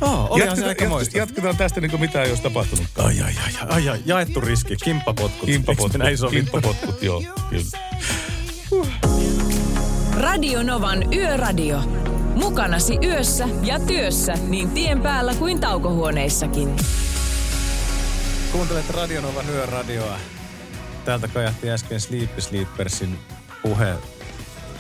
[0.01, 3.09] Oh, olihan se Jatketaan, aika jatketaan tästä niin kuin mitään ei olisi tapahtunutkaan.
[3.09, 5.47] Ai, ai, ai, ai, ai, jaettu riski, kimppapotkut.
[5.47, 6.53] Kimppapotkut, näin sovittu?
[6.53, 7.79] kimppapotkut, joo, kyllä.
[10.17, 11.98] Radio Novan Yöradio.
[12.39, 16.77] Mukanasi yössä ja työssä niin tien päällä kuin taukohuoneissakin.
[18.53, 20.19] Kuuntelet Radionovan yöradioa.
[21.05, 23.19] Täältä kajahti äsken Sleepy Sleepersin
[23.63, 23.95] puhe,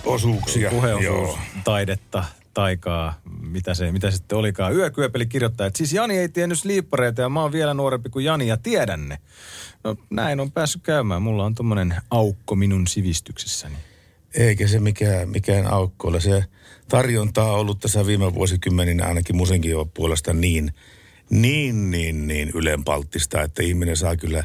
[0.05, 2.25] Osuuksia, puheosuus, taidetta,
[2.55, 4.75] taikaa, mitä se, mitä se sitten olikaan.
[4.75, 8.47] Yökyöpeli kirjoittaa, että siis Jani ei tiennyt sleepareita ja mä oon vielä nuorempi kuin Jani
[8.47, 9.19] ja tiedän ne.
[9.85, 11.23] No näin on päässyt käymään.
[11.23, 13.88] Mulla on tommonen aukko minun sivistyksessäni.
[14.35, 16.21] Eikä se mikään, mikään aukko ole.
[16.21, 16.45] Se
[16.89, 20.73] tarjonta on ollut tässä viime vuosikymmeninä ainakin musiikin puolesta niin,
[21.31, 24.45] niin, niin, niin ylenpalttista, että ihminen saa kyllä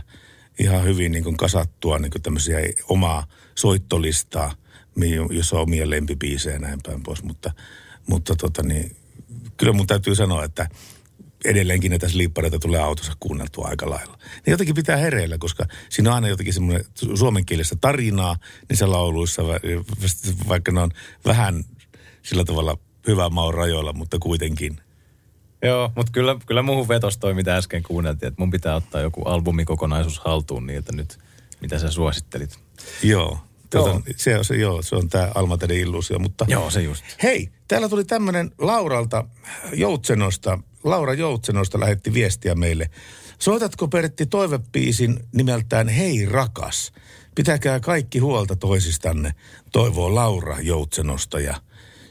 [0.60, 2.57] ihan hyvin niin kuin kasattua niin kuin tämmöisiä
[2.89, 4.55] omaa soittolistaa,
[5.30, 7.23] jossa on omia lempibiisejä ja näin päin pois.
[7.23, 7.51] Mutta,
[8.07, 8.95] mutta tota niin,
[9.57, 10.69] kyllä mun täytyy sanoa, että
[11.45, 14.18] edelleenkin näitä sliippareita tulee autossa kuunneltua aika lailla.
[14.48, 18.38] Ne jotenkin pitää hereillä, koska siinä on aina jotenkin semmoinen suomenkielistä tarinaa
[18.70, 19.60] niissä lauluissa, va-
[20.48, 20.91] vaikka ne on
[21.26, 21.64] vähän
[22.24, 24.78] sillä tavalla hyvän maun rajoilla, mutta kuitenkin.
[25.64, 29.22] Joo, mutta kyllä, kyllä muuhun vetos toi, mitä äsken kuunneltiin, että mun pitää ottaa joku
[29.24, 31.20] albumikokonaisuus haltuun niiltä nyt,
[31.61, 32.60] mitä sä suosittelit.
[33.03, 33.38] Joo.
[33.70, 34.02] Tuota, Joo.
[34.15, 36.45] Se, on se, joo, se on tämä Almaterin illuusio, mutta...
[36.48, 37.03] Joo, se just.
[37.24, 39.26] Hei, täällä tuli tämmöinen Lauralta
[39.74, 40.60] Joutsenosta.
[40.84, 42.89] Laura Joutsenosta lähetti viestiä meille.
[43.39, 46.93] Soitatko Pertti toivepiisin nimeltään Hei rakas?
[47.35, 49.31] Pitäkää kaikki huolta toisistanne,
[49.72, 51.39] toivoo Laura Joutsenosta.
[51.39, 51.55] Ja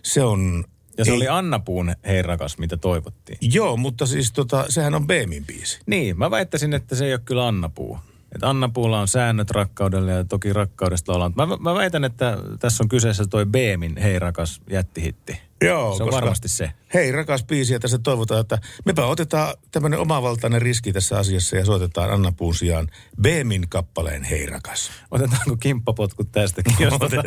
[0.02, 0.64] se on...
[0.98, 3.38] Ja se ei- oli Anna Puun Hei rakas, mitä toivottiin.
[3.40, 5.80] Joo, mutta siis tota, sehän on Beemin biisi.
[5.86, 7.98] Niin, mä väittäisin, että se ei ole kyllä Anna Puu.
[8.34, 11.32] Että Anna Puulla on säännöt rakkaudelle ja toki rakkaudesta ollaan.
[11.36, 15.40] Mä, mä väitän, että tässä on kyseessä toi Beemin Hei rakas jättihitti.
[15.66, 16.70] Joo, se on koska- varmasti se.
[16.94, 21.64] Hei, rakas biisi, ja tässä toivotaan, että mepä otetaan tämmöinen omavaltainen riski tässä asiassa ja
[21.64, 22.88] soitetaan Anna Puun sijaan
[23.22, 24.90] Beemin kappaleen Hei rakas.
[25.10, 27.22] Otetaanko kimppapotkut tästäkin, jos, tota,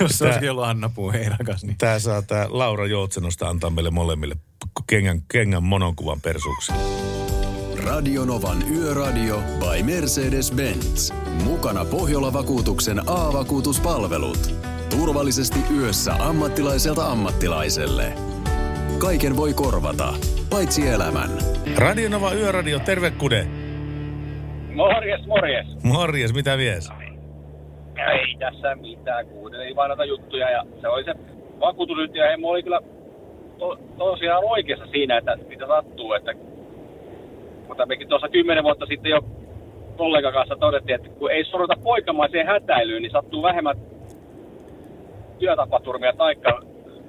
[0.00, 1.64] jos se olisikin ollut Anna Puu Hei rakas.
[1.64, 1.78] Niin.
[1.78, 4.36] Tää saa tää Laura Joutsenosta antaa meille molemmille
[4.86, 6.76] kengän, kengän mononkuvan persuuksen.
[7.94, 11.12] Radionovan Yöradio by Mercedes-Benz.
[11.44, 14.38] Mukana Pohjola-vakuutuksen A-vakuutuspalvelut.
[14.90, 18.12] Turvallisesti yössä ammattilaiselta ammattilaiselle.
[18.98, 20.08] Kaiken voi korvata,
[20.50, 21.30] paitsi elämän.
[21.78, 23.46] Radionova Yöradio, terve kude.
[24.74, 25.66] Morjes, morjes.
[25.82, 26.90] Morjes, mitä vies?
[28.12, 31.14] Ei tässä mitään, kuuntelin vaan noita juttuja ja se oli se
[31.60, 32.80] vakuutusyhtiö, mulla oli kyllä
[33.58, 36.34] to, tosiaan oikeassa siinä, että mitä sattuu, että
[37.68, 39.20] mutta mekin tuossa kymmenen vuotta sitten jo
[39.96, 43.76] kollegan kanssa todettiin, että kun ei sorota poikamaiseen hätäilyyn, niin sattuu vähemmän
[45.38, 46.12] työtapaturmia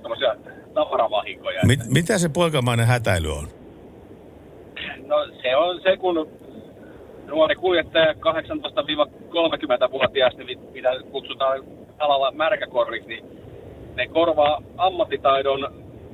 [0.02, 0.36] tämmöisiä
[0.74, 1.62] tavaravahinkoja.
[1.66, 3.44] Mit, mitä se poikamainen hätäily on?
[5.06, 6.30] No se on se, kun
[7.28, 11.64] nuori kuljettaja 18-30-vuotias, niin mit- mitä kutsutaan
[12.00, 13.26] alalla märkäkorriksi, niin
[13.96, 15.62] ne korvaa ammattitaidon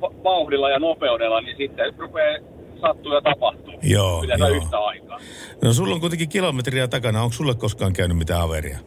[0.00, 2.36] va- vauhdilla ja nopeudella, niin sitten rupeaa
[2.80, 3.74] sattuu ja tapahtuu.
[3.82, 4.56] Joo, Yleensä joo.
[4.56, 5.18] yhtä aikaa.
[5.64, 7.22] No sulla on kuitenkin kilometriä takana.
[7.22, 8.78] Onko sulle koskaan käynyt mitään averia?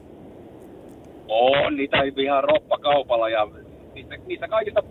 [1.27, 3.47] On niitä ihan roppakaupalla ja
[3.93, 4.83] niistä, niistä kaikista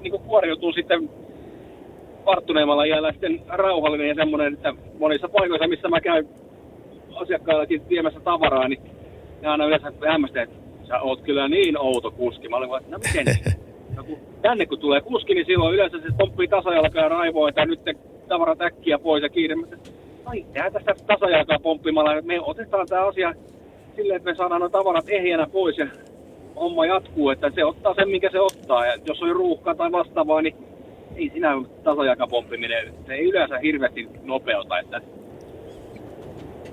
[0.00, 1.10] niin kuin kuoriutuu sitten
[2.26, 6.28] varttuneemmalla iällä sitten rauhallinen ja semmoinen, että monissa paikoissa, missä mä käyn
[7.14, 8.82] asiakkaillakin viemässä tavaraa, niin
[9.42, 10.56] ne aina yleensä hämmästää, että
[10.88, 12.48] sä oot kyllä niin outo kuski.
[12.48, 13.56] Mä olin vaan, että no miten niin?
[14.02, 17.80] Kun tänne kun tulee kuski, niin silloin yleensä se pomppii tasajalka ja raivoo, että nyt
[18.28, 19.54] tavarat äkkiä pois ja kiire.
[20.24, 22.22] Ai, tehdään tässä tasajalkaa pomppimalla.
[22.22, 23.34] Me otetaan tämä asia
[23.96, 25.86] silleen, että me saadaan nuo tavarat ehjänä pois ja
[26.56, 28.86] homma jatkuu, että se ottaa sen, minkä se ottaa.
[28.86, 30.56] Ja jos on ruuhka tai vastaavaa, niin
[31.16, 34.78] ei sinä tasajakapomppiminen, se ei yleensä hirveästi nopeuta.
[34.78, 35.00] Että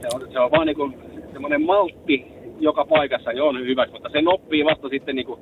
[0.01, 0.97] se on, se on vaan niin kuin
[1.33, 5.39] semmoinen maltti joka paikassa on hyväksi, mutta se noppii vasta sitten niin kuin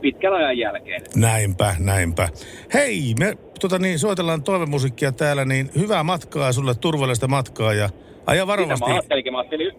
[0.00, 1.02] pitkän ajan jälkeen.
[1.16, 2.28] Näinpä, näinpä.
[2.74, 7.88] Hei, me tota niin, soitellaan toivemusiikkia täällä, niin hyvää matkaa sulle, turvallista matkaa ja
[8.26, 8.86] aja varovasti.
[8.88, 9.72] Mä ajattelinkin, mä ajattelin,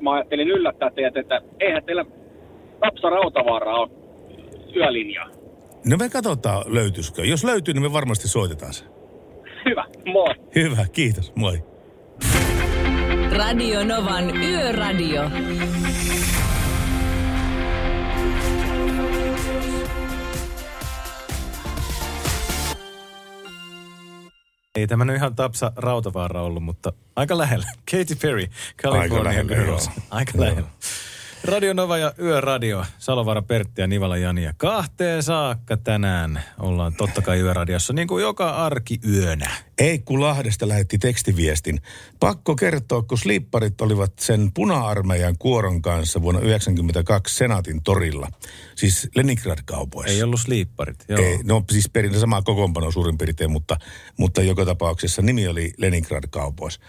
[0.00, 2.04] mä ajattelin yllättää teidät, että eihän teillä
[2.80, 3.90] Tapsa Rautavaara on
[4.76, 5.26] yölinja.
[5.86, 7.24] No me katsotaan löytyisikö.
[7.24, 8.84] Jos löytyy, niin me varmasti soitetaan se.
[9.64, 10.34] Hyvä, moi.
[10.54, 11.62] Hyvä, kiitos, moi.
[13.36, 15.22] Radio Novan Yöradio.
[24.78, 27.66] Ei tämä nyt ihan Tapsa Rautavaara ollut, mutta aika lähellä.
[27.90, 28.46] Katy Perry,
[28.82, 29.90] California lähellä, Girls.
[30.10, 30.66] Aika Joo.
[31.44, 34.44] Radio Nova ja Yöradio, Salovaara Pertti ja Nivala Jani.
[34.44, 39.50] Ja kahteen saakka tänään ollaan totta kai Yöradiossa, niin kuin joka arki yönä.
[39.78, 41.80] Eikku Lahdesta lähetti tekstiviestin.
[42.20, 48.28] Pakko kertoa, kun slipparit olivat sen puna-armeijan kuoron kanssa vuonna 1992 Senaatin torilla.
[48.74, 50.12] Siis Leningrad-kaupoissa.
[50.12, 51.20] Ei ollut sliipparit, joo.
[51.20, 53.76] Ei, no siis perin sama kokoonpano suurin piirtein, mutta,
[54.16, 56.80] mutta joka tapauksessa nimi oli Leningrad-kaupoissa.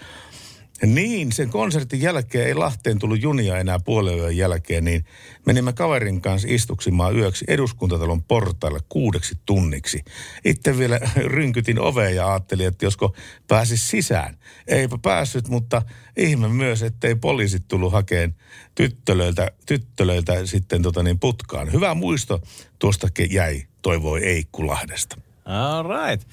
[0.86, 5.06] Niin, sen konsertin jälkeen ei Lahteen tullut junia enää puolen yön jälkeen, niin
[5.46, 10.04] menimme kaverin kanssa istuksimaan yöksi eduskuntatalon portaille kuudeksi tunniksi.
[10.46, 11.00] Itse vielä
[11.36, 13.16] rynkytin oveen ja ajattelin, että josko
[13.48, 14.38] pääsis sisään.
[14.68, 15.82] Eipä päässyt, mutta
[16.18, 18.36] ihme myös, ettei poliisit tullut hakeen
[18.76, 21.74] tyttölöiltä, tyttölöiltä sitten tota niin putkaan.
[21.74, 22.42] Hyvä muisto
[22.80, 25.16] tuosta jäi, toivoi Eikku Lahdesta.
[25.46, 26.28] All right.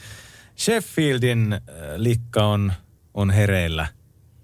[0.58, 1.60] Sheffieldin äh,
[1.96, 2.72] likka on,
[3.14, 3.86] on hereillä.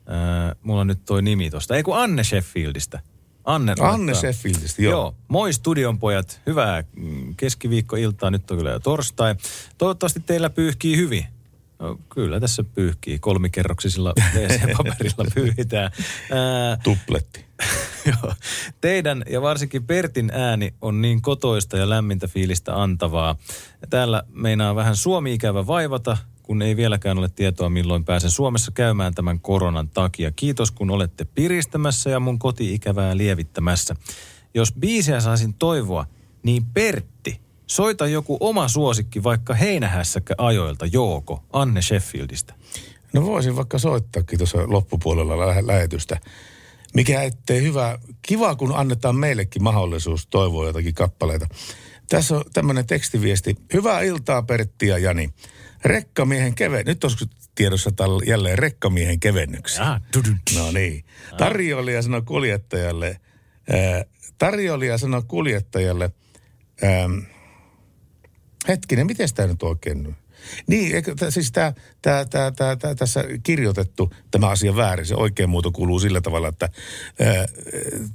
[0.08, 1.76] Äh, mulla on nyt toi nimi tosta.
[1.76, 3.00] Ei kun Anne Sheffieldistä.
[3.44, 4.92] Anne, Anne Sheffieldistä, joo.
[4.92, 6.40] Joo, moi studion pojat.
[6.46, 9.34] Hyvää mm, keskiviikkoiltaa, nyt on kyllä jo torstai.
[9.78, 11.26] Toivottavasti teillä pyyhkii hyvin.
[11.78, 13.18] No, kyllä tässä pyyhkii.
[13.18, 15.90] Kolmikerroksisilla WC-paperilla pyyhitään.
[16.30, 17.44] Ää, Tupletti.
[18.22, 18.34] Joo.
[18.80, 23.36] Teidän ja varsinkin Pertin ääni on niin kotoista ja lämmintä fiilistä antavaa.
[23.90, 29.40] Täällä meinaa vähän Suomi-ikävä vaivata, kun ei vieläkään ole tietoa, milloin pääsen Suomessa käymään tämän
[29.40, 30.32] koronan takia.
[30.32, 33.96] Kiitos, kun olette piristämässä ja mun koti-ikävää lievittämässä.
[34.54, 36.06] Jos biisiä saisin toivoa,
[36.42, 42.54] niin Pertti, soita joku oma suosikki vaikka heinähässäkkä ajoilta, Jooko, Anne Sheffieldistä.
[43.12, 46.20] No voisin vaikka soittaakin tuossa loppupuolella lä- lähetystä.
[46.94, 51.46] Mikä ettei hyvä, kiva kun annetaan meillekin mahdollisuus toivoa jotakin kappaleita.
[52.12, 53.56] Tässä on tämmöinen tekstiviesti.
[53.72, 55.30] Hyvää iltaa Pertti ja Jani.
[55.84, 57.24] Rekkamiehen keven, nyt olisiko
[57.54, 57.90] tiedossa
[58.26, 59.82] jälleen rekkamiehen kevennyksiä.
[59.82, 60.02] Ah.
[60.56, 61.04] No niin.
[61.38, 63.20] Tarjoilija sanoi kuljettajalle,
[63.70, 64.04] ää,
[64.38, 66.10] tarjoilija sanoi kuljettajalle,
[66.84, 67.18] ähm,
[68.68, 70.16] hetkinen, miten tämä nyt oikein?
[70.66, 71.72] Niin, eikö, siis tää,
[72.02, 75.06] tää, tää, tää, tää, tässä kirjoitettu tämä asia väärin.
[75.06, 76.68] Se oikein muoto kuuluu sillä tavalla, että
[77.20, 77.46] ää,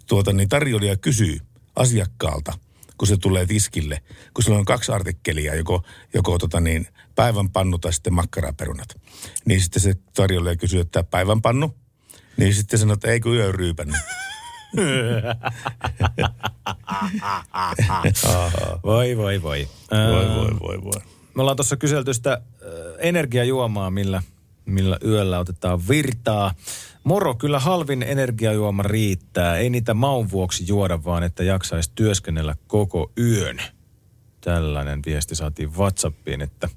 [0.06, 1.38] tuota, niin tarjoilija kysyy
[1.76, 2.54] asiakkaalta,
[2.98, 4.02] kun se tulee tiskille,
[4.34, 5.84] kun sillä on kaksi artikkelia, joko,
[6.14, 8.88] joko tota niin, päivän pannu tai sitten makkaraperunat.
[9.46, 11.76] Niin sitten se tarjoilija kysyy, että päivän pannu.
[12.38, 13.98] Niin sitten sanoo, että ei kun yö ryypännyt.
[18.84, 19.68] Voi, voi, voi.
[19.92, 21.02] Voi, voi, voi, voi.
[21.36, 22.42] Me ollaan tuossa kyselty sitä
[23.00, 24.22] energiajuomaa, millä,
[24.66, 26.54] millä yöllä otetaan virtaa.
[27.08, 29.58] Moro, kyllä halvin energiajuoma riittää.
[29.58, 33.62] Ei niitä maun vuoksi juoda, vaan että jaksaisi työskennellä koko yön.
[34.42, 36.70] Tällainen viesti saatiin WhatsAppiin, että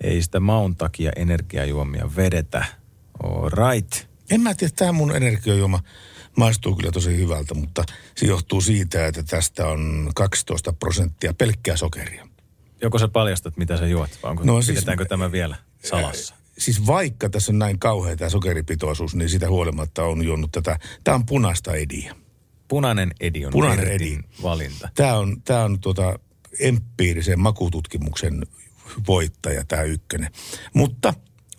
[0.00, 2.64] ei sitä maun takia energiajuomia vedetä.
[3.22, 4.06] All right.
[4.30, 5.80] En mä tiedä, tämä mun energiajuoma
[6.36, 7.84] maistuu kyllä tosi hyvältä, mutta
[8.16, 12.28] se johtuu siitä, että tästä on 12 prosenttia pelkkää sokeria.
[12.82, 16.34] Joko sä paljastat, mitä sä juot, vai onko, No siis- pidetäänkö tämä vielä salassa?
[16.58, 20.78] Siis vaikka tässä on näin kauhea tämä sokeripitoisuus, niin sitä huolimatta on juonut tätä.
[21.04, 22.14] Tämä on punaista ediä.
[22.68, 24.18] Punainen edi on Punainen edi.
[24.42, 24.88] valinta.
[24.94, 26.18] Tämä on, tämä on tuota
[26.60, 28.42] empiirisen makututkimuksen
[29.06, 30.30] voittaja, tämä ykkönen.
[30.74, 31.14] Mutta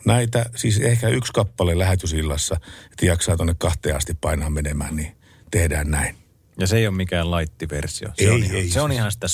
[0.06, 2.56] näitä, siis ehkä yksi kappale lähetysillassa,
[2.92, 5.16] että jaksaa tuonne kahteen asti painaa menemään, niin
[5.52, 6.16] tehdään näin.
[6.60, 8.10] Ja se ei ole mikään laittiversio.
[8.18, 9.28] Se Ei, on ihan, ei, se on siis- ihan sitä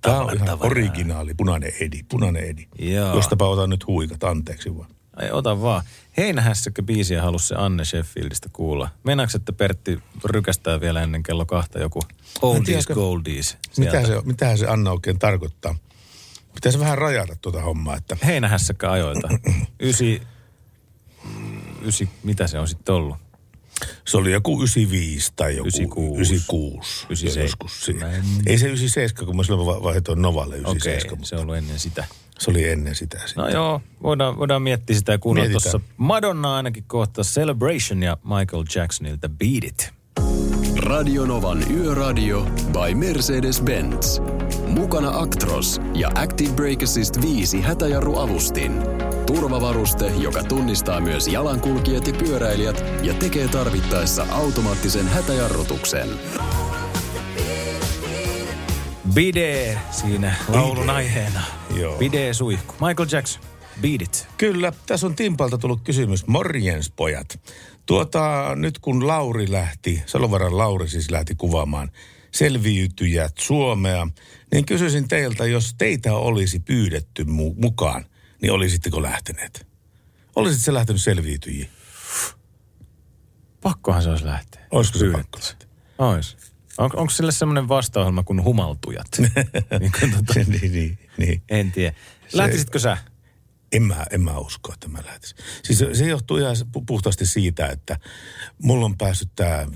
[0.00, 2.66] Tämä on ihan originaali, punainen edi, punainen edi.
[2.78, 3.14] Joo.
[3.14, 4.90] Jostapa otan nyt huikat, anteeksi vaan.
[5.22, 5.82] Ei, ota vaan.
[6.16, 8.88] Heinähässäkö biisiä halusi se Anne Sheffieldistä kuulla?
[9.04, 12.00] Meinaatko, että Pertti rykästää vielä ennen kello kahta joku
[12.42, 13.56] oldies goldies?
[13.76, 15.76] Mitä se, mitähän se Anna oikein tarkoittaa?
[16.54, 19.28] Pitäisi vähän rajata tuota hommaa, että Heinähässäkkä ajoilta.
[19.80, 20.22] Ysi,
[21.82, 23.16] ysi, mitä se on sitten ollut?
[24.04, 26.34] se oli joku 95 tai joku 96.
[26.34, 27.06] 96.
[27.06, 27.42] 97.
[27.44, 28.06] Joskus siinä.
[28.46, 31.78] Ei se 97, kun mä silloin va- vaihdoin Novalle Okei, 97, se on ollut ennen
[31.78, 32.04] sitä.
[32.38, 33.18] Se oli ennen sitä.
[33.26, 33.44] sitten.
[33.44, 38.64] No joo, voidaan, voidaan miettiä sitä ja kuunnella tuossa Madonna ainakin kohta Celebration ja Michael
[38.74, 39.92] Jacksonilta Beat It.
[40.76, 42.42] Radionovan Yöradio
[42.72, 44.22] by Mercedes-Benz.
[44.68, 48.72] Mukana Actros ja Active Brake Assist 5 hätäjarruavustin.
[49.26, 56.08] Turvavaruste, joka tunnistaa myös jalankulkijat ja pyöräilijät ja tekee tarvittaessa automaattisen hätäjarrutuksen.
[59.12, 61.42] Bide siinä laulun aiheena.
[61.76, 61.98] Joo.
[61.98, 62.72] Bide suihku.
[62.72, 63.42] Michael Jackson,
[63.80, 64.28] Beat It.
[64.38, 66.26] Kyllä, tässä on Timpalta tullut kysymys.
[66.26, 67.40] Morjens, pojat.
[67.86, 71.90] Tuota, nyt kun Lauri lähti, Salovaran Lauri siis lähti kuvaamaan
[72.30, 74.08] selviytyjät Suomea,
[74.52, 78.04] niin kysyisin teiltä, jos teitä olisi pyydetty mu- mukaan,
[78.42, 79.66] niin olisitteko lähteneet?
[80.36, 81.68] Olisitko se lähtenyt selviytyjiin?
[83.60, 84.66] Pakkohan se olisi lähteä.
[84.70, 85.68] Olisiko se pakko lähteä?
[85.98, 86.36] Ois.
[86.78, 89.06] On, onko sille semmoinen vastaohjelma kuin Humaltujat?
[89.80, 91.42] niin, kuin tota, niin, niin, niin.
[91.48, 91.94] en tiedä.
[92.32, 92.96] Lähtisitkö sä?
[93.72, 95.36] En mä, en mä usko, että mä lähtisin.
[95.62, 97.98] Siis se, se johtuu ihan pu- puhtaasti siitä, että
[98.62, 99.66] mulla on päässyt tämä,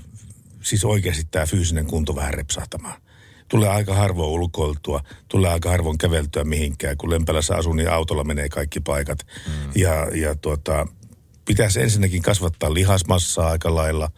[0.63, 3.01] siis oikeasti tämä fyysinen kunto vähän repsahtamaan.
[3.47, 6.97] Tulee aika harvoin ulkoiltua, tulee aika harvoin käveltyä mihinkään.
[6.97, 9.19] Kun Lempälässä asun, niin autolla menee kaikki paikat.
[9.47, 9.71] Mm.
[9.75, 10.87] Ja, ja tuota,
[11.45, 14.11] pitäisi ensinnäkin kasvattaa lihasmassaa aika lailla.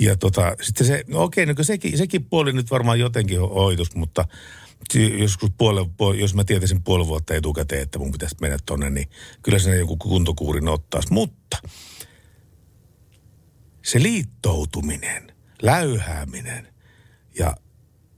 [0.00, 3.94] Ja tota, sitten se, no okei, no sekin, sekin puoli nyt varmaan jotenkin ho- hoitus,
[3.94, 4.24] mutta
[5.18, 9.08] joskus puole, jos mä tietäisin puoli vuotta etukäteen, että mun pitäisi mennä tonne, niin
[9.42, 11.12] kyllä se joku kuntokuurin ottaisi.
[11.12, 11.58] Mutta
[13.84, 15.32] se liittoutuminen,
[15.62, 16.68] läyhääminen
[17.38, 17.56] ja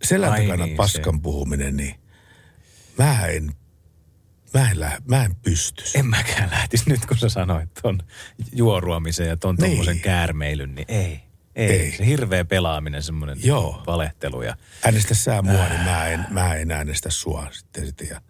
[0.02, 1.20] selän takana niin, paskan se.
[1.22, 1.94] puhuminen, niin
[2.98, 3.52] mä en,
[4.54, 5.84] mä en, lä, mä en pysty.
[5.94, 8.00] En mäkään lähtisi nyt, kun sä sanoit ton
[8.52, 9.70] juoruamisen ja ton Niin.
[9.70, 11.20] tommosen käärmeilyn, niin ei.
[11.58, 11.70] Ei.
[11.70, 11.92] Ei.
[11.96, 13.82] Se hirveä pelaaminen, semmoinen Joo.
[13.86, 17.86] valehtelu ja Äänestä sä mua, niin mä en, mä en äänestä sua sitten.
[17.86, 18.20] sitten ja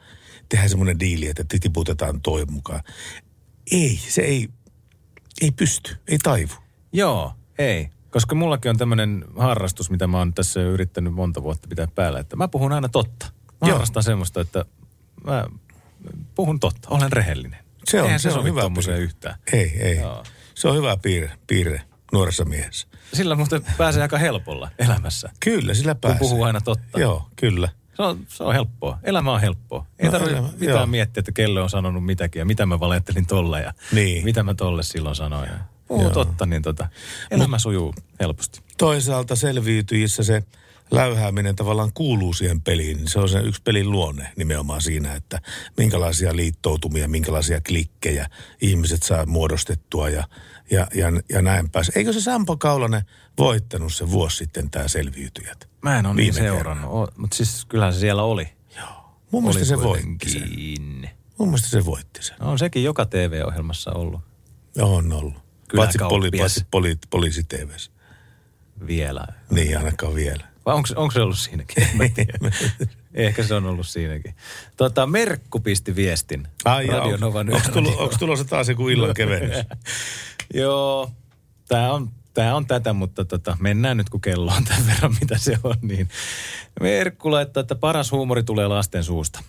[0.49, 2.83] tehdään semmoinen diili, että tiputetaan toi mukaan.
[3.73, 4.49] Ei, se ei,
[5.41, 6.53] ei pysty, ei taivu.
[6.93, 7.89] Joo, ei.
[8.11, 12.37] Koska mullakin on tämmöinen harrastus, mitä mä oon tässä yrittänyt monta vuotta pitää päällä, että
[12.37, 13.27] mä puhun aina totta.
[13.61, 13.73] Mä Joo.
[13.73, 14.65] harrastan semmoista, että
[15.25, 15.47] mä
[16.35, 17.59] puhun totta, olen rehellinen.
[17.85, 18.99] Se on, Eihän se on sovi hyvä piirre.
[18.99, 19.35] yhtään.
[19.53, 19.97] Ei, ei.
[19.97, 20.25] Joo.
[20.55, 21.83] Se on hyvä piirre, piirre
[22.13, 22.88] nuoressa miehessä.
[23.13, 25.31] Sillä muuten pääsee aika helpolla elämässä.
[25.41, 26.19] Kyllä, sillä Kun pääsee.
[26.19, 27.01] puhuu aina totta.
[27.01, 27.69] Joo, kyllä.
[27.97, 28.99] Se on, se on helppoa.
[29.03, 29.87] Elämä on helppoa.
[29.99, 30.87] Ei No, tarvitse elämä- mitään joo.
[30.87, 34.25] miettiä, että kello on sanonut mitäkin ja mitä mä valettelin tolle ja Niin.
[34.25, 35.51] mitä mä tolle silloin sanoin.
[35.89, 36.13] Puhuu Joo.
[36.13, 36.89] totta, niin tota,
[37.31, 38.61] elämä sujuu helposti.
[38.79, 40.43] Toisaalta selviytyjissä se
[40.91, 43.09] läyhääminen tavallaan kuuluu siihen peliin.
[43.09, 45.41] Se on se yksi pelin luonne nimenomaan siinä, että
[45.77, 48.29] minkälaisia liittoutumia, minkälaisia klikkejä
[48.61, 50.25] ihmiset saa muodostettua ja,
[50.71, 51.93] ja, ja, ja näin pääs.
[51.95, 53.03] Eikö se Sampo Kaulanen
[53.39, 55.69] voittanut se vuosi sitten tämä selviytyjät?
[55.83, 58.59] Mä en ole niin seurannut, o, mutta siis kyllähän se siellä oli.
[59.31, 61.11] Mun mielestä se voitti sen.
[61.39, 62.37] Mun mielestä se voitti sen.
[62.41, 64.21] No, on sekin joka TV-ohjelmassa ollut
[64.81, 65.35] On ollut.
[65.77, 67.91] Paitsi, poli, paitsi poli, poliisi TVssä.
[68.87, 69.27] vielä.
[69.51, 70.45] Niin ainakaan vielä.
[70.67, 71.85] Vai onko, onko se ollut siinäkin?
[73.15, 74.35] Ehkä se on ollut siinäkin.
[74.77, 76.49] Tota, Merkku pisti viestin.
[76.65, 79.57] Radio Novan Onko onko tulossa taas joku illan kevennys?
[80.55, 81.11] Joo,
[81.69, 85.39] tämä on, tää on tätä, mutta tota, mennään nyt kun kello on tämän verran, mitä
[85.39, 85.75] se on.
[85.83, 86.09] Niin.
[86.81, 89.43] Merkku laittaa, että paras huumori tulee lasten suusta.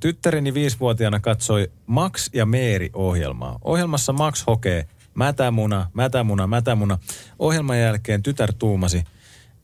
[0.00, 3.58] Tyttäreni viisivuotiaana katsoi Max ja Meeri ohjelmaa.
[3.64, 6.98] Ohjelmassa Max hokee mätämuna, mätämuna, mätämuna.
[7.38, 9.04] Ohjelman jälkeen tytär tuumasi,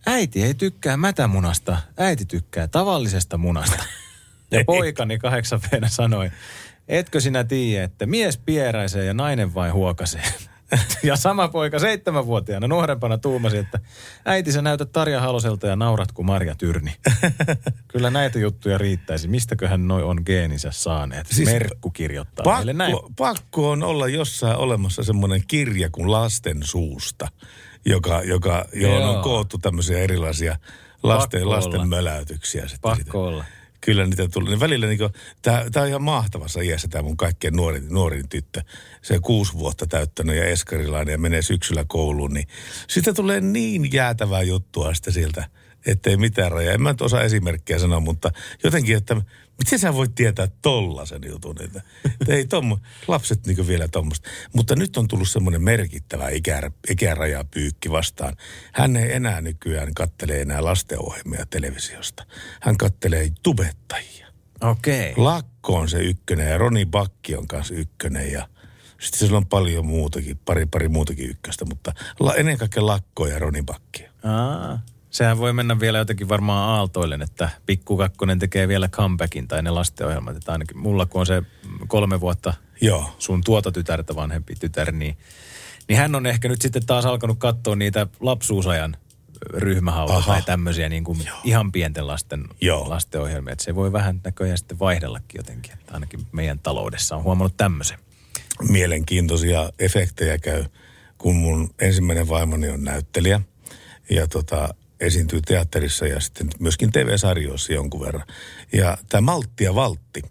[0.07, 3.85] äiti ei tykkää mätämunasta, äiti tykkää tavallisesta munasta.
[4.51, 6.31] Ja poikani kahdeksan sanoi,
[6.91, 10.23] etkö sinä tiedä, että mies pieräisee ja nainen vain huokasee.
[11.03, 13.79] Ja sama poika seitsemänvuotiaana nuorempana tuumasi, että
[14.25, 16.95] äiti sä näytät Tarja Haloselta ja naurat kuin Marja Tyrni.
[17.93, 19.29] Kyllä näitä juttuja riittäisi.
[19.29, 21.27] Mistäköhän noi on geeninsä saaneet?
[21.27, 22.93] Siis Merkku kirjoittaa meille näin.
[22.93, 27.29] Pakko, pakko on olla jossain olemassa semmoinen kirja kuin Lasten suusta,
[27.85, 29.23] joka, joka, johon on Joo.
[29.23, 30.57] koottu tämmöisiä erilaisia
[31.03, 31.87] lasten, Pakko lasten olla.
[31.87, 32.63] möläytyksiä.
[32.63, 33.19] Sitten Pakko siitä.
[33.19, 33.45] olla.
[33.81, 34.51] Kyllä niitä tulee.
[34.51, 34.99] Niin välillä niin
[35.43, 38.63] tämä on ihan mahtavassa iässä tämä mun kaikkein nuorin, nuorin tyttö.
[39.03, 42.35] Se kuusi vuotta täyttänyt ja eskarilainen ja menee syksyllä kouluun.
[42.35, 42.49] Niin
[42.89, 45.49] siitä tulee niin jäätävää juttua sitten sieltä,
[45.87, 46.75] ettei mitään rajaa.
[46.75, 48.31] En mä nyt osaa esimerkkejä sanoa, mutta
[48.65, 49.17] jotenkin, että
[49.59, 51.63] miten sä voit tietää tollasen jutun.
[51.63, 52.79] Että, että ei tommo,
[53.09, 54.29] lapset niin vielä tommoista.
[54.53, 58.37] Mutta nyt on tullut semmoinen merkittävä ikä, ikärajapyykki vastaan.
[58.73, 62.27] Hän ei enää nykyään kattele enää lastenohjelmia televisiosta.
[62.61, 64.27] Hän kattelee tubettajia.
[64.61, 65.15] Okei.
[65.17, 68.49] Lakko on se ykkönen ja Roni Bakki on kanssa ykkönen ja
[69.01, 73.39] sitten siellä on paljon muutakin, pari, pari muutakin ykköstä, mutta la, ennen kaikkea Lakko ja
[73.39, 74.05] Roni Bakki.
[74.25, 74.79] Aa,
[75.11, 79.71] sehän voi mennä vielä jotenkin varmaan aaltoille, että Pikku Kakkonen tekee vielä comebackin tai ne
[79.71, 80.37] lastenohjelmat.
[80.37, 81.43] Että ainakin mulla kun on se
[81.89, 83.17] kolme vuotta Joo.
[83.19, 85.19] sun tuota tytärtä vanhempi tytär, niin,
[85.89, 88.97] niin hän on ehkä nyt sitten taas alkanut katsoa niitä lapsuusajan
[89.47, 92.89] ryhmähautoja tai tämmöisiä niin kuin ihan pienten lasten Joo.
[92.89, 93.53] lastenohjelmia.
[93.53, 95.73] Että se voi vähän näköjään sitten vaihdellakin jotenkin.
[95.73, 97.99] Että ainakin meidän taloudessa on huomannut tämmöisen.
[98.69, 100.65] Mielenkiintoisia efektejä käy,
[101.19, 103.41] kun mun ensimmäinen vaimoni on näyttelijä
[104.11, 108.25] ja tota, esiintyy teatterissa ja sitten myöskin TV-sarjoissa jonkun verran.
[108.73, 110.23] Ja tämä Maltti ja Valtti,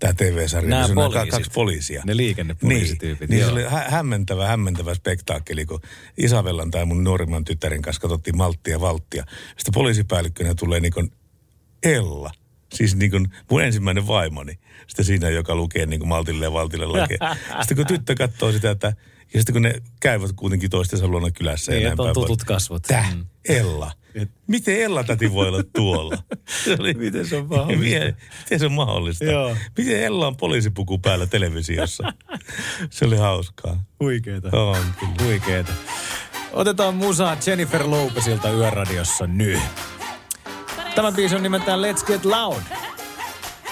[0.00, 1.30] tämä TV-sarja, Nämä missä on poliisit.
[1.30, 2.02] kaksi poliisia.
[2.06, 5.80] Ne liikennepoliisityypit, Niin, niin se oli hä- hämmentävä, hämmentävä spektaakkeli, kun
[6.18, 9.24] Isavellan tai mun nuorimman tyttären kanssa katsottiin Malttia ja Valttia.
[9.56, 11.12] Sitten poliisipäällikkönä tulee niin kuin
[11.82, 12.30] Ella.
[12.74, 14.58] Siis niin kuin mun ensimmäinen vaimoni.
[14.86, 17.36] Sitten siinä, joka lukee niin kuin Maltille ja Valtille lakeja.
[17.60, 18.86] Sitten kun tyttö katsoo sitä, että
[19.34, 22.26] ja sitten kun ne käyvät kuitenkin toistensa luona kylässä Niin, ja että on pois.
[22.26, 22.82] tutut kasvot.
[22.82, 23.26] Täh, Mm.
[24.14, 24.26] Ella.
[24.46, 26.16] Miten Ella täti voi olla tuolla?
[26.64, 27.80] Se oli, Miten se on mahdollista?
[27.84, 28.14] Mie-
[28.44, 29.24] Miten se on mahdollista?
[29.24, 29.56] Joo.
[29.78, 32.12] Miten Ella on poliisipuku päällä televisiossa?
[32.90, 33.84] se oli hauskaa.
[34.00, 34.48] Huikeeta.
[34.60, 35.12] On kyllä.
[35.22, 35.72] Huikeeta.
[36.52, 39.60] Otetaan musaa Jennifer Lopezilta Yöradiossa nyt.
[40.94, 42.62] Tämä biisi on nimeltään Let's Get Loud.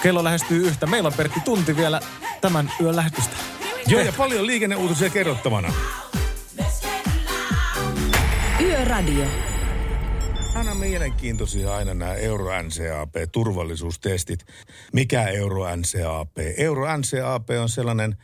[0.03, 0.85] Kello lähestyy yhtä.
[0.85, 1.99] Meillä on Pertti tunti vielä
[2.41, 3.35] tämän yön lähetystä.
[3.87, 5.73] Joo, ja paljon liikenneuutisia kerrottavana.
[8.61, 9.25] Yöradio.
[10.53, 14.45] Aina mielenkiintoisia aina nämä Euro NCAP-turvallisuustestit.
[14.93, 16.29] Mikä Euro NCAP?
[16.57, 18.17] Euro NCAP on sellainen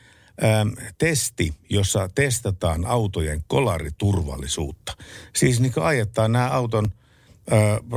[0.44, 4.94] äm, testi, jossa testataan autojen kolariturvallisuutta.
[5.36, 6.92] Siis niin ajetaan nämä auton,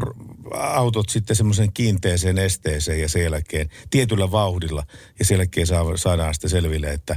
[0.00, 0.14] r-
[0.52, 4.84] autot sitten semmoisen kiinteeseen esteeseen ja sen jälkeen tietyllä vauhdilla.
[5.18, 7.16] Ja sen jälkeen saa, saadaan sitten selville, että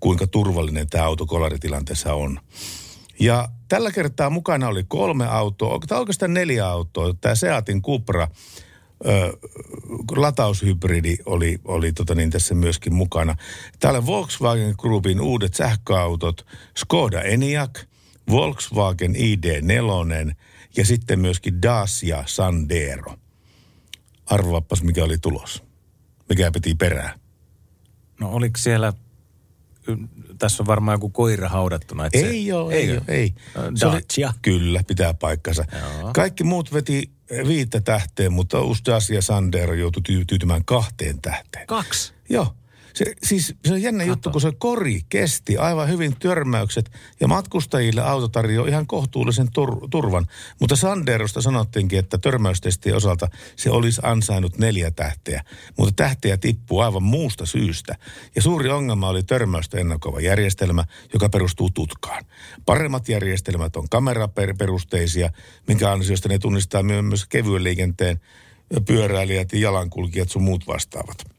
[0.00, 2.40] kuinka turvallinen tämä auto kolaritilanteessa on.
[3.20, 7.14] Ja tällä kertaa mukana oli kolme autoa, tai oikeastaan neljä autoa.
[7.20, 8.28] Tämä Seatin Cupra,
[9.06, 9.38] ö,
[10.16, 13.36] lataushybridi oli, oli tota niin, tässä myöskin mukana.
[13.80, 16.46] Täällä Volkswagen Groupin uudet sähköautot,
[16.78, 17.78] Skoda Enyaq,
[18.30, 20.34] Volkswagen ID4
[20.76, 23.14] ja sitten myöskin Dacia Sandero.
[24.26, 25.62] Arvaapas, mikä oli tulos.
[26.28, 27.20] Mikä piti perään.
[28.20, 28.92] No oliko siellä,
[30.42, 32.06] tässä on varmaan joku koira haudattuna.
[32.06, 33.34] Että Ei se, ole, ei, ole, ei.
[33.80, 34.32] Dacia.
[34.42, 35.64] Kyllä, pitää paikkansa.
[36.00, 36.12] Joo.
[36.14, 37.10] Kaikki muut veti
[37.48, 41.66] viittä tähteen, mutta Ustas ja Sandero joutui tyy- tyytymään kahteen tähteen.
[41.66, 42.12] Kaksi.
[42.28, 42.54] Joo.
[42.94, 46.90] Se, siis se on jännä juttu, kun se kori kesti aivan hyvin törmäykset
[47.20, 50.26] ja matkustajille auto tarjoaa ihan kohtuullisen tur, turvan.
[50.60, 55.44] Mutta Sanderosta sanottiinkin, että törmäystestien osalta se olisi ansainnut neljä tähteä,
[55.78, 57.96] mutta tähteä tippuu aivan muusta syystä.
[58.36, 62.24] Ja suuri ongelma oli törmäystä ennakoiva järjestelmä, joka perustuu tutkaan.
[62.66, 65.30] Paremmat järjestelmät on kameraperusteisia,
[65.68, 68.20] minkä ansiosta ne tunnistaa my- myös kevyen liikenteen
[68.86, 71.31] pyöräilijät ja jalankulkijat sun muut vastaavat.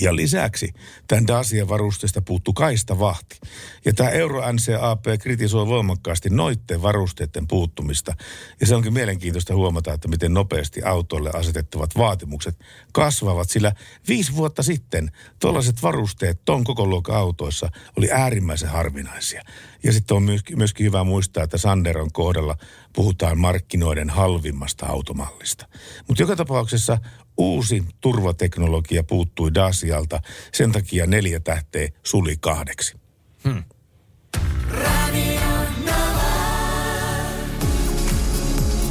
[0.00, 0.74] Ja lisäksi
[1.08, 3.40] tämän Dacian varusteesta puuttu kaistavahti.
[3.84, 8.14] Ja tämä Euro NCAP kritisoi voimakkaasti noitten varusteiden puuttumista.
[8.60, 12.58] Ja se onkin mielenkiintoista huomata, että miten nopeasti autoille asetettavat vaatimukset
[12.92, 13.50] kasvavat.
[13.50, 13.72] Sillä
[14.08, 15.10] viisi vuotta sitten
[15.40, 19.42] tuollaiset varusteet ton koko luokan autoissa oli äärimmäisen harvinaisia.
[19.82, 22.56] Ja sitten on myöskin, myöskin hyvä muistaa, että Sanderon kohdalla
[22.92, 25.68] puhutaan markkinoiden halvimmasta automallista.
[26.08, 26.98] Mutta joka tapauksessa
[27.40, 30.20] uusi turvateknologia puuttui Dacialta,
[30.52, 32.96] sen takia neljä tähteä suli kahdeksi.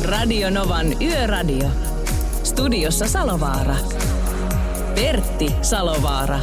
[0.03, 1.69] Radio Novan Yöradio.
[2.43, 3.75] Studiossa Salovaara.
[4.95, 6.39] Pertti Salovaara.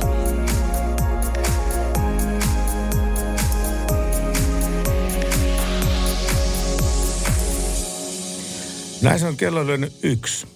[9.02, 10.46] Näin se on kello lyönyt yksi.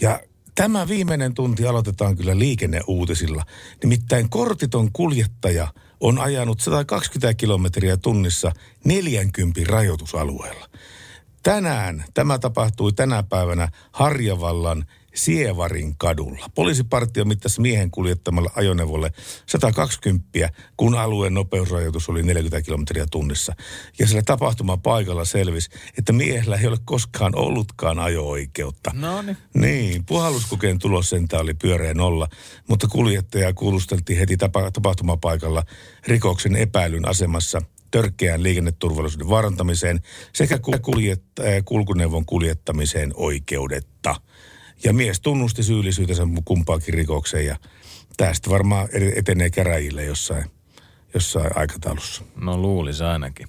[0.00, 0.20] Ja
[0.60, 3.44] tämä viimeinen tunti aloitetaan kyllä liikenneuutisilla.
[3.82, 5.68] Nimittäin kortiton kuljettaja
[6.00, 8.52] on ajanut 120 kilometriä tunnissa
[8.84, 10.68] 40 rajoitusalueella.
[11.42, 14.84] Tänään, tämä tapahtui tänä päivänä Harjavallan
[15.14, 16.46] Sievarin kadulla.
[16.54, 19.12] Poliisipartio mittasi miehen kuljettamalla ajoneuvolle
[19.46, 23.54] 120, kun alueen nopeusrajoitus oli 40 kilometriä tunnissa.
[23.98, 28.90] Ja sillä tapahtumapaikalla selvisi, että miehellä ei ole koskaan ollutkaan ajo-oikeutta.
[28.94, 29.36] No niin.
[29.54, 32.28] Niin, puhalluskokeen tulos sentään oli pyöreä nolla,
[32.68, 35.62] mutta kuljettaja kuulusteltiin heti tapa- tapahtumapaikalla
[36.06, 40.00] rikoksen epäilyn asemassa törkeään liikenneturvallisuuden vaarantamiseen
[40.32, 44.14] sekä ku- kuljet- kulkuneuvon kuljettamiseen oikeudetta.
[44.84, 47.56] Ja mies tunnusti syyllisyytensä kumpaakin rikokseen ja
[48.16, 50.44] tästä varmaan etenee käräjille jossain,
[51.14, 52.22] jossain aikataulussa.
[52.36, 53.46] No luulisi ainakin.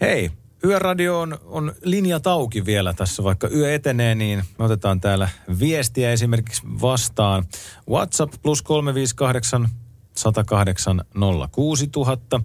[0.00, 0.30] Hei,
[0.64, 5.28] Yöradio on, on linja tauki vielä tässä, vaikka yö etenee, niin me otetaan täällä
[5.60, 7.44] viestiä esimerkiksi vastaan.
[7.88, 9.68] WhatsApp plus 358
[10.16, 11.04] 108
[11.52, 12.40] 06000.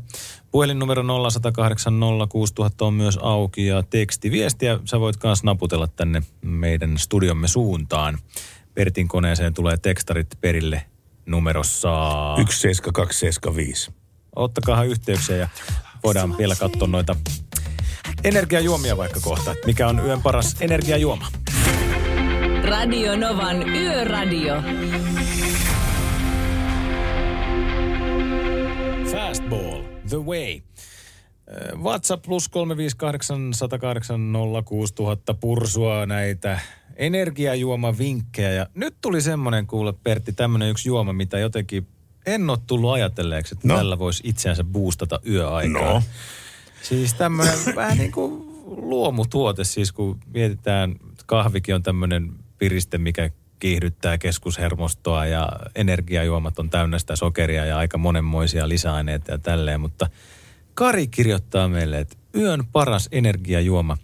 [0.52, 1.94] Puhelinnumero 0108
[2.30, 8.18] 06000 on myös auki ja tekstiviestiä sä voit myös naputella tänne meidän studiomme suuntaan.
[8.74, 10.84] Pertin koneeseen tulee tekstarit perille
[11.26, 11.90] numerossa...
[12.36, 13.92] 17275.
[14.36, 15.50] Ottakaa yhteyksiä ja
[16.04, 17.16] voidaan vielä katsoa noita
[18.24, 19.56] energiajuomia vaikka kohta.
[19.66, 21.28] Mikä on yön paras energiajuoma?
[22.64, 24.56] Radio Novan Yöradio.
[29.12, 30.62] Fastball, The Way.
[31.84, 34.34] WhatsApp plus 358 108
[34.66, 36.60] 06000 pursua näitä
[36.96, 38.52] energiajuomavinkkejä.
[38.52, 41.88] Ja nyt tuli semmoinen kuule Pertti, tämmöinen yksi juoma, mitä jotenkin
[42.26, 43.76] en ole tullut ajatelleeksi, että no.
[43.76, 45.94] tällä voisi itseänsä boostata yöaikaa.
[45.94, 46.04] No.
[46.82, 53.30] Siis tämmöinen vähän niin kuin luomutuote siis, kun mietitään, kahvikin on tämmöinen piriste, mikä
[53.60, 60.10] kiihdyttää keskushermostoa ja energiajuomat on täynnä sitä sokeria ja aika monenmoisia lisäaineita ja tälleen, mutta
[60.74, 63.98] Kari kirjoittaa meille, että yön paras energiajuoma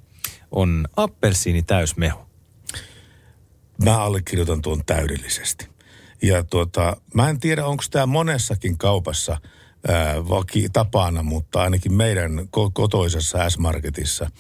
[0.52, 2.20] on appelsiini täysmehu.
[3.84, 5.68] Mä allekirjoitan tuon täydellisesti.
[6.22, 9.38] Ja tuota, mä en tiedä, onko tämä monessakin kaupassa
[9.88, 14.32] ää, vaki, tapana, mutta ainakin meidän kotoisessa S-Marketissa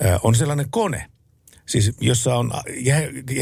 [0.00, 1.06] ää, on sellainen kone–
[1.66, 2.50] Siis jossa on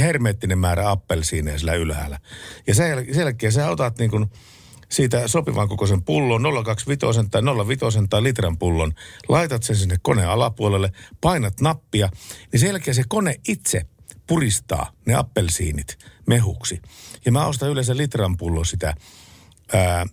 [0.00, 2.18] hermeettinen määrä appelsiineja sillä ylhäällä.
[2.66, 4.26] Ja sen, jälkeen sä otat niin kuin
[4.88, 8.92] siitä sopivan kokoisen pullon, 025 tai 05 tai litran pullon,
[9.28, 12.08] laitat sen sinne koneen alapuolelle, painat nappia,
[12.52, 13.82] niin sen jälkeen se kone itse
[14.26, 16.82] puristaa ne appelsiinit mehuksi.
[17.24, 18.94] Ja mä ostan yleensä litran pullo sitä
[19.72, 20.06] ää,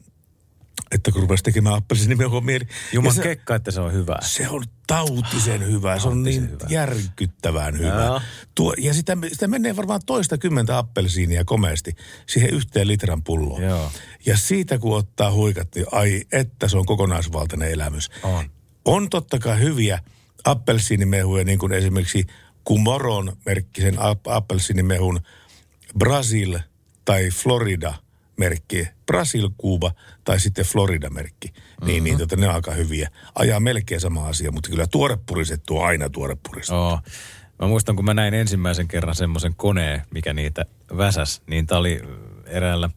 [0.92, 2.66] että kun rupesi tekemään appelsiinimehua mieli.
[2.94, 4.18] Juman se, kekka, että se on hyvä.
[4.22, 6.00] Se on tautisen hyvä.
[6.00, 6.66] Se on niin hyvä.
[6.70, 8.22] järkyttävän hyvä.
[8.56, 11.96] Tuo, ja sitä, sitä menee varmaan toista kymmentä appelsiinia komeasti
[12.28, 13.64] siihen yhteen litran pulloon.
[13.64, 13.92] Joo.
[14.26, 18.10] Ja siitä kun ottaa huikat, niin ai että se on kokonaisvaltainen elämys.
[18.24, 18.52] On.
[18.86, 20.00] On totta kai hyviä
[20.44, 22.28] appelsiinimehuja, niin kuin esimerkiksi
[22.64, 23.96] Kumoron merkkisen
[24.28, 25.20] appelsiinimehun
[25.98, 26.60] Brasil
[27.06, 27.94] tai Florida–
[28.42, 29.92] merkki, Brasil, Kuuba
[30.24, 31.48] tai sitten Florida-merkki.
[31.48, 31.88] Mm-hmm.
[31.88, 33.10] Niin, niin tota, ne on aika hyviä.
[33.36, 36.82] Ajaa melkein sama asia, mutta kyllä tuorepurisettu on aina tuorepuristettu.
[36.82, 37.02] Oh.
[37.60, 40.66] Mä muistan, kun mä näin ensimmäisen kerran semmoisen koneen, mikä niitä
[40.98, 42.02] väsäs, niin tää oli
[42.46, 42.90] eräällä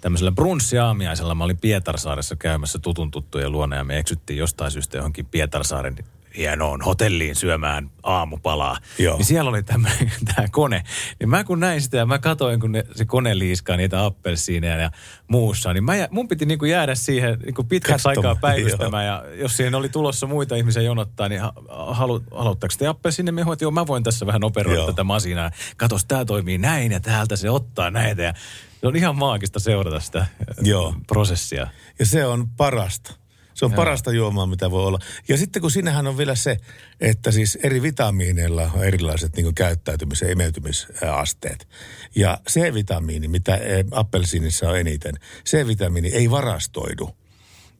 [0.00, 1.34] tämmöisellä brunssiaamiaisella.
[1.34, 5.96] Mä olin Pietarsaaressa käymässä tutun tuttujen luona ja me eksyttiin jostain syystä johonkin Pietarsaaren
[6.36, 8.78] hienoon hotelliin syömään aamupalaa.
[8.98, 9.16] Joo.
[9.16, 9.88] Niin siellä oli tämä
[10.50, 10.84] kone.
[11.20, 14.76] Niin mä kun näin sitä ja mä katoin, kun ne, se kone liiskaa niitä appelsiineja
[14.76, 14.90] ja
[15.28, 19.06] muussa, niin mä, mun piti niinku jäädä siihen niinku pitkäksi aikaa päivystämään.
[19.06, 23.52] Ja jos siihen oli tulossa muita ihmisiä jonottaa, niin halu, haluatteko te appelsiinemehua?
[23.52, 24.86] Että joo, mä voin tässä vähän operoida joo.
[24.86, 25.50] tätä masinaa.
[25.76, 28.22] Katos, tämä toimii näin ja täältä se ottaa näitä.
[28.22, 28.34] Ja
[28.80, 30.26] se on ihan maagista seurata sitä
[30.60, 30.94] Joo.
[31.06, 31.66] prosessia.
[31.98, 33.23] Ja se on parasta.
[33.64, 33.76] Se on Joo.
[33.76, 34.98] parasta juomaa, mitä voi olla.
[35.28, 36.56] Ja sitten kun sinähän on vielä se,
[37.00, 41.68] että siis eri vitamiineilla on erilaiset niin käyttäytymis- ja imeytymisasteet.
[42.16, 45.14] Ja C-vitamiini, mitä eh, appelsiinissa on eniten,
[45.46, 47.10] C-vitamiini ei varastoidu.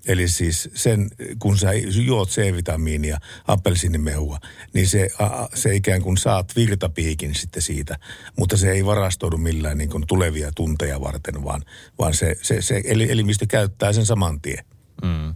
[0.07, 1.73] Eli siis sen, kun sä
[2.05, 4.39] juot C-vitamiinia, appelsiinimehua,
[4.73, 5.09] niin se,
[5.55, 7.99] se ikään kuin saat virtapiikin sitten siitä,
[8.39, 11.63] mutta se ei varastoidu millään niin kuin tulevia tunteja varten, vaan,
[11.99, 14.65] vaan se, se, se elimistö käyttää sen saman tien.
[15.03, 15.35] Mm.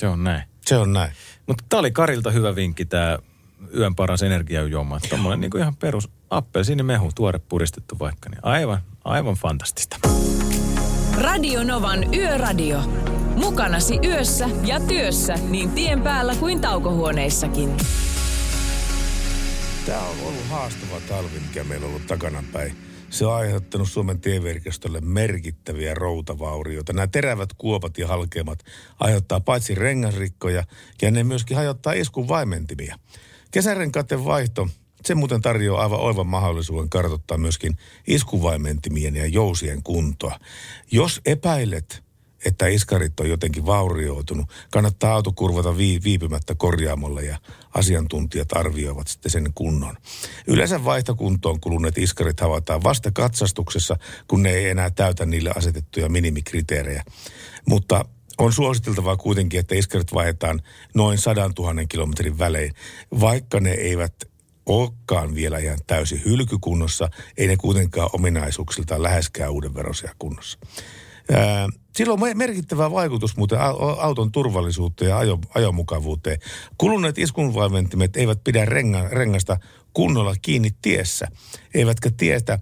[0.00, 0.42] Se on näin.
[0.66, 1.12] Se on näin.
[1.46, 3.18] Mutta tämä oli Karilta hyvä vinkki, tämä
[3.76, 5.00] yön paras energiajuoma.
[5.08, 8.28] Tuommoinen niin ihan perus appelsiinimehu, tuore puristettu vaikka.
[8.28, 9.96] Niin aivan, aivan fantastista.
[11.18, 12.80] Radio Novan Yöradio.
[13.36, 17.76] Mukanasi yössä ja työssä niin tien päällä kuin taukohuoneissakin.
[19.86, 22.76] Tämä on ollut haastava talvi, mikä meillä on ollut takana päin
[23.10, 26.92] se on aiheuttanut Suomen tieverkostolle merkittäviä routavaurioita.
[26.92, 28.64] Nämä terävät kuopat ja halkeamat
[29.00, 30.64] aiheuttaa paitsi rengasrikkoja,
[31.02, 32.98] ja ne myöskin hajottaa iskun vaimentimia.
[33.50, 34.68] Kesärenkaiden vaihto,
[35.04, 40.38] se muuten tarjoaa aivan oivan mahdollisuuden kartoittaa myöskin iskuvaimentimien ja jousien kuntoa.
[40.92, 42.02] Jos epäilet,
[42.44, 44.46] että iskarit on jotenkin vaurioitunut.
[44.70, 47.38] Kannattaa auto kurvata vii, viipymättä korjaamolle ja
[47.74, 49.96] asiantuntijat arvioivat sitten sen kunnon.
[50.46, 53.96] Yleensä vaihtokuntoon kuluneet iskarit havaitaan vasta katsastuksessa,
[54.28, 57.04] kun ne ei enää täytä niille asetettuja minimikriteerejä.
[57.66, 58.04] Mutta
[58.38, 60.60] on suositeltavaa kuitenkin, että iskarit vaihdetaan
[60.94, 62.72] noin 100 000 kilometrin välein,
[63.20, 64.14] vaikka ne eivät
[64.66, 70.58] olekaan vielä ihan täysin hylkykunnossa, ei ne kuitenkaan ominaisuuksiltaan läheskään uuden verosia kunnossa.
[71.96, 73.58] Sillä on merkittävä vaikutus muuten
[73.98, 76.38] auton turvallisuuteen ja ajo, ajomukavuuteen.
[76.78, 79.56] Kuluneet iskunvaimentimet eivät pidä renga, rengasta
[79.92, 81.28] kunnolla kiinni tiessä,
[81.74, 82.58] eivätkä tietä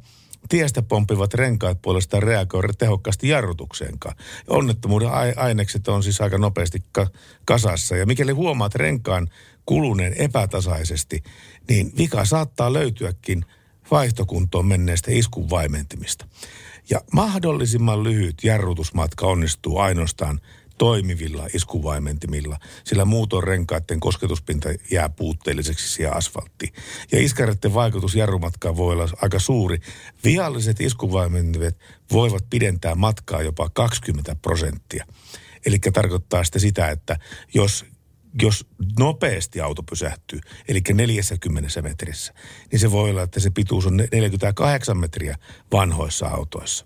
[0.48, 4.16] Tiestä pompivat renkaat puolestaan reagoi tehokkaasti jarrutukseenkaan.
[4.48, 7.10] Onnettomuuden ainekset on siis aika nopeasti ka-
[7.44, 7.96] kasassa.
[7.96, 9.28] Ja mikäli huomaat renkaan
[9.66, 11.22] kuluneen epätasaisesti,
[11.68, 13.44] niin vika saattaa löytyäkin
[13.90, 16.26] vaihtokuntoon menneestä iskun vaimentimista.
[16.90, 20.40] Ja mahdollisimman lyhyt jarrutusmatka onnistuu ainoastaan
[20.78, 26.72] toimivilla iskuvaimentimilla, sillä muuton renkaiden kosketuspinta jää puutteelliseksi siihen asfalttiin.
[27.12, 29.78] Ja iskareiden vaikutus jarrumatkaan voi olla aika suuri.
[30.24, 31.78] Vialliset iskuvaimentimet
[32.12, 35.06] voivat pidentää matkaa jopa 20 prosenttia.
[35.66, 37.18] Eli tarkoittaa sitten sitä, että
[37.54, 37.84] jos
[38.42, 38.66] jos
[38.98, 42.34] nopeasti auto pysähtyy, eli 40 metrissä,
[42.72, 45.36] niin se voi olla, että se pituus on 48 metriä
[45.72, 46.84] vanhoissa autoissa.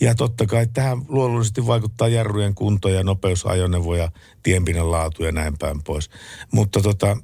[0.00, 4.12] Ja totta kai tähän luonnollisesti vaikuttaa jarrujen kunto ja nopeusajoneuvo ja
[4.42, 6.10] tienpinnan laatu ja näin päin pois.
[6.52, 7.16] Mutta tota,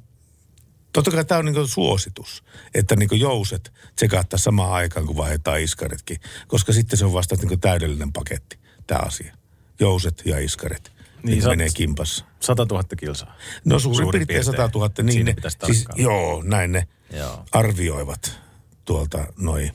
[0.93, 2.43] totta kai tämä on niin suositus,
[2.73, 6.17] että niin jouset tsekaattaa samaan aikaan, kun vaihdetaan iskaritkin.
[6.47, 9.35] Koska sitten se on vasta niin täydellinen paketti, tämä asia.
[9.79, 10.91] Jouset ja iskarit.
[11.23, 12.25] Niin, niin menee kimpassa.
[12.39, 13.35] 100 000 kilsaa.
[13.65, 14.89] No suurin, suurin piirtein 100 000.
[15.03, 15.35] Niin ne,
[15.65, 17.45] siis, joo, näin ne joo.
[17.51, 18.39] arvioivat
[18.85, 19.71] tuolta noin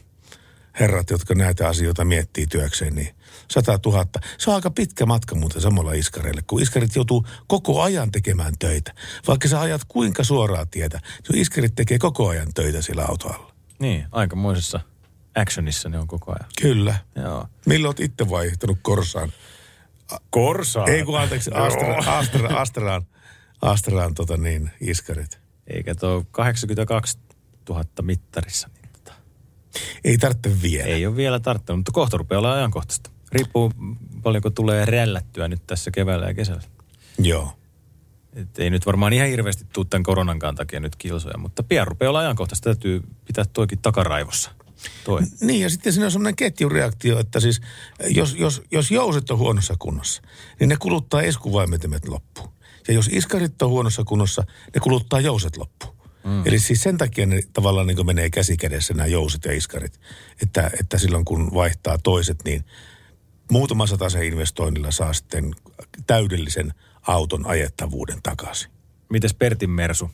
[0.80, 3.14] herrat, jotka näitä asioita miettii työkseen, niin
[3.48, 4.06] 100 000.
[4.39, 8.94] Se on aika pitkä matka muuten samalla iskareille, kun iskarit joutuu koko ajan tekemään töitä.
[9.28, 13.52] Vaikka sä ajat kuinka suoraa tietä, niin iskarit tekee koko ajan töitä sillä autolla.
[13.78, 14.80] Niin, aikamoisessa
[15.34, 16.51] actionissa ne on koko ajan.
[16.62, 16.97] Kyllä.
[17.16, 17.47] Joo.
[17.66, 19.32] Milloin oot itse vaihtanut Korsaan?
[20.30, 20.90] Korsaan?
[20.90, 23.02] Ei kun anteeksi, Astra, Astra, Astraan,
[23.62, 25.40] Astraan tota niin, iskarit.
[25.66, 27.18] Eikä tuo 82
[27.68, 28.68] 000 mittarissa.
[28.68, 28.82] Niin
[30.05, 30.89] ei tarvitse vielä.
[30.89, 33.10] Ei ole vielä tarttunut, mutta kohta rupeaa olla ajankohtaista.
[33.32, 33.72] Riippuu
[34.22, 36.62] paljonko tulee rällättyä nyt tässä keväällä ja kesällä.
[37.18, 37.52] Joo.
[38.32, 42.10] Et ei nyt varmaan ihan hirveästi tule tämän koronankaan takia nyt kilsoja, mutta pian rupeaa
[42.10, 42.64] olla ajankohtaista.
[42.64, 44.51] Täytyy pitää toikin takaraivossa.
[45.04, 45.20] Toi.
[45.40, 47.60] Niin ja sitten siinä on semmoinen ketjureaktio, että siis
[48.09, 50.22] jos, jos, jos jouset on huonossa kunnossa,
[50.60, 52.48] niin ne kuluttaa eskuvaimetimet loppuun.
[52.88, 54.44] Ja jos iskarit on huonossa kunnossa,
[54.74, 55.96] ne kuluttaa jouset loppuun.
[56.24, 56.46] Mm.
[56.46, 60.00] Eli siis sen takia ne tavallaan niin menee käsi kädessä nämä jouset ja iskarit.
[60.42, 62.64] Että, että silloin kun vaihtaa toiset, niin
[63.50, 65.54] muutama se investoinnilla saa sitten
[66.06, 68.70] täydellisen auton ajettavuuden takaisin.
[69.09, 70.10] Mites Pertin Mersu?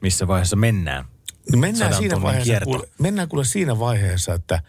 [0.00, 1.04] Missä vaiheessa mennään?
[1.52, 4.62] No mennään, siinä vaiheessa, kuule, mennään kuule siinä vaiheessa, että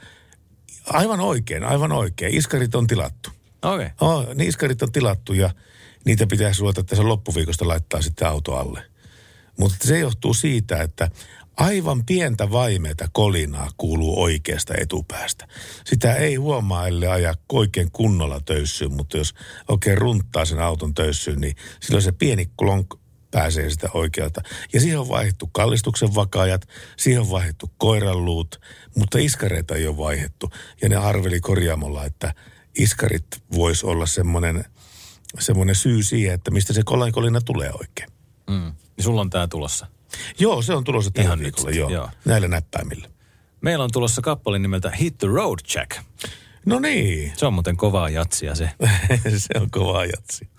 [0.85, 2.35] aivan oikein, aivan oikein.
[2.35, 3.29] Iskarit on tilattu.
[3.61, 3.85] Okei.
[3.85, 4.09] Okay.
[4.09, 5.49] Oh, niin iskarit on tilattu ja
[6.05, 8.85] niitä pitäisi ruveta tässä loppuviikosta laittaa sitten auto alle.
[9.59, 11.09] Mutta se johtuu siitä, että
[11.57, 15.47] aivan pientä vaimeita kolinaa kuuluu oikeasta etupäästä.
[15.85, 19.33] Sitä ei huomaa, ellei aja oikein kunnolla töyssyyn, mutta jos
[19.67, 23.02] oikein runttaa sen auton töyssyyn, niin silloin se pieni klonk
[23.33, 24.41] pääsee sitä oikealta.
[24.73, 28.61] Ja siihen on vaihdettu kallistuksen vakaajat, siihen on vaihdettu koiranluut,
[28.95, 30.49] mutta iskareita ei ole vaihdettu.
[30.81, 32.33] Ja ne arveli korjaamolla, että
[32.77, 34.65] iskarit voisi olla semmoinen,
[35.39, 36.81] semmoinen syy siihen, että mistä se
[37.11, 38.09] kolina tulee oikein.
[38.49, 38.73] Mm.
[38.97, 39.87] Niin sulla on tää tulossa.
[40.39, 42.09] Joo, se on tulossa tällä Ihan viikolla, joo, joo.
[42.25, 43.09] Näillä näppäimillä.
[43.61, 45.97] Meillä on tulossa kappale nimeltä Hit the Road Jack.
[46.65, 47.33] No niin.
[47.37, 48.69] Se on muuten kovaa jatsia se.
[49.37, 50.49] se on kovaa jatsi.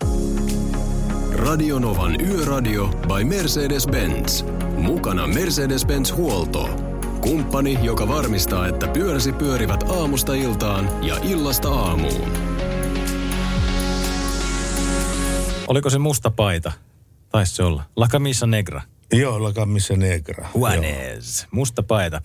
[1.45, 4.45] Radionovan Yöradio by Mercedes-Benz.
[4.77, 6.69] Mukana Mercedes-Benz Huolto.
[7.21, 12.31] Kumppani, joka varmistaa, että pyöräsi pyörivät aamusta iltaan ja illasta aamuun.
[15.67, 16.71] Oliko se musta paita?
[17.29, 17.83] Taisi se olla.
[17.95, 18.81] La camisa negra.
[19.13, 20.49] Joo, La camisa negra.
[20.55, 21.47] Juanes.
[21.51, 22.21] Musta paita.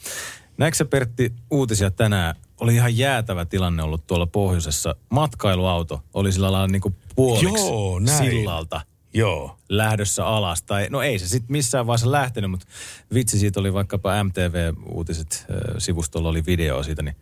[0.56, 2.34] Näetkö Pertti uutisia tänään?
[2.60, 4.94] Oli ihan jäätävä tilanne ollut tuolla pohjoisessa.
[5.10, 8.30] Matkailuauto oli sillä lailla niin kuin puoliksi Joo, näin.
[8.30, 8.80] sillalta.
[9.14, 9.58] Joo.
[9.68, 10.62] lähdössä alas.
[10.62, 12.66] Tai, no ei se sitten missään vaiheessa lähtenyt, mutta
[13.14, 15.46] vitsi siitä oli vaikkapa MTV-uutiset,
[15.78, 17.16] sivustolla oli video siitä, niin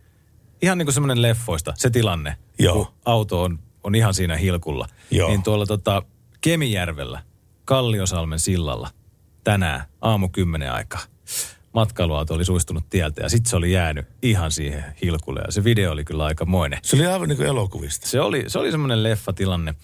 [0.61, 2.75] ihan niin kuin semmoinen leffoista se tilanne, Joo.
[2.75, 4.87] kun auto on, on ihan siinä hilkulla.
[5.11, 5.29] Joo.
[5.29, 6.03] Niin tuolla tota
[6.41, 7.21] Kemijärvellä
[7.65, 8.89] Kalliosalmen sillalla
[9.43, 11.01] tänään aamu kymmenen aikaa.
[11.73, 15.91] Matkailuauto oli suistunut tieltä ja sitten se oli jäänyt ihan siihen hilkulle ja se video
[15.91, 16.79] oli kyllä aika moinen.
[16.83, 18.07] Se oli aivan niin kuin elokuvista.
[18.07, 19.75] Se oli, se oli semmoinen leffatilanne.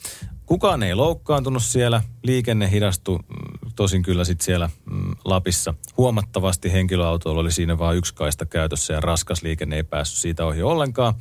[0.45, 2.01] Kukaan ei loukkaantunut siellä.
[2.23, 5.73] Liikenne hidastui mm, tosin kyllä sitten siellä mm, Lapissa.
[5.97, 10.61] Huomattavasti henkilöautoilla oli siinä vain yksi kaista käytössä ja raskas liikenne ei päässyt siitä ohi
[10.61, 11.13] ollenkaan.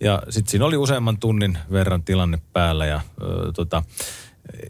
[0.00, 3.82] Ja sitten siinä oli useamman tunnin verran tilanne päällä ja ö, tota,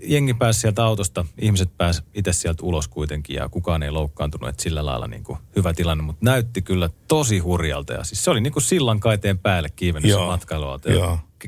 [0.03, 4.63] jengi pääsi sieltä autosta, ihmiset pääsi itse sieltä ulos kuitenkin ja kukaan ei loukkaantunut, että
[4.63, 8.41] sillä lailla niin kuin hyvä tilanne, mutta näytti kyllä tosi hurjalta ja siis se oli
[8.41, 10.89] niin kuin sillan kaiteen päälle kiivennyt se matkailuauto.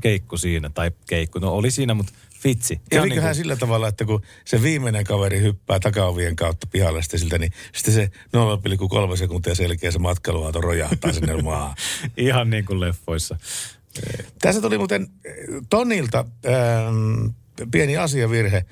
[0.03, 2.13] Keikku siinä, tai keikku, no oli siinä, mutta
[2.45, 2.81] vitsi.
[2.91, 7.21] Käviköhän niin kuin- sillä tavalla, että kun se viimeinen kaveri hyppää takaovien kautta pihalle sitten
[7.21, 8.11] siltä, niin sitten se
[9.11, 11.77] 0,3 sekuntia selkeä se matkailuauto rojahtaa sinne maahan.
[12.17, 13.37] Ihan niin kuin leffoissa.
[14.41, 15.35] Tässä tuli muuten eh,
[15.71, 17.27] Tonilta ähm,
[17.71, 18.65] pieni asiavirhe.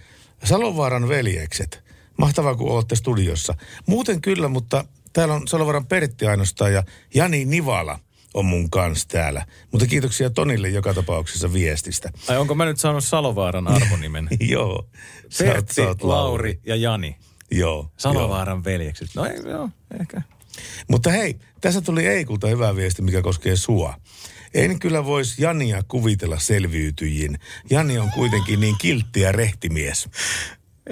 [0.45, 1.85] Salovaaran veljekset.
[2.19, 3.55] Mahtavaa, kun olette studiossa.
[3.87, 6.83] Muuten kyllä, mutta täällä on Salovaaran Pertti ainoastaan ja
[7.15, 7.99] Jani Nivala
[8.37, 9.47] on mun kanssa täällä.
[9.73, 12.11] Mutta kiitoksia Tonille joka tapauksessa viestistä.
[12.29, 14.29] Ai onko mä nyt saanut Salovaaran arvonimen?
[14.51, 14.89] Joo.
[15.29, 17.17] Sä oot- Pertti, sä oot Lauri ja Jani.
[17.51, 17.91] Joo.
[17.97, 19.09] Salovaaran veljekset.
[19.15, 19.69] No ei, joo,
[20.01, 20.23] ehkä.
[20.89, 23.95] Mutta hei, tässä tuli Eikulta hyvä viesti, mikä koskee sua.
[24.55, 27.39] En kyllä voisi Jania kuvitella selviytyjin.
[27.71, 30.09] Jani on kuitenkin niin kiltti ja rehtimies.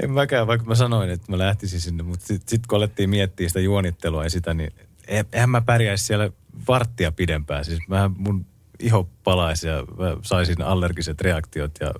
[0.02, 3.48] En mäkään, vaikka mä sanoin, että mä lähtisin sinne, mutta sitten sit kun alettiin miettiä
[3.48, 4.70] sitä juonittelua ja sitä, niin
[5.06, 6.30] e- eihän mä pärjäisi siellä
[6.68, 7.64] varttia pidempään.
[7.64, 8.46] Siis mä mun
[8.80, 11.94] iho palaisi ja mä saisin allergiset reaktiot ja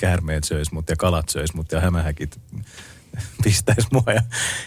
[0.00, 2.40] käärmeet söis mut ja kalat söis mut ja hämähäkit
[3.44, 4.12] pistäis mua.
[4.14, 4.22] Ja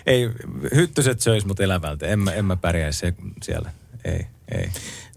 [0.05, 0.29] ei,
[0.75, 2.07] hyttyset söis mut elävältä.
[2.07, 3.13] En mä, en mä pärjäisi se-
[3.43, 3.71] siellä.
[4.05, 4.69] Ei, ei.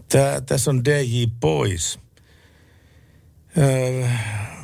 [0.09, 1.98] Tää, tässä on DJ Boys.
[3.59, 4.09] Öö,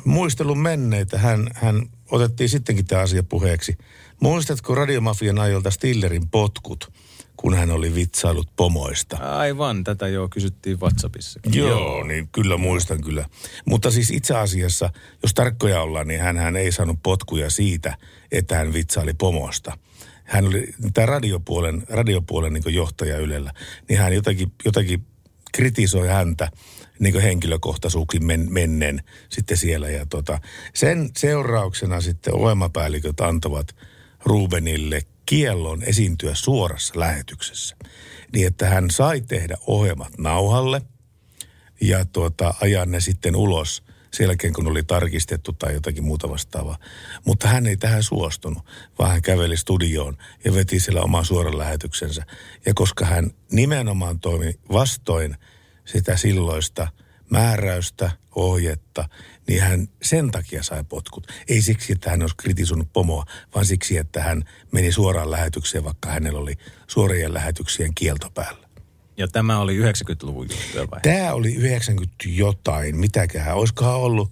[0.05, 1.17] muistelun menneitä.
[1.17, 3.77] Hän, hän otettiin sittenkin tämä asia puheeksi.
[4.19, 6.93] Muistatko radiomafian ajolta Stillerin potkut,
[7.37, 9.17] kun hän oli vitsailut pomoista?
[9.17, 11.39] Aivan, tätä jo kysyttiin WhatsAppissa.
[11.53, 13.25] Joo, niin kyllä muistan kyllä.
[13.65, 14.89] Mutta siis itse asiassa,
[15.23, 17.97] jos tarkkoja ollaan, niin hän ei saanut potkuja siitä,
[18.31, 19.77] että hän vitsaili pomosta.
[20.23, 23.53] Hän oli tämä radiopuolen, radiopuolen niin johtaja Ylellä,
[23.89, 25.05] niin hän jotakin, jotakin
[25.51, 26.51] kritisoi häntä
[26.99, 29.89] niin henkilökohtaisuuksiin men, mennen sitten siellä.
[29.89, 30.39] Ja tota,
[30.73, 33.75] sen seurauksena sitten ohjelmapäälliköt antavat
[34.25, 37.75] Rubenille kiellon esiintyä suorassa lähetyksessä.
[38.33, 40.81] Niin, että hän sai tehdä ohjelmat nauhalle
[41.81, 46.77] ja tuota, ajaa ne sitten ulos sen jälkeen, kun oli tarkistettu tai jotakin muuta vastaavaa.
[47.25, 48.65] Mutta hän ei tähän suostunut,
[48.99, 52.23] vaan hän käveli studioon ja veti siellä oman suoran lähetyksensä.
[52.65, 55.35] Ja koska hän nimenomaan toimi vastoin
[55.85, 56.87] sitä silloista
[57.29, 59.09] määräystä, ohjetta,
[59.47, 61.27] niin hän sen takia sai potkut.
[61.47, 63.25] Ei siksi, että hän olisi kritisoinut pomoa,
[63.55, 68.67] vaan siksi, että hän meni suoraan lähetykseen, vaikka hänellä oli suorien lähetyksien kielto päällä.
[69.17, 71.01] Ja tämä oli 90-luvun juttuja vai?
[71.01, 74.31] Tämä oli 90 jotain, mitäköhän, olisikohan ollut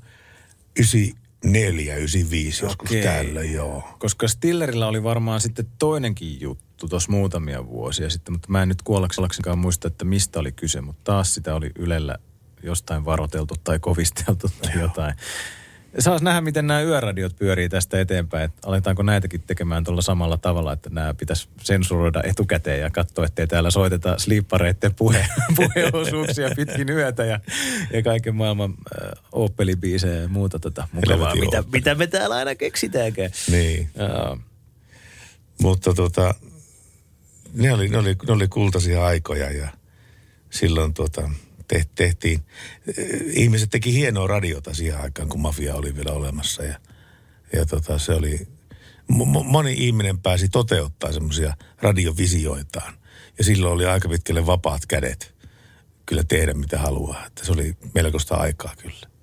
[0.80, 3.03] 94, 95 joskus Okei.
[3.03, 3.84] täällä, joo.
[3.99, 8.81] Koska Stillerillä oli varmaan sitten toinenkin juttu tuossa muutamia vuosia sitten, mutta mä en nyt
[8.81, 12.17] kuollaksenkaan muista, että mistä oli kyse, mutta taas sitä oli Ylellä
[12.65, 15.15] jostain varoteltu tai kovisteltu tai jotain.
[15.99, 18.43] Saas nähdä, miten nämä yöradiot pyörii tästä eteenpäin.
[18.43, 23.47] Että aletaanko näitäkin tekemään tuolla samalla tavalla, että nämä pitäisi sensuroida etukäteen ja katsoa, ettei
[23.47, 27.39] täällä soiteta slippareiden puhe, puheosuuksia pitkin yötä ja,
[27.93, 31.71] ja kaiken maailman äh, Opel-biisejä ja muuta tota, mukavaa, mitä, Opel.
[31.71, 33.31] mitä me täällä aina keksitäänkään.
[33.51, 33.89] Niin.
[33.95, 34.37] Joo.
[35.61, 36.35] Mutta tota,
[37.53, 39.69] ne oli, ne, oli, ne oli kultaisia aikoja ja
[40.49, 41.29] silloin tota,
[41.67, 42.41] te, tehtiin,
[42.97, 46.79] eh, ihmiset teki hienoa radiota siihen aikaan, kun mafia oli vielä olemassa ja,
[47.53, 48.47] ja tota, se oli,
[49.11, 52.93] mo- mo- moni ihminen pääsi toteuttaa semmoisia radiovisioitaan
[53.37, 55.35] ja silloin oli aika pitkälle vapaat kädet
[56.05, 59.14] kyllä tehdä mitä haluaa, että se oli melkoista aikaa kyllä.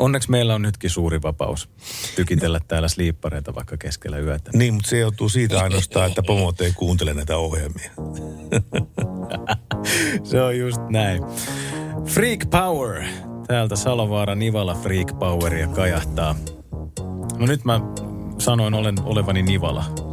[0.00, 1.68] Onneksi meillä on nytkin suuri vapaus
[2.16, 4.50] tykitellä täällä sliippareita vaikka keskellä yötä.
[4.54, 7.90] Niin, mutta se joutuu siitä ainoastaan, että pomot ei kuuntele näitä ohjelmia.
[10.30, 11.22] Se on just näin.
[12.04, 13.02] Freak Power.
[13.46, 16.34] Täältä Salovaara Nivala Freak Poweria kajahtaa.
[17.38, 17.80] No nyt mä
[18.38, 20.09] sanoin olen olevani Nivala.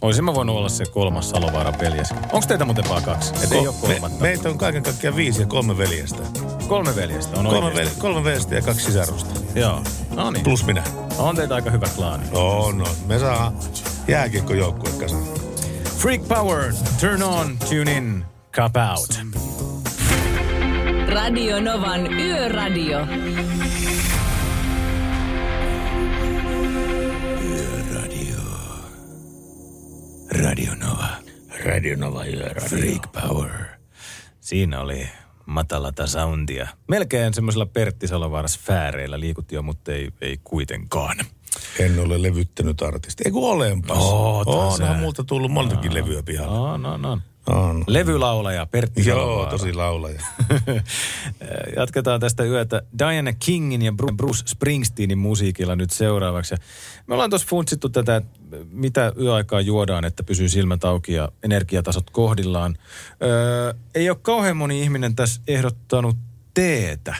[0.00, 2.12] Olisin mä voinut olla se kolmas Salovaaran veljes.
[2.12, 3.34] Onko teitä muuten vaan kaksi?
[3.44, 4.22] Et ei ole me, kolmatta.
[4.22, 6.18] meitä on kaiken kaikkiaan viisi ja kolme veljestä.
[6.68, 9.40] Kolme veljestä on Kolme, vel, kolme veljestä ja kaksi sisarusta.
[9.54, 9.82] Joo.
[10.14, 10.44] No niin.
[10.44, 10.82] Plus minä.
[11.18, 12.24] On teitä aika hyvä klaani.
[12.32, 12.86] On, on.
[13.06, 13.52] Me saa
[14.08, 15.24] jääkiekkojoukkue kasaan.
[15.96, 16.72] Freak Power.
[17.00, 19.20] Turn on, tune in, cup out.
[21.08, 22.98] Radio Novan Yöradio.
[30.42, 31.08] Radio Nova.
[31.64, 32.68] Radio Nova Yöradio.
[32.68, 33.50] Freak Power.
[34.40, 35.08] Siinä oli
[35.46, 36.68] matalata soundia.
[36.88, 41.16] Melkein semmoisella Pertti Salovaaran sfääreillä liikut jo, mutta ei, ei kuitenkaan.
[41.78, 43.22] En ole levyttänyt artisti.
[43.26, 43.98] Eikö olenpas?
[43.98, 45.00] Ootan Onhan sä.
[45.00, 46.56] multa tullut montakin levyä pihalle.
[46.58, 47.20] No, no, no.
[47.50, 47.84] On.
[47.86, 49.50] Levylaulaja Pertti Joo, Salovaara.
[49.50, 50.20] tosi laulaja.
[51.76, 56.54] Jatketaan tästä yötä Diana Kingin ja Bru- Bruce Springsteenin musiikilla nyt seuraavaksi.
[57.06, 58.38] Me ollaan tuossa funtsittu tätä, että
[58.70, 62.76] mitä yöaikaa juodaan, että pysyy silmät auki ja energiatasot kohdillaan.
[63.22, 66.16] Öö, ei ole kauhean moni ihminen tässä ehdottanut
[66.54, 67.14] teetä.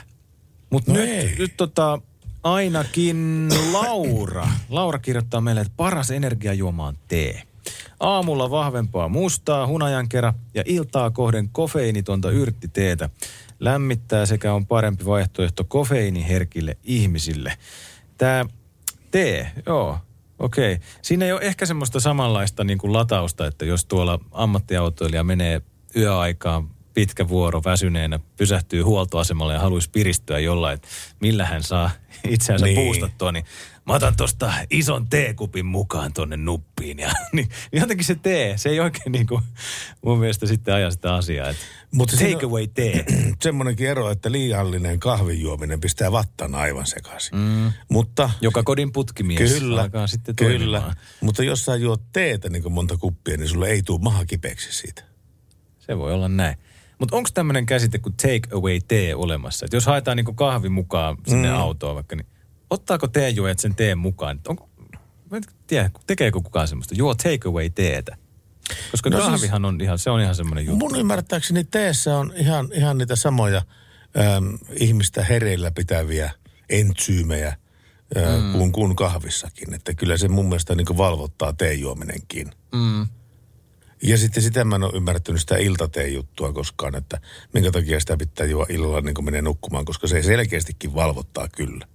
[0.70, 1.34] Mutta No nyt, ei.
[1.38, 2.00] nyt tota,
[2.42, 4.48] ainakin Laura.
[4.68, 7.42] Laura kirjoittaa meille, että paras energiajuoma on tee.
[8.00, 10.08] Aamulla vahvempaa mustaa hunajan
[10.54, 13.10] ja iltaa kohden kofeiinitonta yrttiteetä.
[13.60, 17.52] Lämmittää sekä on parempi vaihtoehto kofeiiniherkille ihmisille.
[18.18, 18.46] Tämä
[19.10, 19.98] tee, joo,
[20.38, 20.72] okei.
[20.72, 20.86] Okay.
[21.02, 25.62] Siinä ei ole ehkä semmoista samanlaista niin kuin latausta, että jos tuolla ammattiautoilija menee
[25.96, 30.88] yöaikaan pitkä vuoro väsyneenä, pysähtyy huoltoasemalle ja haluaisi piristyä jollain, että
[31.20, 31.90] millä hän saa
[32.28, 32.76] itseänsä Niin.
[32.76, 32.86] niin.
[32.86, 33.44] puustattua, niin
[33.86, 36.98] mä otan tosta ison teekupin mukaan tonne nuppiin.
[36.98, 39.42] Ja, niin, jotenkin se tee, se ei oikein niin kuin
[40.04, 41.48] mun mielestä sitten aja sitä asiaa.
[41.48, 41.62] Että
[41.92, 43.04] Mutta siinä take away tee.
[43.42, 47.38] Semmoinenkin ero, että liiallinen kahvinjuominen pistää vattan aivan sekaisin.
[47.38, 47.72] Mm.
[47.88, 50.94] Mutta Joka kodin putkimies kyllä, alkaa sitten kyllä.
[51.20, 54.72] Mutta jos sä juot teetä niin kuin monta kuppia, niin sulle ei tule maha kipeäksi
[54.72, 55.02] siitä.
[55.78, 56.67] Se voi olla näin.
[56.98, 59.66] Mutta onko tämmöinen käsite kuin take away tee olemassa?
[59.66, 61.54] Et jos haetaan niinku kahvi mukaan sinne Mm.
[61.56, 62.26] autoon vaikka, niin
[62.70, 64.40] ottaako teejuojat sen teen mukaan?
[64.48, 64.68] Onko,
[65.30, 66.94] mä en tiedä, tekeekö kukaan semmoista?
[66.94, 68.16] Juo take away teetä.
[68.90, 70.78] Koska No siis- kahvihan on ihan, se on ihan semmoinen juttu.
[70.88, 73.62] Mun ymmärtääkseni teessä on ihan, ihan niitä samoja
[74.36, 76.30] äm, ihmistä hereillä pitäviä
[76.68, 77.56] entsyymejä ä,
[78.42, 78.52] mm.
[78.52, 79.74] kuin, kuin kahvissakin.
[79.74, 82.50] Että kyllä se mun mielestä niin valvottaa teejuominenkin.
[82.72, 83.06] Mm.
[84.02, 87.20] Ja sitten sitä mä en ole ymmärtänyt sitä iltateen juttua koskaan, että
[87.54, 91.86] minkä takia sitä pitää juo illalla niin kuin menee nukkumaan, koska se selkeästikin valvottaa kyllä.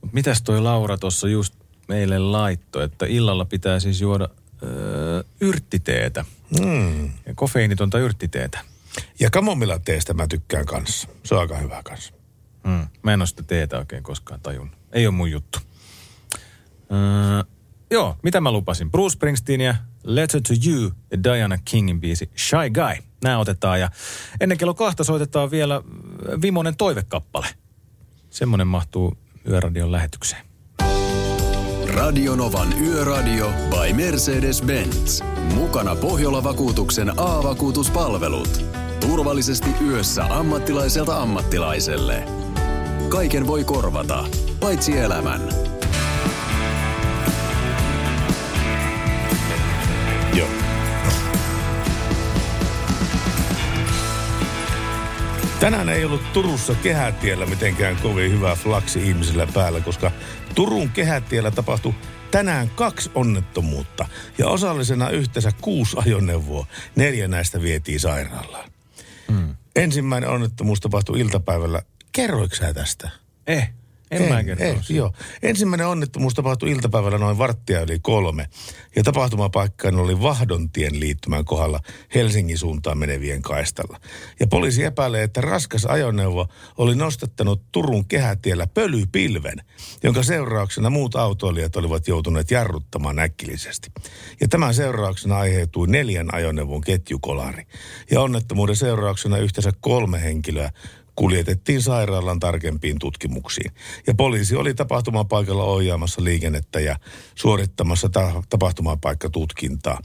[0.00, 1.54] Mut mitäs toi Laura tuossa just
[1.88, 4.28] meille laittoi, että illalla pitää siis juoda
[4.62, 6.24] öö, yrttiteetä.
[6.60, 7.04] Mm.
[7.04, 8.58] Ja kofeiinitonta yrttiteetä.
[9.20, 11.08] Ja kamomillateestä mä tykkään kanssa.
[11.22, 12.12] Se on aika hyvä kanssa.
[12.64, 12.86] Mm.
[13.02, 14.78] Mä en ole sitä teetä oikein koskaan tajunnut.
[14.92, 15.58] Ei ole mun juttu.
[16.92, 17.44] Öö,
[17.90, 18.90] joo, mitä mä lupasin?
[18.90, 23.04] Bruce Springsteen ja Letter to You ja Diana Kingin biisi Shy Guy.
[23.24, 23.90] Nämä otetaan ja
[24.40, 25.82] ennen kello kahta soitetaan vielä äh,
[26.42, 27.46] Vimonen toivekappale.
[28.30, 29.16] Semmonen mahtuu
[29.48, 30.50] Yöradion lähetykseen.
[31.94, 35.24] Radionovan Yöradio by Mercedes-Benz.
[35.54, 38.64] Mukana Pohjola-vakuutuksen A-vakuutuspalvelut.
[39.00, 42.24] Turvallisesti yössä ammattilaiselta ammattilaiselle.
[43.08, 44.24] Kaiken voi korvata,
[44.60, 45.40] paitsi elämän.
[50.34, 50.48] Joo.
[55.60, 60.10] Tänään ei ollut Turussa kehätiellä mitenkään kovin hyvä flaksi ihmisillä päällä, koska
[60.54, 61.94] Turun kehätiellä tapahtui
[62.30, 64.08] tänään kaksi onnettomuutta
[64.38, 66.66] ja osallisena yhteensä kuusi ajoneuvoa.
[66.96, 68.70] Neljä näistä vietiin sairaalaan.
[69.28, 69.54] Mm.
[69.76, 71.82] Ensimmäinen onnettomuus tapahtui iltapäivällä.
[72.12, 73.10] Kerroiko sä tästä?
[73.46, 73.72] Eh,
[74.10, 74.98] en, mä kertonut siitä.
[74.98, 75.12] joo.
[75.42, 78.48] Ensimmäinen onnettomuus tapahtui iltapäivällä noin varttia yli kolme.
[78.96, 81.80] Ja tapahtumapaikkaan oli Vahdontien liittymän kohdalla
[82.14, 84.00] Helsingin suuntaan menevien kaistalla.
[84.40, 89.58] Ja poliisi epäilee, että raskas ajoneuvo oli nostattanut Turun kehätiellä pölypilven,
[90.02, 93.90] jonka seurauksena muut autoilijat olivat joutuneet jarruttamaan äkkillisesti.
[94.40, 97.66] Ja tämän seurauksena aiheutui neljän ajoneuvon ketjukolari.
[98.10, 100.70] Ja onnettomuuden seurauksena yhteensä kolme henkilöä
[101.20, 103.72] kuljetettiin sairaalan tarkempiin tutkimuksiin.
[104.06, 106.96] Ja poliisi oli tapahtumapaikalla ohjaamassa liikennettä ja
[107.34, 109.98] suorittamassa ta- tapahtumapaikkatutkintaa.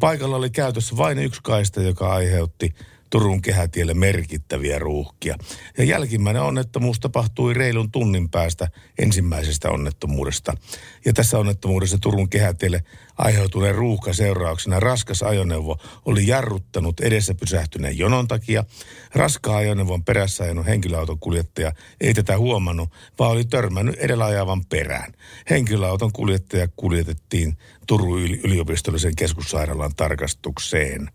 [0.00, 2.74] Paikalla oli käytössä vain yksi kaista, joka aiheutti
[3.12, 5.36] Turun kehätielle merkittäviä ruuhkia.
[5.78, 8.68] Ja jälkimmäinen onnettomuus tapahtui reilun tunnin päästä
[8.98, 10.54] ensimmäisestä onnettomuudesta.
[11.04, 12.82] Ja tässä onnettomuudessa Turun kehätielle
[13.18, 18.64] aiheutuneen ruuhka seurauksena raskas ajoneuvo oli jarruttanut edessä pysähtyneen jonon takia.
[19.14, 25.12] Raskaan ajoneuvon perässä ajanut henkilöauton kuljettaja ei tätä huomannut, vaan oli törmännyt edellä ajavan perään.
[25.50, 27.56] Henkilöauton kuljettaja kuljetettiin
[27.86, 31.08] Turun yli- yliopistollisen keskussairaalan tarkastukseen.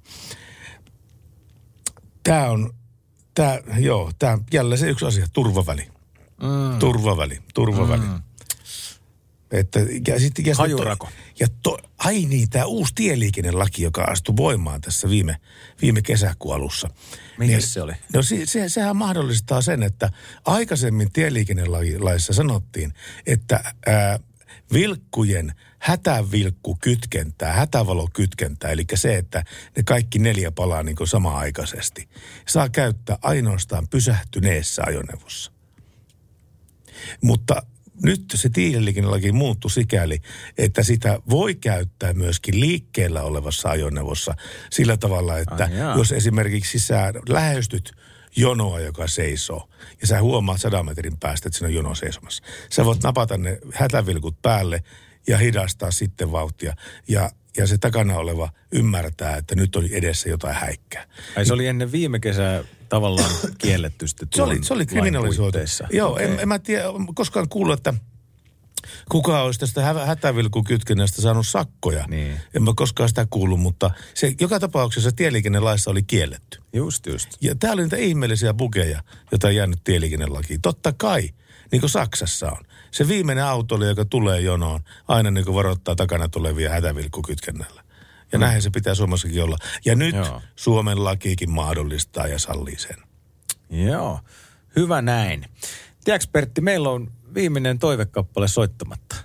[2.27, 2.73] Tämä on,
[3.33, 5.87] tämä, joo, tämä jälleen se yksi asia, turvaväli.
[6.41, 6.79] Mm.
[6.79, 8.05] Turvaväli, turvaväli.
[8.05, 8.21] Mm.
[9.51, 11.05] Että, ja sitten, ja Hajurako.
[11.05, 15.37] To, ja to, ai niin, tämä uusi tieliikennelaki, joka astui voimaan tässä viime,
[15.81, 16.89] viime kesäkuun alussa.
[17.37, 17.93] Mikäs se oli?
[18.13, 20.09] No se, se, sehän mahdollistaa sen, että
[20.45, 22.93] aikaisemmin tieliikennelaissa sanottiin,
[23.25, 24.19] että ää,
[24.73, 29.43] vilkkujen hätävilkkukytkentää, hätävalokytkentää, eli se, että
[29.77, 32.09] ne kaikki neljä palaa niin kuin samaaikaisesti,
[32.47, 35.51] saa käyttää ainoastaan pysähtyneessä ajoneuvossa.
[37.21, 37.61] Mutta
[38.03, 40.19] nyt se tieliikennelaki muuttui sikäli,
[40.57, 44.35] että sitä voi käyttää myöskin liikkeellä olevassa ajoneuvossa
[44.71, 45.97] sillä tavalla, että jaa.
[45.97, 47.91] jos esimerkiksi sä lähestyt
[48.37, 49.69] jonoa, joka seisoo,
[50.01, 52.43] ja sä huomaat sadan metrin päästä, että siinä on jono seisomassa.
[52.69, 54.83] Sä voit napata ne hätävilkut päälle
[55.27, 56.73] ja hidastaa sitten vauhtia.
[57.07, 61.05] Ja, ja se takana oleva ymmärtää, että nyt oli edessä jotain häikkää.
[61.35, 65.57] Ai se oli ennen viime kesää tavallaan kielletty sitten Se oli, se oli kriminalisoitu.
[65.91, 66.25] Joo, Okei.
[66.25, 66.83] en, en mä tiedä,
[67.15, 67.93] koskaan kuullut, että
[69.09, 72.05] kuka olisi tästä hä- hätävilkukytkennästä saanut sakkoja.
[72.07, 72.41] Niin.
[72.53, 76.59] En mä koskaan sitä kuullut, mutta se joka tapauksessa tieliikennelaissa oli kielletty.
[76.73, 77.29] Just, just.
[77.41, 80.61] Ja täällä oli niitä ihmeellisiä bukeja, joita on jäänyt tieliikennelakiin.
[80.61, 81.29] Totta kai,
[81.71, 82.63] niin kuin Saksassa on.
[82.91, 87.83] Se viimeinen auto, joka tulee jonoon, aina niin kuin varoittaa takana tulevia hätävilkkukytkennällä.
[88.31, 89.57] Ja näinhän se pitää Suomessakin olla.
[89.85, 90.41] Ja nyt Joo.
[90.55, 92.97] Suomen lakiikin mahdollistaa ja sallii sen.
[93.69, 94.19] Joo,
[94.75, 95.45] hyvä näin.
[96.03, 99.15] Tiedätkö Pertti, meillä on viimeinen toivekappale soittamatta.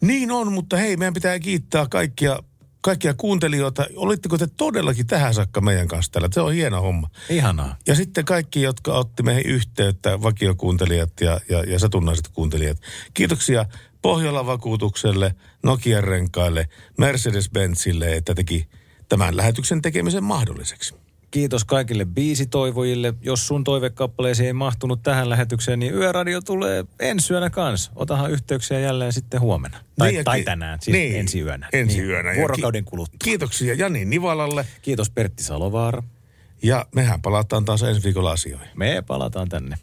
[0.00, 2.38] Niin on, mutta hei, meidän pitää kiittää kaikkia,
[2.80, 3.86] kaikkia kuuntelijoita.
[3.96, 6.28] Olitteko te todellakin tähän saakka meidän kanssa täällä?
[6.32, 7.10] Se on hieno homma.
[7.30, 7.76] Ihanaa.
[7.86, 12.78] Ja sitten kaikki, jotka otti meihin yhteyttä, vakiokuuntelijat ja, ja, ja satunnaiset kuuntelijat.
[13.14, 13.64] Kiitoksia
[14.02, 16.68] Pohjolan vakuutukselle, Nokian renkaille,
[17.00, 18.68] Mercedes-Benzille, että teki
[19.08, 20.94] tämän lähetyksen tekemisen mahdolliseksi.
[21.30, 23.14] Kiitos kaikille biisitoivojille.
[23.22, 27.90] Jos sun toivekappaleesi ei mahtunut tähän lähetykseen, niin Yöradio tulee ensi yönä kanssa.
[27.96, 29.78] Otahan yhteyksiä jälleen sitten huomenna.
[29.98, 31.68] Tai, Niin tai tänään, siis niin, ensi yönä.
[31.72, 32.34] Ensi Niin, yönä.
[32.36, 33.16] Vuorokauden ki- kuluttua.
[33.24, 34.66] Kiitoksia Jani Nivalalle.
[34.82, 36.02] Kiitos Pertti Salovaara.
[36.62, 38.68] Ja mehän palataan taas ensi viikolla asioihin.
[38.76, 39.76] Me palataan tänne.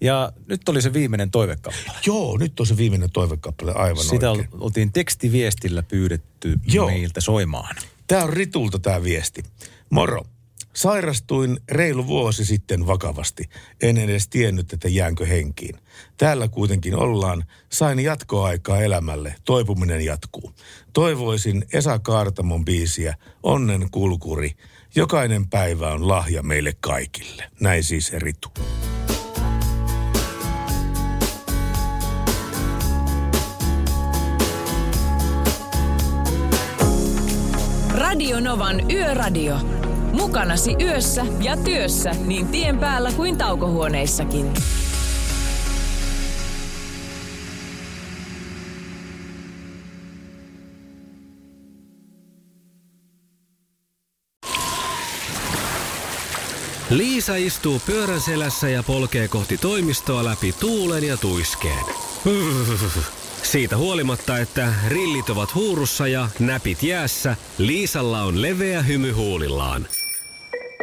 [0.00, 1.98] Ja nyt oli se viimeinen toivekappale.
[2.06, 4.48] Joo, nyt on se viimeinen toivekappale aivan Sitä oikein.
[4.52, 6.86] ol- oltiin tekstiviestillä pyydetty Joo.
[6.86, 7.76] meiltä soimaan.
[8.06, 9.42] Tämä on Ritulta tämä viesti.
[9.90, 10.22] Moro.
[10.72, 13.48] Sairastuin reilu vuosi sitten vakavasti.
[13.82, 15.76] En edes tiennyt, että jäänkö henkiin.
[16.16, 17.44] Täällä kuitenkin ollaan.
[17.68, 19.34] Sain jatkoaikaa elämälle.
[19.44, 20.52] Toipuminen jatkuu.
[20.92, 24.52] Toivoisin Esa Kaartamon biisiä Onnen kulkuri.
[24.94, 27.44] Jokainen päivä on lahja meille kaikille.
[27.60, 28.48] Näin siis Ritu.
[37.88, 39.56] Radio Novan Yöradio.
[40.12, 44.52] Mukanasi yössä ja työssä niin tien päällä kuin taukohuoneissakin.
[56.90, 61.84] Liisa istuu pyörän selässä ja polkee kohti toimistoa läpi tuulen ja tuiskeen.
[63.42, 69.88] Siitä huolimatta, että rillit ovat huurussa ja näpit jäässä, Liisalla on leveä hymy huulillaan.